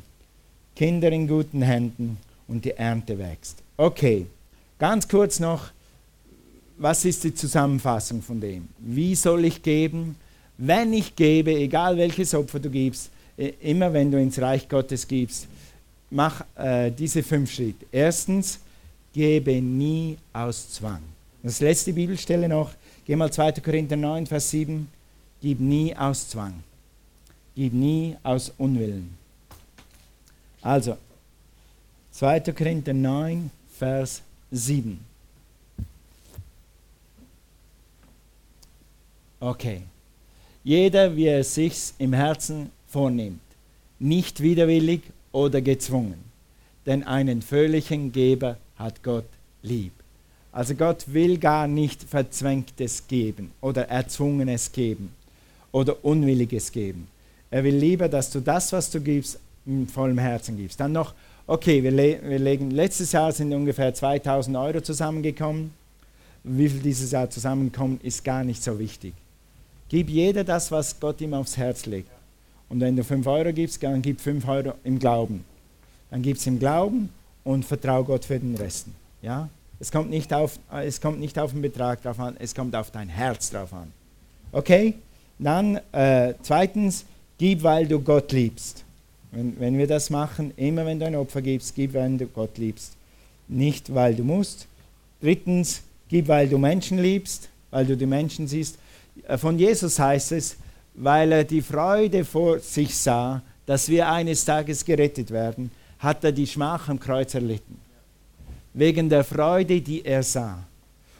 Kinder 0.76 1.10
in 1.10 1.26
guten 1.26 1.62
Händen 1.62 2.18
und 2.46 2.64
die 2.64 2.72
Ernte 2.72 3.18
wächst. 3.18 3.62
Okay, 3.76 4.26
ganz 4.78 5.08
kurz 5.08 5.40
noch 5.40 5.70
was 6.78 7.04
ist 7.04 7.24
die 7.24 7.34
Zusammenfassung 7.34 8.22
von 8.22 8.40
dem? 8.40 8.68
Wie 8.78 9.14
soll 9.14 9.44
ich 9.44 9.62
geben? 9.62 10.16
Wenn 10.56 10.92
ich 10.92 11.14
gebe, 11.14 11.52
egal 11.52 11.96
welches 11.96 12.34
Opfer 12.34 12.60
du 12.60 12.70
gibst, 12.70 13.10
immer 13.60 13.92
wenn 13.92 14.10
du 14.10 14.20
ins 14.20 14.40
Reich 14.40 14.68
Gottes 14.68 15.06
gibst, 15.06 15.46
mach 16.10 16.44
äh, 16.56 16.90
diese 16.90 17.22
fünf 17.22 17.52
Schritte. 17.52 17.86
Erstens, 17.92 18.58
gebe 19.12 19.60
nie 19.60 20.16
aus 20.32 20.70
Zwang. 20.70 21.02
Das 21.42 21.60
letzte 21.60 21.92
Bibelstelle 21.92 22.48
noch, 22.48 22.72
geh 23.04 23.16
mal 23.16 23.32
2. 23.32 23.52
Korinther 23.52 23.96
9, 23.96 24.26
Vers 24.26 24.50
7, 24.50 24.88
gib 25.40 25.60
nie 25.60 25.94
aus 25.96 26.28
Zwang. 26.28 26.54
Gib 27.54 27.72
nie 27.72 28.16
aus 28.22 28.52
Unwillen. 28.58 29.16
Also, 30.62 30.96
2. 32.12 32.40
Korinther 32.52 32.92
9, 32.92 33.50
Vers 33.78 34.22
7. 34.50 35.07
Okay. 39.40 39.82
Jeder, 40.64 41.14
wie 41.16 41.26
er 41.26 41.40
es 41.40 41.54
sich 41.54 41.92
im 41.98 42.12
Herzen 42.12 42.70
vornimmt, 42.88 43.40
nicht 43.98 44.42
widerwillig 44.42 45.02
oder 45.32 45.60
gezwungen. 45.60 46.22
Denn 46.86 47.04
einen 47.04 47.42
fröhlichen 47.42 48.12
Geber 48.12 48.56
hat 48.76 49.02
Gott 49.02 49.26
lieb. 49.62 49.92
Also 50.52 50.74
Gott 50.74 51.04
will 51.12 51.38
gar 51.38 51.68
nicht 51.68 52.02
verzwängtes 52.02 53.06
geben 53.06 53.52
oder 53.60 53.88
erzwungenes 53.88 54.72
geben 54.72 55.12
oder 55.70 56.04
unwilliges 56.04 56.72
geben. 56.72 57.06
Er 57.50 57.62
will 57.64 57.76
lieber, 57.76 58.08
dass 58.08 58.30
du 58.30 58.40
das, 58.40 58.72
was 58.72 58.90
du 58.90 59.00
gibst, 59.00 59.38
mit 59.64 59.90
vollem 59.90 60.18
Herzen 60.18 60.56
gibst. 60.56 60.80
Dann 60.80 60.92
noch, 60.92 61.14
okay, 61.46 61.82
wir, 61.82 61.90
le 61.90 62.20
wir 62.22 62.38
legen, 62.38 62.70
letztes 62.70 63.12
Jahr 63.12 63.30
sind 63.32 63.52
ungefähr 63.52 63.92
2000 63.92 64.56
Euro 64.56 64.80
zusammengekommen. 64.80 65.72
Wie 66.44 66.68
viel 66.68 66.80
dieses 66.80 67.10
Jahr 67.12 67.28
zusammenkommt, 67.28 68.02
ist 68.02 68.24
gar 68.24 68.44
nicht 68.44 68.62
so 68.62 68.78
wichtig. 68.78 69.12
Gib 69.88 70.10
jeder 70.10 70.44
das, 70.44 70.70
was 70.70 70.98
Gott 70.98 71.20
ihm 71.20 71.34
aufs 71.34 71.56
Herz 71.56 71.86
legt. 71.86 72.10
Und 72.68 72.80
wenn 72.80 72.96
du 72.96 73.04
5 73.04 73.26
Euro 73.26 73.52
gibst, 73.52 73.82
dann 73.82 74.02
gib 74.02 74.20
5 74.20 74.46
Euro 74.46 74.74
im 74.84 74.98
Glauben. 74.98 75.44
Dann 76.10 76.22
gib 76.22 76.36
es 76.36 76.46
im 76.46 76.58
Glauben 76.58 77.08
und 77.44 77.64
vertraue 77.64 78.04
Gott 78.04 78.24
für 78.24 78.38
den 78.38 78.54
Rest. 78.56 78.86
Ja? 79.22 79.48
Es, 79.80 79.90
kommt 79.90 80.10
nicht 80.10 80.32
auf, 80.32 80.58
es 80.70 81.00
kommt 81.00 81.20
nicht 81.20 81.38
auf 81.38 81.52
den 81.52 81.62
Betrag 81.62 82.02
drauf 82.02 82.20
an, 82.20 82.36
es 82.38 82.54
kommt 82.54 82.74
auf 82.76 82.90
dein 82.90 83.08
Herz 83.08 83.50
drauf 83.50 83.72
an. 83.72 83.90
Okay? 84.52 84.94
Dann 85.38 85.80
äh, 85.92 86.34
zweitens, 86.42 87.04
gib, 87.38 87.62
weil 87.62 87.86
du 87.86 88.00
Gott 88.00 88.32
liebst. 88.32 88.84
Wenn, 89.30 89.58
wenn 89.60 89.78
wir 89.78 89.86
das 89.86 90.10
machen, 90.10 90.52
immer 90.56 90.84
wenn 90.84 90.98
du 90.98 91.06
ein 91.06 91.14
Opfer 91.14 91.42
gibst, 91.42 91.74
gib, 91.74 91.94
weil 91.94 92.16
du 92.16 92.26
Gott 92.26 92.58
liebst. 92.58 92.94
Nicht, 93.46 93.94
weil 93.94 94.14
du 94.14 94.24
musst. 94.24 94.66
Drittens, 95.22 95.82
gib, 96.08 96.28
weil 96.28 96.48
du 96.48 96.58
Menschen 96.58 96.98
liebst, 96.98 97.48
weil 97.70 97.86
du 97.86 97.96
die 97.96 98.06
Menschen 98.06 98.46
siehst. 98.46 98.78
Von 99.36 99.58
Jesus 99.58 99.98
heißt 99.98 100.32
es, 100.32 100.56
weil 100.94 101.32
er 101.32 101.44
die 101.44 101.62
Freude 101.62 102.24
vor 102.24 102.58
sich 102.58 102.94
sah, 102.94 103.42
dass 103.66 103.88
wir 103.88 104.08
eines 104.08 104.44
Tages 104.44 104.84
gerettet 104.84 105.30
werden, 105.30 105.70
hat 105.98 106.24
er 106.24 106.32
die 106.32 106.46
Schmach 106.46 106.88
am 106.88 106.98
Kreuz 106.98 107.34
erlitten. 107.34 107.78
Wegen 108.74 109.08
der 109.08 109.24
Freude, 109.24 109.80
die 109.80 110.04
er 110.04 110.22
sah. 110.22 110.64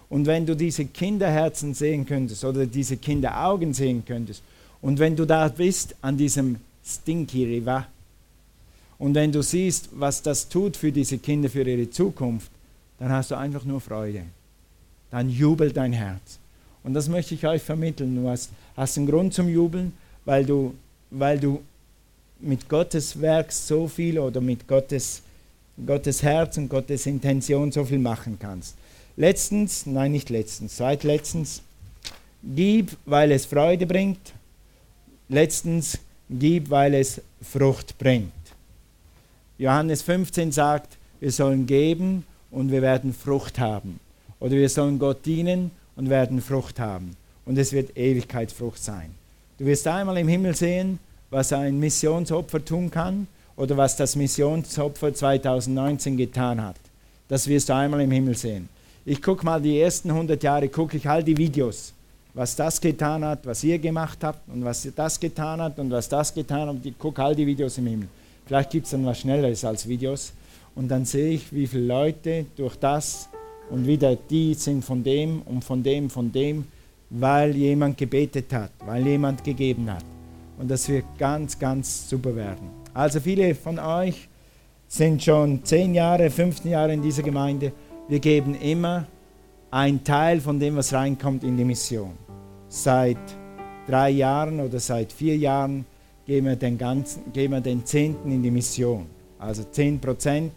Und 0.09 0.27
wenn 0.27 0.47
du 0.47 0.57
diese 0.57 0.87
Kinderherzen 0.87 1.75
sehen 1.75 2.07
könntest 2.07 2.45
oder 2.45 2.65
diese 2.67 2.97
Kinderaugen 2.97 3.75
sehen 3.75 4.05
könntest, 4.05 4.43
und 4.81 4.99
wenn 4.99 5.17
du 5.17 5.25
da 5.25 5.49
bist 5.49 5.95
an 6.01 6.17
diesem 6.17 6.57
Stinky 6.85 7.45
River, 7.45 7.87
und 8.99 9.15
wenn 9.15 9.31
du 9.31 9.43
siehst, 9.43 9.91
was 9.93 10.23
das 10.23 10.49
tut 10.49 10.77
für 10.77 10.91
diese 10.91 11.19
Kinder, 11.19 11.49
für 11.49 11.63
ihre 11.63 11.89
Zukunft, 11.91 12.51
dann 12.99 13.11
hast 13.11 13.31
du 13.31 13.37
einfach 13.37 13.65
nur 13.65 13.81
Freude. 13.81 14.23
Dann 15.11 15.31
jubelt 15.31 15.77
dein 15.77 15.93
Herz. 15.93 16.39
Und 16.85 16.95
das 16.95 17.09
möchte 17.09 17.35
ich 17.35 17.47
euch 17.47 17.63
vermitteln. 17.63 18.17
Du 18.17 18.29
hast, 18.29 18.51
hast 18.77 18.97
einen 18.97 19.07
Grund 19.07 19.35
zum 19.35 19.49
Jubeln, 19.49 19.93
weil 20.25 20.45
du, 20.45 20.75
weil 21.11 21.39
du 21.39 21.61
mit 22.41 22.69
Gottes 22.69 23.21
Werk 23.21 23.53
so 23.53 23.89
viel 23.89 24.19
oder 24.19 24.41
mit 24.41 24.67
Gottes, 24.69 25.23
Gottes 25.85 26.23
Herz 26.23 26.57
und 26.57 26.69
Gottes 26.69 27.07
Intention 27.07 27.73
so 27.73 27.85
viel 27.85 27.99
machen 27.99 28.39
kannst. 28.39 28.77
Letztens, 29.17 29.87
nein, 29.87 30.13
nicht 30.13 30.31
letztens, 30.31 30.77
zweitletztens, 30.77 31.63
gib, 32.43 32.97
weil 33.05 33.33
es 33.33 33.47
Freude 33.47 33.87
bringt. 33.87 34.33
Letztens, 35.29 35.99
gib, 36.31 36.71
weil 36.71 36.95
es 36.95 37.21
Frucht 37.43 37.99
bringt. 37.99 38.33
Johannes 39.59 40.03
15 40.03 40.53
sagt, 40.53 40.97
wir 41.19 41.33
sollen 41.33 41.67
geben 41.67 42.25
und 42.51 42.71
wir 42.71 42.81
werden 42.81 43.13
Frucht 43.13 43.59
haben. 43.59 43.99
Oder 44.39 44.53
wir 44.53 44.69
sollen 44.69 45.01
Gott 45.01 45.27
dienen 45.27 45.73
und 45.99 46.09
werden 46.09 46.41
Frucht 46.41 46.81
haben. 46.81 47.11
Und 47.45 47.59
es 47.59 47.73
wird 47.73 47.97
Ewigkeitsfrucht 47.97 48.83
sein. 48.83 49.11
Du 49.59 49.67
wirst 49.67 49.87
einmal 49.87 50.17
im 50.17 50.29
Himmel 50.29 50.55
sehen, 50.55 50.99
was 51.29 51.53
ein 51.53 51.79
Missionsopfer 51.79 52.65
tun 52.65 52.91
kann 52.91 53.27
oder 53.57 53.77
was 53.77 53.97
das 53.97 54.15
Missionsopfer 54.15 55.13
2019 55.13 56.17
getan 56.17 56.63
hat. 56.63 56.77
Das 57.27 57.49
wirst 57.49 57.69
du 57.69 57.75
einmal 57.75 58.01
im 58.01 58.11
Himmel 58.11 58.37
sehen. 58.37 58.69
Ich 59.05 59.21
gucke 59.21 59.45
mal 59.45 59.61
die 59.61 59.81
ersten 59.81 60.11
100 60.11 60.41
Jahre, 60.43 60.69
gucke 60.69 60.97
ich 60.97 61.09
all 61.09 61.23
die 61.23 61.37
Videos, 61.37 61.93
was 62.33 62.55
das 62.55 62.81
getan 62.81 63.25
hat, 63.25 63.45
was 63.45 63.65
ihr 63.65 63.79
gemacht 63.79 64.19
habt 64.23 64.49
und 64.49 64.65
was 64.65 64.89
das 64.95 65.19
getan 65.19 65.61
hat 65.61 65.79
und 65.79 65.91
was 65.91 66.09
das 66.09 66.33
getan 66.33 66.69
hat. 66.69 66.77
Ich 66.85 66.97
gucke 66.97 67.23
all 67.23 67.35
die 67.35 67.47
Videos 67.47 67.77
im 67.79 67.87
Himmel. 67.87 68.09
Vielleicht 68.47 68.71
gibt 68.71 68.85
es 68.85 68.93
dann 68.93 69.05
was 69.05 69.19
Schnelleres 69.19 69.65
als 69.65 69.89
Videos. 69.89 70.33
Und 70.77 70.89
dann 70.89 71.05
sehe 71.05 71.31
ich, 71.31 71.53
wie 71.53 71.67
viele 71.67 71.87
Leute 71.87 72.47
durch 72.57 72.77
das 72.77 73.29
und 73.71 73.87
wieder 73.87 74.17
die 74.17 74.55
sind 74.55 74.85
von 74.85 75.03
dem 75.03 75.43
und 75.43 75.65
von 75.65 75.83
dem, 75.83 76.11
von 76.11 76.33
dem, 76.33 76.65
weil 77.11 77.57
jemand 77.57 77.97
gebetet 77.97 78.53
hat, 78.53 78.73
weil 78.85 79.07
jemand 79.07 79.45
gegeben 79.45 79.91
hat. 79.93 80.05
Und 80.59 80.71
das 80.71 80.89
wird 80.89 81.05
ganz, 81.19 81.59
ganz 81.59 82.09
super 82.09 82.35
werden. 82.35 82.71
Also 82.93 83.21
viele 83.21 83.55
von 83.55 83.79
euch 83.79 84.29
sind 84.89 85.23
schon 85.23 85.65
10 85.65 85.95
Jahre, 85.95 86.31
15 86.31 86.71
Jahre 86.71 86.93
in 86.93 87.03
dieser 87.03 87.23
Gemeinde. 87.23 87.73
Wir 88.09 88.19
geben 88.19 88.55
immer 88.55 89.07
einen 89.71 90.03
Teil 90.03 90.41
von 90.41 90.59
dem, 90.59 90.77
was 90.77 90.93
reinkommt, 90.93 91.45
in 91.45 91.57
die 91.57 91.65
Mission. 91.65 92.13
Seit 92.69 93.19
drei 93.87 94.11
Jahren 94.11 94.61
oder 94.61 94.81
seit 94.81 95.13
vier 95.13 95.37
Jahren 95.37 95.85
geben 96.27 96.47
wir 96.47 96.57
den, 96.57 96.77
ganzen, 96.77 97.33
geben 97.33 97.55
wir 97.55 97.61
den 97.61 97.85
Zehnten 97.85 98.31
in 98.31 98.43
die 98.43 98.51
Mission. 98.51 99.07
Also 99.39 99.65
10 99.65 100.01
Prozent. 100.01 100.53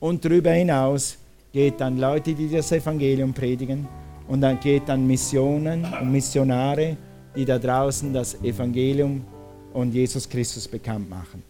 Und 0.00 0.24
darüber 0.24 0.50
hinaus 0.50 1.18
geht 1.52 1.80
dann 1.80 1.98
Leute, 1.98 2.32
die 2.34 2.48
das 2.48 2.72
Evangelium 2.72 3.32
predigen. 3.32 3.86
Und 4.28 4.40
dann 4.40 4.58
geht 4.60 4.88
dann 4.88 5.06
Missionen 5.06 5.84
und 6.00 6.10
Missionare, 6.10 6.96
die 7.36 7.44
da 7.44 7.58
draußen 7.58 8.12
das 8.12 8.42
Evangelium 8.42 9.22
und 9.72 9.92
Jesus 9.92 10.28
Christus 10.28 10.66
bekannt 10.66 11.08
machen. 11.10 11.42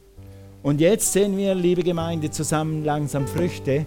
Und 0.63 0.81
jetzt 0.81 1.13
sehen 1.13 1.37
wir, 1.37 1.55
liebe 1.55 1.83
Gemeinde, 1.83 2.31
zusammen 2.31 2.85
langsam 2.85 3.27
Früchte, 3.27 3.85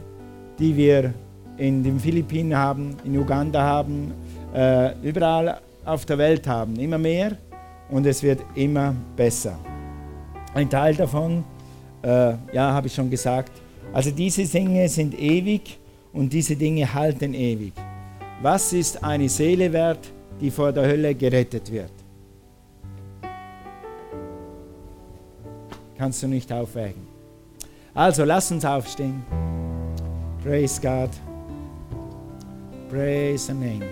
die 0.59 0.75
wir 0.75 1.13
in 1.57 1.83
den 1.83 1.99
Philippinen 1.99 2.55
haben, 2.55 2.95
in 3.05 3.17
Uganda 3.17 3.61
haben, 3.61 4.13
äh, 4.53 4.93
überall 5.01 5.59
auf 5.85 6.05
der 6.05 6.17
Welt 6.17 6.47
haben. 6.47 6.75
Immer 6.77 6.97
mehr 6.97 7.37
und 7.89 8.05
es 8.05 8.21
wird 8.23 8.41
immer 8.55 8.93
besser. 9.15 9.57
Ein 10.53 10.69
Teil 10.69 10.95
davon, 10.95 11.43
äh, 12.01 12.33
ja, 12.53 12.71
habe 12.71 12.87
ich 12.87 12.93
schon 12.93 13.09
gesagt, 13.09 13.51
also 13.93 14.11
diese 14.11 14.45
Dinge 14.45 14.87
sind 14.89 15.17
ewig 15.19 15.77
und 16.15 16.31
diese 16.31 16.55
Dinge 16.55 16.91
halten 16.91 17.33
ewig. 17.33 17.73
Was 18.41 18.73
ist 18.73 19.03
eine 19.03 19.29
Seele 19.29 19.71
wert, 19.71 20.11
die 20.39 20.49
vor 20.49 20.71
der 20.71 20.87
Hölle 20.87 21.13
gerettet 21.13 21.71
wird? 21.71 21.91
Kannst 25.97 26.23
du 26.23 26.27
nicht 26.27 26.51
aufwägen. 26.51 27.07
Also 27.93 28.23
lass 28.25 28.51
uns 28.51 28.65
aufstehen. 28.65 29.23
Praise 30.43 30.81
God. 30.81 31.09
Praise 32.89 33.47
the 33.47 33.53
name. 33.53 33.85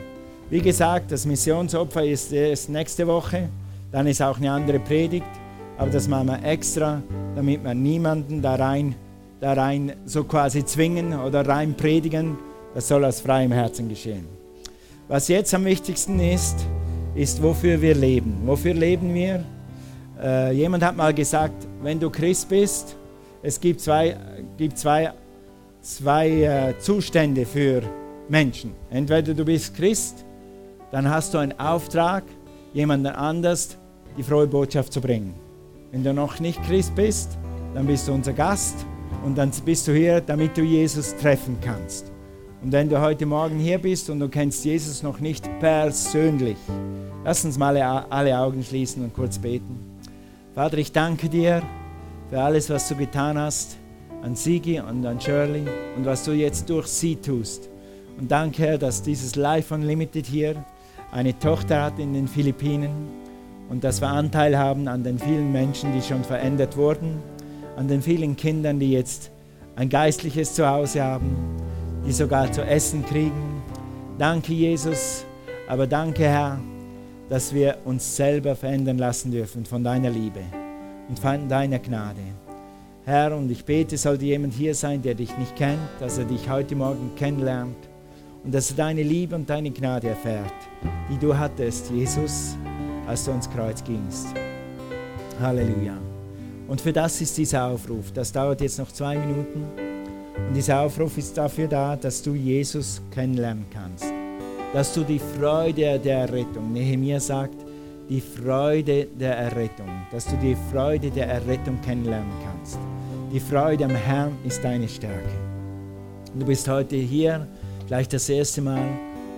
Wie 0.50 0.62
gesagt, 0.62 1.12
das 1.12 1.26
Missionsopfer 1.26 2.06
ist 2.06 2.32
erst 2.32 2.70
nächste 2.70 3.08
Woche. 3.08 3.50
Dann 3.92 4.08
ist 4.08 4.22
auch 4.22 4.38
eine 4.38 4.52
andere 4.52 4.80
Predigt, 4.80 5.26
aber 5.78 5.90
das 5.90 6.08
machen 6.08 6.28
wir 6.28 6.44
extra, 6.44 7.02
damit 7.36 7.64
wir 7.64 7.74
niemanden 7.74 8.42
da 8.42 8.56
rein, 8.56 8.96
da 9.44 9.54
rein 9.54 9.92
so 10.06 10.24
quasi 10.24 10.64
zwingen 10.64 11.20
oder 11.20 11.46
rein 11.46 11.76
predigen. 11.76 12.38
Das 12.74 12.88
soll 12.88 13.04
aus 13.04 13.20
freiem 13.20 13.52
Herzen 13.52 13.90
geschehen. 13.90 14.26
Was 15.10 15.28
jetzt 15.28 15.54
am 15.54 15.66
wichtigsten 15.66 16.18
ist, 16.20 16.66
ist, 17.14 17.44
wofür 17.44 17.82
wir 17.82 17.94
leben. 17.94 18.38
Wofür 18.46 18.74
leben 18.74 19.14
wir? 19.14 19.44
Äh, 20.22 20.54
jemand 20.54 20.82
hat 20.82 20.96
mal 20.96 21.14
gesagt, 21.14 21.68
wenn 21.82 22.00
du 22.00 22.10
Christ 22.10 22.48
bist, 22.48 22.96
es 23.42 23.60
gibt 23.60 23.82
zwei, 23.82 24.16
gibt 24.58 24.78
zwei, 24.78 25.12
zwei 25.82 26.30
äh, 26.30 26.80
Zustände 26.80 27.46
für 27.46 27.82
Menschen. 28.30 28.72
Entweder 28.90 29.34
du 29.34 29.44
bist 29.44 29.76
Christ, 29.76 30.24
dann 30.90 31.10
hast 31.10 31.34
du 31.34 31.40
einen 31.40 31.60
Auftrag, 31.60 32.24
jemanden 32.74 33.08
anders 33.08 33.78
die 34.18 34.24
frohe 34.24 34.48
Botschaft 34.48 34.94
zu 34.94 35.02
bringen. 35.02 35.34
Wenn 35.92 36.04
du 36.04 36.14
noch 36.14 36.40
nicht 36.40 36.64
Christ 36.64 36.96
bist, 36.96 37.38
dann 37.74 37.86
bist 37.86 38.08
du 38.08 38.14
unser 38.14 38.32
Gast 38.32 38.86
und 39.24 39.38
dann 39.38 39.52
bist 39.66 39.88
du 39.88 39.94
hier, 39.94 40.22
damit 40.22 40.58
du 40.58 40.62
Jesus 40.62 41.16
treffen 41.16 41.58
kannst. 41.62 42.12
Und 42.62 42.72
wenn 42.72 42.88
du 42.88 43.00
heute 43.02 43.26
Morgen 43.26 43.60
hier 43.60 43.78
bist 43.78 44.10
und 44.10 44.20
du 44.20 44.30
kennst 44.30 44.64
Jesus 44.64 45.04
noch 45.04 45.20
nicht 45.20 45.48
persönlich, 45.60 46.58
lass 47.24 47.44
uns 47.44 47.58
mal 47.58 47.78
alle 47.78 48.38
Augen 48.38 48.64
schließen 48.64 49.04
und 49.04 49.14
kurz 49.14 49.38
beten. 49.38 49.80
Vater, 50.56 50.78
ich 50.78 50.92
danke 50.92 51.28
dir 51.28 51.62
für 52.30 52.42
alles, 52.42 52.70
was 52.70 52.88
du 52.88 52.96
getan 52.96 53.38
hast 53.38 53.78
an 54.22 54.36
Sigi 54.36 54.80
und 54.80 55.06
an 55.06 55.20
Shirley 55.20 55.64
und 55.98 56.06
was 56.06 56.24
du 56.24 56.32
jetzt 56.32 56.70
durch 56.70 56.88
sie 56.88 57.18
tust. 57.18 57.70
Und 58.18 58.32
danke, 58.32 58.64
Herr, 58.64 58.78
dass 58.78 59.02
dieses 59.02 59.36
Life 59.36 59.74
Unlimited 59.74 60.26
hier 60.26 60.64
eine 61.12 61.38
Tochter 61.38 61.84
hat 61.84 62.00
in 62.00 62.14
den 62.14 62.28
Philippinen 62.28 63.08
und 63.70 63.84
dass 63.84 64.02
wir 64.02 64.08
Anteil 64.08 64.58
haben 64.58 64.88
an 64.88 65.04
den 65.04 65.20
vielen 65.20 65.52
Menschen, 65.52 65.94
die 65.94 66.02
schon 66.02 66.24
verändert 66.24 66.78
wurden, 66.78 67.18
an 67.76 67.88
den 67.88 68.02
vielen 68.02 68.36
Kindern, 68.36 68.80
die 68.80 68.92
jetzt 68.92 69.32
ein 69.76 69.90
geistliches 69.90 70.54
Zuhause 70.54 71.04
haben, 71.04 71.36
die 72.06 72.12
sogar 72.12 72.52
zu 72.52 72.64
essen 72.64 73.06
kriegen. 73.06 73.64
Danke, 74.18 74.54
Jesus, 74.54 75.26
aber 75.68 75.88
danke, 75.88 76.24
Herr, 76.24 76.60
dass 77.30 77.54
wir 77.54 77.78
uns 77.86 78.16
selber 78.16 78.56
verändern 78.56 78.98
lassen 78.98 79.32
dürfen 79.32 79.66
von 79.66 79.84
deiner 79.84 80.10
Liebe 80.10 80.42
und 81.10 81.18
von 81.18 81.50
deiner 81.50 81.80
Gnade. 81.80 82.22
Herr, 83.06 83.36
und 83.36 83.52
ich 83.52 83.66
bete, 83.66 83.98
sollte 83.98 84.26
jemand 84.26 84.54
hier 84.54 84.76
sein, 84.76 85.02
der 85.02 85.16
dich 85.16 85.38
nicht 85.38 85.56
kennt, 85.56 85.80
dass 86.00 86.18
er 86.18 86.26
dich 86.26 86.50
heute 86.50 86.76
Morgen 86.76 87.12
kennenlernt 87.16 87.76
und 88.44 88.54
dass 88.54 88.70
er 88.72 88.78
deine 88.78 89.04
Liebe 89.04 89.36
und 89.36 89.50
deine 89.50 89.72
Gnade 89.72 90.10
erfährt, 90.10 90.54
die 91.10 91.18
du 91.18 91.38
hattest, 91.38 91.90
Jesus 91.90 92.56
als 93.08 93.26
du 93.26 93.32
ans 93.32 93.50
Kreuz 93.50 93.84
gingst. 93.84 94.28
Halleluja. 95.40 96.03
Und 96.68 96.82
für 96.82 96.94
das 96.94 97.20
ist 97.22 97.38
dieser 97.38 97.66
Aufruf. 97.66 98.12
Das 98.14 98.32
dauert 98.32 98.62
jetzt 98.62 98.80
noch 98.80 98.92
zwei 98.92 99.18
Minuten. 99.18 99.66
Und 100.48 100.54
dieser 100.56 100.82
Aufruf 100.82 101.18
ist 101.18 101.38
dafür 101.38 101.68
da, 101.68 101.96
dass 101.96 102.22
du 102.22 102.34
Jesus 102.34 103.02
kennenlernen 103.12 103.66
kannst. 103.72 104.06
Dass 104.74 104.94
du 104.94 105.04
die 105.04 105.20
Freude 105.20 106.00
der 106.00 106.20
Errettung, 106.20 106.74
Nehemiah 106.74 107.20
sagt, 107.20 107.56
die 108.10 108.22
Freude 108.22 109.08
der 109.20 109.38
Errettung, 109.38 109.88
dass 110.12 110.26
du 110.26 110.36
die 110.38 110.58
Freude 110.72 111.10
der 111.10 111.28
Errettung 111.28 111.80
kennenlernen 111.82 112.32
kannst. 112.44 112.78
Die 113.32 113.40
Freude 113.40 113.86
am 113.86 113.96
Herrn 113.96 114.38
ist 114.46 114.64
deine 114.64 114.88
Stärke. 114.88 115.30
Du 116.38 116.46
bist 116.46 116.68
heute 116.68 116.96
hier, 116.96 117.48
gleich 117.88 118.08
das 118.08 118.28
erste 118.30 118.62
Mal, 118.62 118.88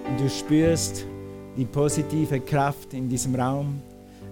und 0.10 0.20
du 0.20 0.30
spürst 0.30 1.06
die 1.58 1.66
positive 1.66 2.40
Kraft 2.40 2.94
in 2.94 3.10
diesem 3.10 3.36
Raum. 3.36 3.82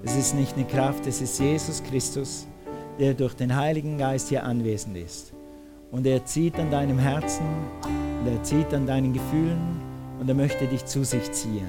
Es 0.04 0.16
ist 0.16 0.36
nicht 0.36 0.56
eine 0.56 0.66
Kraft, 0.66 1.06
es 1.08 1.22
ist 1.22 1.40
Jesus 1.40 1.82
Christus, 1.84 2.48
der 3.00 3.14
durch 3.14 3.34
den 3.34 3.56
Heiligen 3.56 3.98
Geist 3.98 4.30
hier 4.30 4.44
anwesend 4.44 4.98
ist. 4.98 5.34
Und 5.92 6.08
er 6.08 6.26
zieht 6.26 6.56
an 6.56 6.72
deinem 6.72 6.98
Herzen, 6.98 7.46
und 8.24 8.32
er 8.32 8.42
zieht 8.44 8.74
an 8.74 8.88
deinen 8.88 9.12
Gefühlen 9.12 9.82
und 10.18 10.30
er 10.30 10.36
möchte 10.36 10.66
dich 10.66 10.86
zu 10.86 11.04
sich 11.04 11.30
ziehen. 11.34 11.68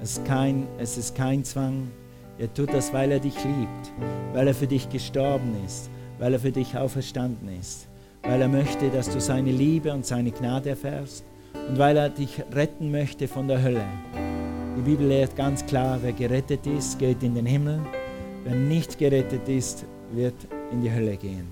Es 0.00 0.12
ist 0.12 0.24
kein, 0.24 0.66
es 0.78 0.96
ist 0.96 1.14
kein 1.14 1.44
Zwang. 1.44 1.90
Er 2.38 2.52
tut 2.54 2.72
das, 2.72 2.94
weil 2.94 3.12
er 3.12 3.20
dich 3.20 3.36
liebt, 3.44 3.92
weil 4.32 4.48
er 4.48 4.54
für 4.54 4.66
dich 4.66 4.88
gestorben 4.88 5.54
ist, 5.66 5.90
weil 6.18 6.32
er 6.32 6.40
für 6.40 6.52
dich 6.52 6.74
auferstanden 6.74 7.50
ist, 7.60 7.86
weil 8.22 8.40
er 8.40 8.48
möchte, 8.48 8.88
dass 8.88 9.10
du 9.10 9.20
seine 9.20 9.50
Liebe 9.50 9.92
und 9.92 10.06
seine 10.06 10.30
Gnade 10.30 10.70
erfährst 10.70 11.26
und 11.68 11.78
weil 11.78 11.98
er 11.98 12.08
dich 12.08 12.42
retten 12.52 12.90
möchte 12.90 13.28
von 13.28 13.46
der 13.46 13.62
Hölle. 13.62 13.84
Die 14.78 14.82
Bibel 14.82 15.06
lehrt 15.06 15.36
ganz 15.36 15.66
klar, 15.66 15.98
wer 16.00 16.12
gerettet 16.12 16.66
ist, 16.66 16.98
geht 16.98 17.22
in 17.22 17.34
den 17.34 17.46
Himmel, 17.46 17.80
wer 18.44 18.54
nicht 18.54 18.96
gerettet 18.96 19.50
ist, 19.50 19.84
wird 20.12 20.34
in 20.72 20.82
die 20.82 20.90
Hölle 20.90 21.16
gehen. 21.16 21.48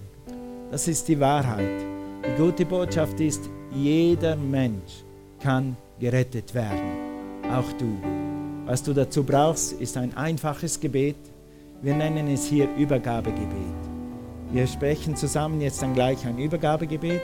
Das 0.71 0.89
ist 0.89 1.07
die 1.09 1.19
Wahrheit. 1.19 1.85
Die 2.27 2.43
gute 2.43 2.65
Botschaft 2.65 3.21
ist, 3.21 3.49
jeder 3.73 4.37
Mensch 4.37 5.05
kann 5.41 5.77
gerettet 6.01 6.55
werden, 6.55 6.91
auch 7.51 7.71
du. 7.79 7.99
Was 8.67 8.83
du 8.83 8.93
dazu 8.93 9.23
brauchst, 9.23 9.73
ist 9.81 9.97
ein 9.97 10.17
einfaches 10.17 10.81
Gebet. 10.81 11.17
Wir 11.83 11.95
nennen 11.95 12.29
es 12.29 12.47
hier 12.47 12.69
Übergabegebet. 12.77 13.95
Wir 14.53 14.67
sprechen 14.67 15.17
zusammen 15.17 15.61
jetzt 15.61 15.83
dann 15.83 15.95
gleich 15.95 16.25
ein 16.27 16.39
Übergabegebet 16.39 17.21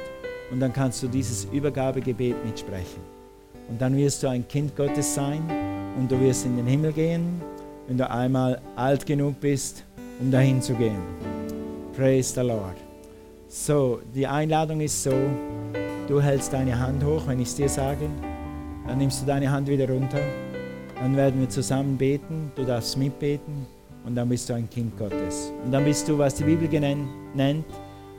und 0.50 0.60
dann 0.60 0.72
kannst 0.72 1.02
du 1.02 1.08
dieses 1.08 1.46
Übergabegebet 1.46 2.44
mitsprechen. 2.44 3.00
Und 3.68 3.80
dann 3.80 3.96
wirst 3.96 4.22
du 4.22 4.28
ein 4.28 4.46
Kind 4.46 4.76
Gottes 4.76 5.14
sein 5.14 5.42
und 5.96 6.10
du 6.10 6.20
wirst 6.20 6.44
in 6.44 6.56
den 6.56 6.66
Himmel 6.66 6.92
gehen, 6.92 7.40
wenn 7.86 7.96
du 7.96 8.10
einmal 8.10 8.60
alt 8.76 9.06
genug 9.06 9.40
bist, 9.40 9.84
um 10.20 10.30
dahin 10.30 10.60
zu 10.60 10.74
gehen. 10.74 11.02
Praise 11.96 12.34
the 12.34 12.46
Lord. 12.46 12.76
So, 13.48 14.00
die 14.14 14.26
Einladung 14.26 14.80
ist 14.80 15.02
so, 15.02 15.14
du 16.06 16.20
hältst 16.20 16.52
deine 16.52 16.78
Hand 16.78 17.04
hoch, 17.04 17.22
wenn 17.26 17.40
ich 17.40 17.48
es 17.48 17.54
dir 17.56 17.68
sage, 17.68 18.08
dann 18.86 18.98
nimmst 18.98 19.22
du 19.22 19.26
deine 19.26 19.50
Hand 19.50 19.68
wieder 19.68 19.88
runter 19.88 20.20
dann 21.00 21.16
werden 21.16 21.40
wir 21.40 21.48
zusammen 21.48 21.96
beten, 21.96 22.52
du 22.54 22.64
darfst 22.64 22.98
mitbeten 22.98 23.66
und 24.04 24.14
dann 24.14 24.28
bist 24.28 24.48
du 24.50 24.54
ein 24.54 24.68
Kind 24.68 24.98
Gottes. 24.98 25.50
Und 25.64 25.72
dann 25.72 25.84
bist 25.84 26.06
du, 26.06 26.18
was 26.18 26.34
die 26.34 26.44
Bibel 26.44 26.68
nennt, 27.34 27.64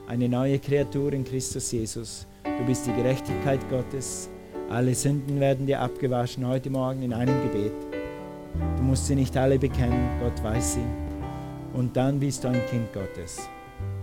eine 0.08 0.28
neue 0.28 0.58
Kreatur 0.58 1.12
in 1.12 1.22
Christus 1.22 1.70
Jesus. 1.70 2.26
Du 2.42 2.64
bist 2.66 2.84
die 2.86 2.92
Gerechtigkeit 2.92 3.60
Gottes. 3.70 4.28
Alle 4.68 4.94
Sünden 4.94 5.38
werden 5.38 5.66
dir 5.66 5.80
abgewaschen 5.80 6.46
heute 6.46 6.70
Morgen 6.70 7.02
in 7.02 7.12
einem 7.12 7.40
Gebet. 7.42 7.72
Du 8.76 8.82
musst 8.82 9.06
sie 9.06 9.14
nicht 9.14 9.36
alle 9.36 9.58
bekennen, 9.58 10.08
Gott 10.20 10.42
weiß 10.42 10.74
sie. 10.74 11.11
Und 11.74 11.96
dann 11.96 12.20
bist 12.20 12.44
du 12.44 12.48
ein 12.48 12.66
Kind 12.66 12.92
Gottes. 12.92 13.48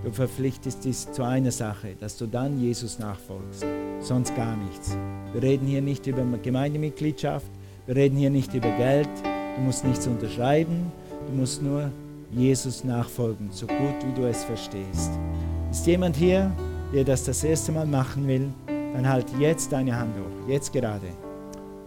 Du 0.03 0.11
verpflichtest 0.11 0.85
dich 0.85 1.11
zu 1.11 1.23
einer 1.23 1.51
Sache, 1.51 1.95
dass 1.99 2.17
du 2.17 2.25
dann 2.25 2.59
Jesus 2.59 2.99
nachfolgst, 2.99 3.65
sonst 3.99 4.35
gar 4.35 4.55
nichts. 4.55 4.97
Wir 5.33 5.43
reden 5.43 5.67
hier 5.67 5.81
nicht 5.81 6.07
über 6.07 6.23
Gemeindemitgliedschaft, 6.41 7.49
wir 7.85 7.95
reden 7.95 8.17
hier 8.17 8.29
nicht 8.29 8.53
über 8.53 8.71
Geld, 8.77 9.09
du 9.55 9.61
musst 9.61 9.85
nichts 9.85 10.07
unterschreiben, 10.07 10.91
du 11.27 11.33
musst 11.35 11.61
nur 11.61 11.91
Jesus 12.31 12.83
nachfolgen, 12.83 13.49
so 13.51 13.67
gut 13.67 13.95
wie 14.05 14.13
du 14.19 14.27
es 14.27 14.43
verstehst. 14.43 15.11
Ist 15.69 15.85
jemand 15.85 16.15
hier, 16.15 16.51
der 16.93 17.03
das 17.03 17.25
das 17.25 17.43
erste 17.43 17.71
Mal 17.71 17.85
machen 17.85 18.27
will, 18.27 18.47
dann 18.67 19.07
halt 19.07 19.25
jetzt 19.37 19.71
deine 19.71 19.95
Hand 19.97 20.15
hoch, 20.15 20.49
jetzt 20.49 20.71
gerade. 20.71 21.07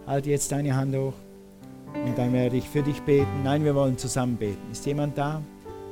Halt 0.05 0.25
jetzt 0.25 0.51
deine 0.51 0.75
Hand 0.75 0.95
hoch 0.95 1.13
und 2.05 2.17
dann 2.17 2.31
werde 2.33 2.57
ich 2.57 2.67
für 2.69 2.83
dich 2.83 3.01
beten. 3.01 3.43
Nein, 3.43 3.63
wir 3.63 3.73
wollen 3.73 3.97
zusammen 3.97 4.35
beten. 4.35 4.71
Ist 4.71 4.85
jemand 4.85 5.17
da, 5.17 5.41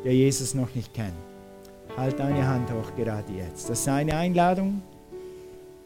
der 0.03 0.13
Jesus 0.13 0.53
noch 0.53 0.73
nicht 0.75 0.93
kennt? 0.93 1.13
Halt 1.97 2.19
deine 2.19 2.47
Hand 2.47 2.69
hoch 2.71 2.95
gerade 2.95 3.31
jetzt. 3.33 3.69
Das 3.69 3.79
ist 3.79 3.87
eine 3.87 4.15
Einladung, 4.15 4.81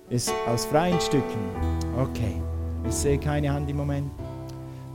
ist 0.10 0.32
aus 0.48 0.66
freien 0.66 1.00
Stücken. 1.02 1.40
Okay. 1.98 2.42
Ich 2.88 2.94
sehe 2.94 3.18
keine 3.18 3.52
Hand 3.52 3.70
im 3.70 3.78
Moment. 3.78 4.12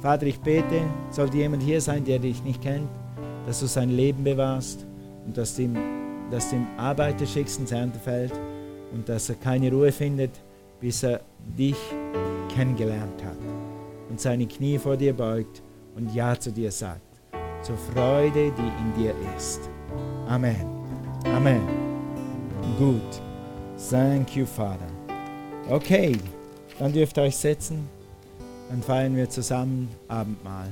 Vater, 0.01 0.27
ich 0.27 0.39
bete, 0.39 0.83
sollte 1.11 1.37
jemand 1.37 1.63
hier 1.63 1.81
sein, 1.81 2.05
der 2.05 2.21
dich 2.21 2.43
nicht 2.45 2.63
kennt, 2.63 2.89
dass 3.47 3.61
du 3.61 3.67
sein 3.67 3.91
Leben 3.91 4.23
bewahrst 4.23 4.87
und 5.27 5.37
dass 5.37 5.59
ihm, 5.59 5.77
dass 6.31 6.53
ihm 6.53 6.67
Arbeiter 6.77 7.27
schickst 7.27 7.59
ins 7.59 7.73
Erntefeld 7.73 8.33
und 8.93 9.09
dass 9.09 9.29
er 9.29 9.35
keine 9.35 9.71
Ruhe 9.73 9.91
findet, 9.91 10.31
bis 10.81 11.03
er 11.03 11.21
dich 11.59 11.77
kennengelernt 12.55 13.23
hat 13.25 13.39
und 14.09 14.21
seine 14.21 14.47
Knie 14.47 14.79
vor 14.79 14.97
dir 14.97 15.13
beugt 15.13 15.63
und 15.97 16.15
Ja 16.15 16.39
zu 16.39 16.53
dir 16.53 16.71
sagt, 16.71 17.10
zur 17.63 17.77
Freude, 17.77 18.53
die 18.53 18.73
in 18.83 18.95
dir 18.97 19.15
ist. 19.37 19.69
Amen. 20.29 20.67
Amen. 21.25 21.63
Gut. 22.79 23.21
Thank 23.91 24.37
you, 24.37 24.47
Father. 24.47 24.87
Okay. 25.69 26.17
Dann 26.79 26.93
dürft 26.93 27.19
ihr 27.19 27.25
euch 27.25 27.37
setzen. 27.37 27.89
Dann 28.71 28.83
feiern 28.83 29.17
wir 29.17 29.29
zusammen 29.29 29.89
Abendmahl. 30.09 30.71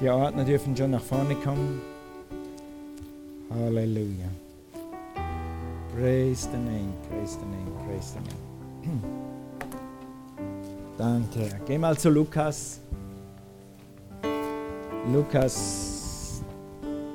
Die 0.00 0.08
Ordner 0.08 0.44
dürfen 0.44 0.76
schon 0.76 0.92
nach 0.92 1.02
vorne 1.02 1.34
kommen. 1.34 1.80
Halleluja. 3.50 4.28
Praise 5.96 6.48
the 6.52 6.56
name, 6.56 6.92
praise 7.10 7.36
the 7.40 7.46
name, 7.46 7.72
praise 7.84 8.12
the 8.12 8.20
name. 8.20 9.02
Danke. 10.98 11.60
Geh 11.66 11.78
mal 11.78 11.98
zu 11.98 12.10
Lukas. 12.10 12.80
Lukas 15.10 16.42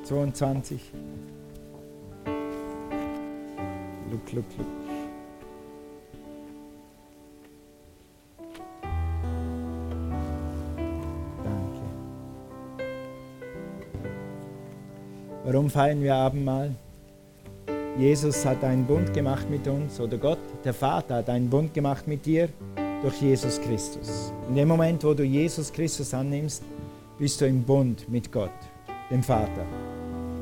22. 0.04 0.80
Look, 4.10 4.34
look, 4.34 4.46
look. 4.58 4.68
Warum 15.46 15.70
feiern 15.70 16.02
wir 16.02 16.16
Abendmahl? 16.16 16.72
Jesus 18.00 18.44
hat 18.44 18.64
einen 18.64 18.88
Bund 18.88 19.14
gemacht 19.14 19.48
mit 19.52 19.68
uns 19.68 20.00
oder 20.00 20.18
Gott, 20.18 20.40
der 20.64 20.74
Vater, 20.74 21.18
hat 21.18 21.30
einen 21.30 21.48
Bund 21.48 21.76
gemacht 21.76 22.08
mit 22.08 22.26
dir 22.26 22.50
durch 23.04 23.22
Jesus 23.22 23.62
Christus. 23.62 24.34
In 24.50 24.56
dem 24.56 24.70
Moment, 24.70 25.04
wo 25.04 25.14
du 25.14 25.24
Jesus 25.24 25.72
Christus 25.72 26.12
annimmst, 26.12 26.64
bist 27.18 27.42
du 27.42 27.46
im 27.46 27.64
Bund 27.64 28.10
mit 28.10 28.32
Gott, 28.32 28.52
dem 29.12 29.24
Vater. 29.24 29.66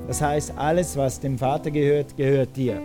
Das 0.07 0.21
heißt, 0.21 0.53
alles, 0.57 0.95
was 0.97 1.19
dem 1.19 1.37
Vater 1.37 1.71
gehört, 1.71 2.15
gehört 2.17 2.55
dir. 2.55 2.81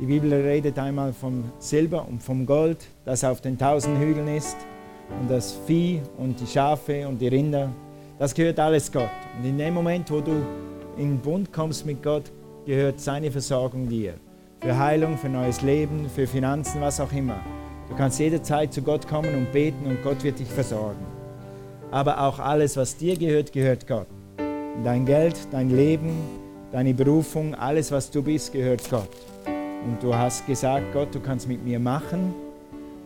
Die 0.00 0.06
Bibel 0.06 0.32
redet 0.32 0.78
einmal 0.78 1.12
vom 1.12 1.44
Silber 1.58 2.06
und 2.08 2.22
vom 2.22 2.46
Gold, 2.46 2.78
das 3.04 3.22
auf 3.22 3.40
den 3.40 3.58
tausend 3.58 3.98
Hügeln 3.98 4.28
ist, 4.28 4.56
und 5.20 5.30
das 5.30 5.52
Vieh 5.66 6.00
und 6.16 6.40
die 6.40 6.46
Schafe 6.46 7.06
und 7.06 7.20
die 7.20 7.28
Rinder. 7.28 7.70
Das 8.18 8.34
gehört 8.34 8.58
alles 8.58 8.90
Gott. 8.90 9.10
Und 9.38 9.48
in 9.48 9.58
dem 9.58 9.74
Moment, 9.74 10.10
wo 10.10 10.20
du 10.20 10.42
in 10.96 11.18
Bund 11.18 11.52
kommst 11.52 11.84
mit 11.84 12.02
Gott, 12.02 12.30
gehört 12.64 13.00
seine 13.00 13.30
Versorgung 13.30 13.88
dir. 13.88 14.14
Für 14.60 14.78
Heilung, 14.78 15.18
für 15.18 15.28
neues 15.28 15.62
Leben, 15.62 16.08
für 16.08 16.26
Finanzen, 16.26 16.80
was 16.80 17.00
auch 17.00 17.12
immer. 17.12 17.40
Du 17.88 17.96
kannst 17.96 18.20
jederzeit 18.20 18.72
zu 18.72 18.82
Gott 18.82 19.08
kommen 19.08 19.34
und 19.34 19.52
beten 19.52 19.84
und 19.86 20.02
Gott 20.02 20.22
wird 20.22 20.38
dich 20.38 20.48
versorgen. 20.48 21.09
Aber 21.90 22.20
auch 22.20 22.38
alles, 22.38 22.76
was 22.76 22.96
dir 22.96 23.16
gehört, 23.16 23.52
gehört 23.52 23.86
Gott. 23.86 24.06
Dein 24.84 25.04
Geld, 25.04 25.36
dein 25.50 25.70
Leben, 25.70 26.12
deine 26.70 26.94
Berufung, 26.94 27.54
alles, 27.54 27.90
was 27.90 28.10
du 28.10 28.22
bist, 28.22 28.52
gehört 28.52 28.88
Gott. 28.88 29.08
Und 29.84 30.00
du 30.02 30.14
hast 30.14 30.46
gesagt, 30.46 30.92
Gott, 30.92 31.12
du 31.14 31.20
kannst 31.20 31.48
mit 31.48 31.64
mir 31.64 31.80
machen, 31.80 32.34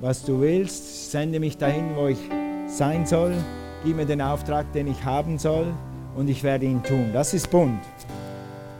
was 0.00 0.22
du 0.22 0.40
willst. 0.40 1.10
Sende 1.10 1.40
mich 1.40 1.56
dahin, 1.56 1.96
wo 1.96 2.08
ich 2.08 2.18
sein 2.66 3.06
soll. 3.06 3.32
Gib 3.84 3.96
mir 3.96 4.06
den 4.06 4.20
Auftrag, 4.20 4.70
den 4.72 4.88
ich 4.88 5.02
haben 5.04 5.38
soll 5.38 5.66
und 6.14 6.28
ich 6.28 6.42
werde 6.42 6.66
ihn 6.66 6.82
tun. 6.82 7.10
Das 7.12 7.32
ist 7.32 7.50
Bund. 7.50 7.80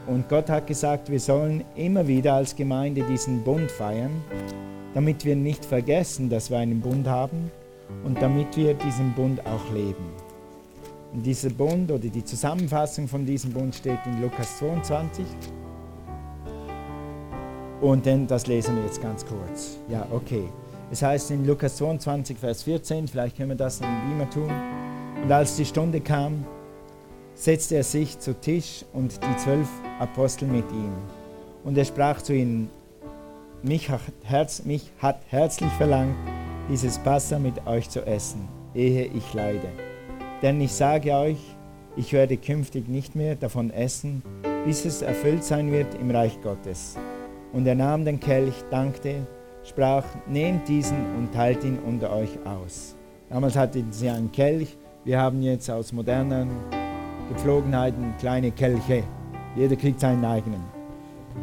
Und 0.07 0.29
Gott 0.29 0.49
hat 0.49 0.67
gesagt, 0.67 1.09
wir 1.09 1.19
sollen 1.19 1.63
immer 1.75 2.07
wieder 2.07 2.33
als 2.33 2.55
Gemeinde 2.55 3.01
diesen 3.03 3.43
Bund 3.43 3.71
feiern, 3.71 4.11
damit 4.93 5.25
wir 5.25 5.35
nicht 5.35 5.65
vergessen, 5.65 6.29
dass 6.29 6.51
wir 6.51 6.59
einen 6.59 6.79
Bund 6.79 7.07
haben 7.07 7.51
und 8.03 8.21
damit 8.21 8.55
wir 8.55 8.73
diesen 8.73 9.13
Bund 9.13 9.39
auch 9.45 9.73
leben. 9.73 10.05
Und 11.13 11.25
dieser 11.25 11.49
Bund 11.49 11.91
oder 11.91 12.09
die 12.09 12.23
Zusammenfassung 12.23 13.07
von 13.07 13.25
diesem 13.25 13.53
Bund 13.53 13.73
steht 13.73 13.99
in 14.05 14.21
Lukas 14.21 14.57
22. 14.57 15.25
Und 17.81 18.05
dann, 18.05 18.27
das 18.27 18.47
lesen 18.47 18.75
wir 18.75 18.83
jetzt 18.83 19.01
ganz 19.01 19.25
kurz. 19.25 19.77
Ja, 19.89 20.05
okay. 20.11 20.43
Es 20.91 21.01
heißt 21.01 21.31
in 21.31 21.45
Lukas 21.45 21.77
22, 21.77 22.37
Vers 22.37 22.63
14, 22.63 23.07
vielleicht 23.07 23.37
können 23.37 23.49
wir 23.49 23.55
das 23.55 23.81
in 23.81 23.87
Beamer 23.87 24.29
tun. 24.29 24.51
Und 25.23 25.31
als 25.31 25.55
die 25.55 25.65
Stunde 25.65 26.01
kam, 26.01 26.45
setzte 27.33 27.75
er 27.75 27.83
sich 27.83 28.19
zu 28.19 28.33
Tisch 28.39 28.85
und 28.93 29.19
die 29.21 29.37
zwölf 29.37 29.67
Apostel 29.99 30.47
mit 30.47 30.69
ihm. 30.71 30.93
Und 31.63 31.77
er 31.77 31.85
sprach 31.85 32.21
zu 32.21 32.33
ihnen, 32.33 32.69
mich 33.63 33.89
hat, 33.89 34.01
Herz, 34.23 34.63
mich 34.63 34.91
hat 34.99 35.19
herzlich 35.29 35.71
verlangt, 35.73 36.15
dieses 36.69 36.97
Passa 36.99 37.39
mit 37.39 37.65
euch 37.67 37.89
zu 37.89 38.05
essen, 38.05 38.47
ehe 38.73 39.05
ich 39.05 39.33
leide. 39.33 39.69
Denn 40.41 40.59
ich 40.61 40.71
sage 40.71 41.13
euch, 41.13 41.37
ich 41.95 42.11
werde 42.11 42.37
künftig 42.37 42.87
nicht 42.87 43.15
mehr 43.15 43.35
davon 43.35 43.71
essen, 43.71 44.23
bis 44.65 44.85
es 44.85 45.01
erfüllt 45.01 45.43
sein 45.43 45.71
wird 45.71 45.93
im 45.95 46.11
Reich 46.11 46.41
Gottes. 46.41 46.97
Und 47.53 47.67
er 47.67 47.75
nahm 47.75 48.03
den 48.03 48.19
Kelch, 48.19 48.55
dankte, 48.69 49.27
sprach, 49.63 50.03
nehmt 50.27 50.67
diesen 50.67 50.97
und 51.15 51.33
teilt 51.33 51.63
ihn 51.63 51.79
unter 51.85 52.11
euch 52.11 52.37
aus. 52.45 52.95
Damals 53.29 53.55
hatten 53.55 53.91
sie 53.91 54.09
einen 54.09 54.31
Kelch, 54.31 54.77
wir 55.03 55.19
haben 55.19 55.41
jetzt 55.41 55.69
aus 55.69 55.93
modernen 55.93 56.49
Gepflogenheiten 57.29 58.13
kleine 58.19 58.51
Kelche. 58.51 59.03
Jeder 59.55 59.75
kriegt 59.75 59.99
seinen 59.99 60.25
eigenen. 60.25 60.63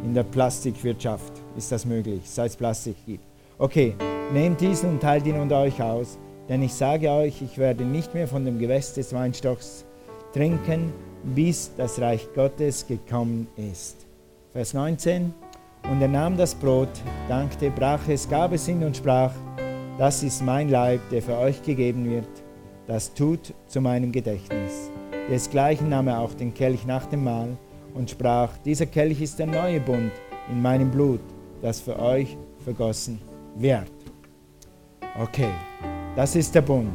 In 0.04 0.14
der 0.14 0.24
Plastikwirtschaft 0.24 1.32
ist 1.56 1.70
das 1.70 1.84
möglich, 1.84 2.22
seit 2.24 2.50
es 2.50 2.56
Plastik 2.56 2.96
gibt. 3.06 3.24
Okay, 3.58 3.94
nehmt 4.32 4.60
diesen 4.60 4.90
und 4.90 5.00
teilt 5.00 5.26
ihn 5.26 5.38
unter 5.38 5.60
euch 5.60 5.80
aus, 5.82 6.18
denn 6.48 6.62
ich 6.62 6.72
sage 6.72 7.10
euch, 7.10 7.42
ich 7.42 7.58
werde 7.58 7.84
nicht 7.84 8.14
mehr 8.14 8.26
von 8.26 8.44
dem 8.44 8.58
Gewässer 8.58 8.96
des 8.96 9.12
Weinstocks 9.12 9.84
trinken, 10.32 10.92
bis 11.22 11.70
das 11.76 12.00
Reich 12.00 12.26
Gottes 12.34 12.86
gekommen 12.86 13.46
ist. 13.56 14.06
Vers 14.52 14.74
19. 14.74 15.32
Und 15.90 16.00
er 16.00 16.08
nahm 16.08 16.36
das 16.36 16.54
Brot, 16.54 16.88
dankte, 17.28 17.70
brach 17.70 18.08
es, 18.08 18.28
gab 18.28 18.52
es 18.52 18.66
hin 18.66 18.82
und 18.82 18.96
sprach, 18.96 19.32
das 19.98 20.22
ist 20.22 20.42
mein 20.42 20.68
Leib, 20.68 21.00
der 21.10 21.22
für 21.22 21.36
euch 21.36 21.62
gegeben 21.62 22.08
wird, 22.08 22.28
das 22.86 23.12
tut 23.12 23.52
zu 23.66 23.80
meinem 23.80 24.12
Gedächtnis. 24.12 24.90
Desgleichen 25.30 25.90
nahm 25.90 26.08
er 26.08 26.20
auch 26.20 26.34
den 26.34 26.54
Kelch 26.54 26.86
nach 26.86 27.06
dem 27.06 27.24
Mahl 27.24 27.56
und 27.94 28.10
sprach, 28.10 28.56
dieser 28.64 28.86
Kelch 28.86 29.20
ist 29.20 29.38
der 29.38 29.46
neue 29.46 29.80
Bund 29.80 30.12
in 30.50 30.62
meinem 30.62 30.90
Blut, 30.90 31.20
das 31.60 31.80
für 31.80 31.98
euch 31.98 32.36
vergossen 32.64 33.20
wird. 33.56 34.01
Okay, 35.20 35.50
das 36.16 36.34
ist 36.36 36.54
der 36.54 36.62
Bund. 36.62 36.90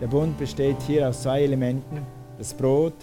Der 0.00 0.06
Bund 0.06 0.38
besteht 0.38 0.80
hier 0.86 1.08
aus 1.08 1.22
zwei 1.22 1.42
Elementen. 1.42 2.06
Das 2.38 2.54
Brot, 2.54 2.94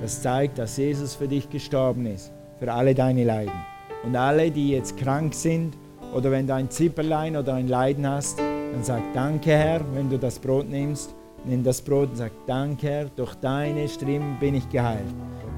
das 0.00 0.22
zeigt, 0.22 0.56
dass 0.58 0.76
Jesus 0.76 1.16
für 1.16 1.26
dich 1.26 1.50
gestorben 1.50 2.06
ist, 2.06 2.30
für 2.60 2.72
alle 2.72 2.94
deine 2.94 3.24
Leiden. 3.24 3.58
Und 4.04 4.14
alle, 4.14 4.52
die 4.52 4.70
jetzt 4.70 4.96
krank 4.96 5.34
sind 5.34 5.76
oder 6.14 6.30
wenn 6.30 6.46
du 6.46 6.54
ein 6.54 6.70
Zipperlein 6.70 7.36
oder 7.36 7.54
ein 7.54 7.66
Leiden 7.66 8.08
hast, 8.08 8.38
dann 8.38 8.84
sag 8.84 9.02
Danke 9.14 9.50
Herr, 9.50 9.80
wenn 9.94 10.08
du 10.08 10.16
das 10.16 10.38
Brot 10.38 10.68
nimmst. 10.68 11.12
Nimm 11.44 11.64
das 11.64 11.82
Brot 11.82 12.10
und 12.10 12.16
sag 12.16 12.30
Danke 12.46 12.86
Herr, 12.86 13.04
durch 13.16 13.34
deine 13.34 13.88
Striemen 13.88 14.38
bin 14.38 14.54
ich 14.54 14.68
geheilt. 14.68 15.12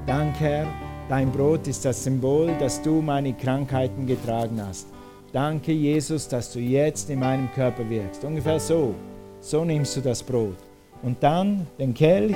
Danke 0.07 0.39
Herr, 0.39 0.67
dein 1.09 1.31
Brot 1.31 1.67
ist 1.67 1.85
das 1.85 2.03
Symbol, 2.03 2.51
dass 2.59 2.81
du 2.81 3.03
meine 3.03 3.33
Krankheiten 3.33 4.07
getragen 4.07 4.59
hast. 4.67 4.87
Danke 5.33 5.73
Jesus, 5.73 6.27
dass 6.27 6.53
du 6.53 6.59
jetzt 6.59 7.09
in 7.09 7.19
meinem 7.19 7.51
Körper 7.51 7.89
wirkst. 7.89 8.23
Ungefähr 8.23 8.59
so. 8.59 8.95
So 9.41 9.65
nimmst 9.65 9.95
du 9.97 10.01
das 10.01 10.23
Brot. 10.23 10.57
Und 11.03 11.21
dann 11.21 11.67
den 11.77 11.93
Kelch, 11.93 12.35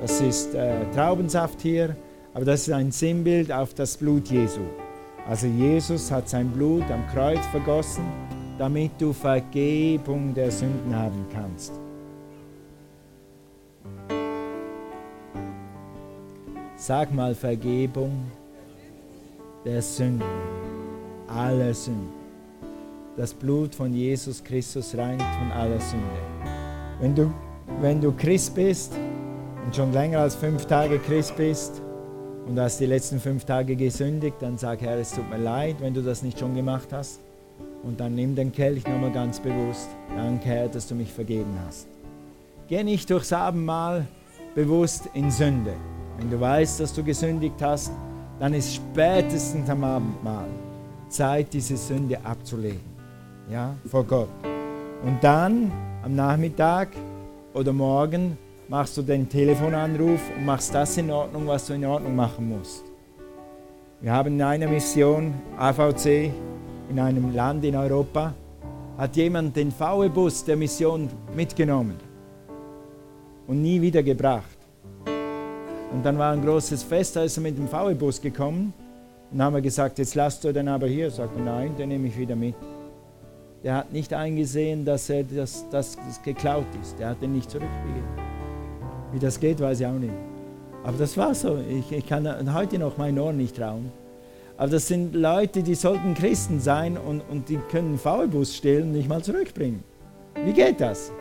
das 0.00 0.20
ist 0.20 0.54
äh, 0.54 0.84
Traubensaft 0.94 1.60
hier, 1.60 1.96
aber 2.34 2.44
das 2.44 2.68
ist 2.68 2.74
ein 2.74 2.90
Sinnbild 2.90 3.52
auf 3.52 3.74
das 3.74 3.96
Blut 3.96 4.28
Jesu. 4.28 4.60
Also 5.28 5.46
Jesus 5.46 6.10
hat 6.10 6.28
sein 6.28 6.50
Blut 6.50 6.84
am 6.90 7.06
Kreuz 7.12 7.44
vergossen, 7.52 8.04
damit 8.58 8.90
du 8.98 9.12
Vergebung 9.12 10.34
der 10.34 10.50
Sünden 10.50 10.94
haben 10.94 11.24
kannst. 11.32 11.72
Sag 16.76 17.14
mal 17.14 17.34
Vergebung 17.34 18.24
der 19.64 19.80
Sünden, 19.80 20.22
aller 21.28 21.72
Sünden. 21.72 22.21
Das 23.16 23.34
Blut 23.34 23.74
von 23.74 23.92
Jesus 23.92 24.42
Christus 24.42 24.96
reinigt 24.96 25.34
von 25.38 25.52
aller 25.52 25.80
Sünde. 25.80 26.06
Wenn 27.00 27.14
du, 27.14 27.32
wenn 27.80 28.00
du 28.00 28.12
Christ 28.12 28.54
bist 28.54 28.92
und 29.64 29.76
schon 29.76 29.92
länger 29.92 30.20
als 30.20 30.34
fünf 30.34 30.66
Tage 30.66 30.98
Christ 30.98 31.36
bist, 31.36 31.82
und 32.46 32.58
hast 32.58 32.80
die 32.80 32.86
letzten 32.86 33.20
fünf 33.20 33.44
Tage 33.44 33.76
gesündigt, 33.76 34.36
dann 34.40 34.58
sag 34.58 34.80
Herr, 34.80 34.98
es 34.98 35.12
tut 35.12 35.28
mir 35.30 35.38
leid, 35.38 35.76
wenn 35.80 35.94
du 35.94 36.02
das 36.02 36.22
nicht 36.22 36.38
schon 36.38 36.54
gemacht 36.54 36.88
hast. 36.92 37.20
Und 37.82 37.98
dann 38.00 38.14
nimm 38.14 38.34
den 38.34 38.52
Kelch 38.52 38.86
nochmal 38.86 39.12
ganz 39.12 39.40
bewusst. 39.40 39.88
Danke 40.14 40.48
Herr, 40.48 40.68
dass 40.68 40.86
du 40.86 40.94
mich 40.94 41.12
vergeben 41.12 41.56
hast. 41.66 41.86
Geh 42.68 42.82
nicht 42.82 43.10
durchs 43.10 43.32
Abendmahl 43.32 44.06
bewusst 44.54 45.08
in 45.14 45.30
Sünde. 45.30 45.74
Wenn 46.18 46.30
du 46.30 46.40
weißt, 46.40 46.80
dass 46.80 46.92
du 46.92 47.02
gesündigt 47.02 47.60
hast, 47.60 47.92
dann 48.38 48.54
ist 48.54 48.74
spätestens 48.74 49.68
am 49.68 49.84
Abendmahl 49.84 50.48
Zeit, 51.08 51.52
diese 51.52 51.76
Sünde 51.76 52.18
abzulegen. 52.24 52.91
Ja, 53.52 53.76
vor 53.86 54.04
Gott. 54.04 54.30
Und 55.04 55.22
dann 55.22 55.70
am 56.02 56.14
Nachmittag 56.14 56.88
oder 57.52 57.74
morgen 57.74 58.38
machst 58.66 58.96
du 58.96 59.02
den 59.02 59.28
Telefonanruf 59.28 60.20
und 60.34 60.46
machst 60.46 60.74
das 60.74 60.96
in 60.96 61.10
Ordnung, 61.10 61.46
was 61.46 61.66
du 61.66 61.74
in 61.74 61.84
Ordnung 61.84 62.16
machen 62.16 62.48
musst. 62.48 62.82
Wir 64.00 64.10
haben 64.10 64.32
in 64.32 64.42
einer 64.42 64.68
Mission, 64.68 65.34
AVC, 65.58 66.32
in 66.88 66.98
einem 66.98 67.34
Land 67.34 67.62
in 67.66 67.76
Europa, 67.76 68.32
hat 68.96 69.16
jemand 69.16 69.54
den 69.54 69.70
VW-Bus 69.70 70.46
der 70.46 70.56
Mission 70.56 71.10
mitgenommen 71.36 71.96
und 73.46 73.60
nie 73.60 73.82
wieder 73.82 74.02
gebracht. 74.02 74.56
Und 75.92 76.02
dann 76.02 76.16
war 76.16 76.32
ein 76.32 76.42
großes 76.42 76.84
Fest, 76.84 77.16
da 77.16 77.24
ist 77.24 77.36
er 77.36 77.42
mit 77.42 77.58
dem 77.58 77.68
VW-Bus 77.68 78.18
gekommen 78.18 78.72
und 79.30 79.42
haben 79.42 79.54
wir 79.54 79.60
gesagt, 79.60 79.98
jetzt 79.98 80.14
lasst 80.14 80.42
du 80.42 80.54
den 80.54 80.68
aber 80.68 80.86
hier. 80.86 81.10
Sagt 81.10 81.38
nein, 81.38 81.76
den 81.76 81.90
nehme 81.90 82.08
ich 82.08 82.18
wieder 82.18 82.34
mit. 82.34 82.54
Der 83.64 83.76
hat 83.76 83.92
nicht 83.92 84.12
eingesehen, 84.12 84.84
dass, 84.84 85.08
er 85.08 85.22
das, 85.22 85.68
dass 85.70 85.96
das 85.96 86.22
geklaut 86.22 86.66
ist. 86.80 86.98
Der 86.98 87.10
hat 87.10 87.22
den 87.22 87.32
nicht 87.32 87.50
zurückgegeben. 87.50 88.02
Wie 89.12 89.18
das 89.18 89.38
geht, 89.38 89.60
weiß 89.60 89.80
ich 89.80 89.86
auch 89.86 89.98
nicht. 89.98 90.14
Aber 90.82 90.98
das 90.98 91.16
war 91.16 91.34
so. 91.34 91.58
Ich, 91.68 91.92
ich 91.92 92.06
kann 92.06 92.54
heute 92.54 92.78
noch 92.78 92.96
meinen 92.98 93.18
Ohren 93.18 93.36
nicht 93.36 93.56
trauen. 93.56 93.92
Aber 94.56 94.68
das 94.68 94.88
sind 94.88 95.14
Leute, 95.14 95.62
die 95.62 95.74
sollten 95.74 96.14
Christen 96.14 96.60
sein 96.60 96.96
und, 96.96 97.20
und 97.30 97.48
die 97.48 97.58
können 97.70 97.88
einen 97.88 97.98
VW-Bus 97.98 98.56
stehlen 98.56 98.84
und 98.84 98.92
nicht 98.92 99.08
mal 99.08 99.22
zurückbringen. 99.22 99.82
Wie 100.44 100.52
geht 100.52 100.80
das? 100.80 101.12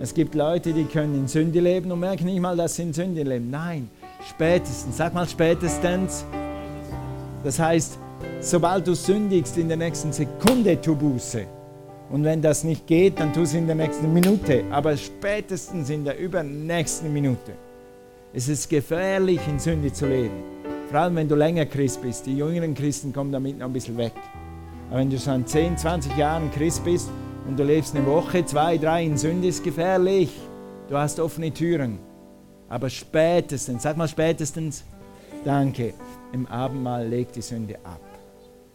Es 0.00 0.12
gibt 0.12 0.34
Leute, 0.34 0.72
die 0.72 0.84
können 0.84 1.14
in 1.14 1.28
Sünde 1.28 1.60
leben 1.60 1.90
und 1.90 2.00
merken 2.00 2.26
nicht 2.26 2.40
mal, 2.40 2.56
dass 2.56 2.76
sie 2.76 2.82
in 2.82 2.92
Sünde 2.92 3.22
leben. 3.22 3.50
Nein, 3.50 3.88
spätestens, 4.28 4.96
sag 4.96 5.14
mal 5.14 5.26
spätestens. 5.26 6.24
Das 7.44 7.58
heißt, 7.58 7.98
sobald 8.40 8.86
du 8.86 8.94
sündigst, 8.94 9.56
in 9.56 9.68
der 9.68 9.76
nächsten 9.76 10.12
Sekunde 10.12 10.80
tu 10.80 10.94
Buße. 10.94 11.55
Und 12.10 12.22
wenn 12.22 12.40
das 12.40 12.62
nicht 12.62 12.86
geht, 12.86 13.18
dann 13.18 13.32
tu 13.32 13.42
es 13.42 13.54
in 13.54 13.66
der 13.66 13.74
nächsten 13.74 14.12
Minute, 14.12 14.64
aber 14.70 14.96
spätestens 14.96 15.90
in 15.90 16.04
der 16.04 16.18
übernächsten 16.18 17.12
Minute. 17.12 17.52
Es 18.32 18.48
ist 18.48 18.68
gefährlich, 18.68 19.40
in 19.48 19.58
Sünde 19.58 19.92
zu 19.92 20.06
leben. 20.06 20.42
Vor 20.88 21.00
allem, 21.00 21.16
wenn 21.16 21.28
du 21.28 21.34
länger 21.34 21.66
Christ 21.66 22.00
bist. 22.00 22.26
Die 22.26 22.36
jüngeren 22.36 22.74
Christen 22.74 23.12
kommen 23.12 23.32
damit 23.32 23.58
noch 23.58 23.66
ein 23.66 23.72
bisschen 23.72 23.96
weg. 23.96 24.12
Aber 24.88 25.00
wenn 25.00 25.10
du 25.10 25.18
schon 25.18 25.44
10, 25.44 25.76
20 25.76 26.16
Jahren 26.16 26.50
Christ 26.52 26.84
bist 26.84 27.10
und 27.48 27.58
du 27.58 27.64
lebst 27.64 27.96
eine 27.96 28.06
Woche, 28.06 28.44
zwei, 28.44 28.78
drei 28.78 29.04
in 29.04 29.16
Sünde, 29.16 29.48
ist 29.48 29.64
gefährlich. 29.64 30.30
Du 30.88 30.96
hast 30.96 31.18
offene 31.18 31.52
Türen. 31.52 31.98
Aber 32.68 32.88
spätestens, 32.88 33.82
sag 33.82 33.96
mal 33.96 34.06
spätestens, 34.06 34.84
danke, 35.44 35.94
im 36.32 36.46
Abendmahl 36.46 37.06
legt 37.08 37.34
die 37.34 37.42
Sünde 37.42 37.76
ab. 37.82 38.00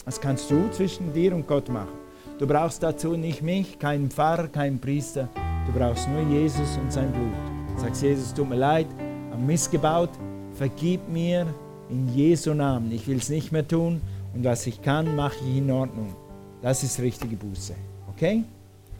Das 0.03 0.19
kannst 0.19 0.51
du 0.51 0.69
zwischen 0.71 1.13
dir 1.13 1.34
und 1.34 1.47
Gott 1.47 1.69
machen. 1.69 2.01
Du 2.41 2.47
brauchst 2.47 2.81
dazu 2.81 3.15
nicht 3.15 3.43
mich, 3.43 3.77
keinen 3.77 4.09
Pfarrer, 4.09 4.47
keinen 4.47 4.79
Priester. 4.79 5.29
Du 5.67 5.77
brauchst 5.77 6.09
nur 6.09 6.23
Jesus 6.23 6.75
und 6.81 6.91
sein 6.91 7.11
Blut. 7.11 7.79
Sagst, 7.79 8.01
Jesus, 8.01 8.33
tut 8.33 8.49
mir 8.49 8.55
leid, 8.55 8.87
habe 9.29 9.43
missgebaut, 9.43 10.09
vergib 10.55 11.07
mir 11.07 11.45
in 11.91 12.09
Jesu 12.15 12.55
Namen. 12.55 12.91
Ich 12.93 13.07
will 13.07 13.17
es 13.17 13.29
nicht 13.29 13.51
mehr 13.51 13.67
tun 13.67 14.01
und 14.33 14.43
was 14.43 14.65
ich 14.65 14.81
kann, 14.81 15.15
mache 15.15 15.35
ich 15.47 15.57
in 15.57 15.69
Ordnung. 15.69 16.15
Das 16.63 16.81
ist 16.81 16.99
richtige 16.99 17.35
Buße. 17.35 17.75
Okay? 18.09 18.43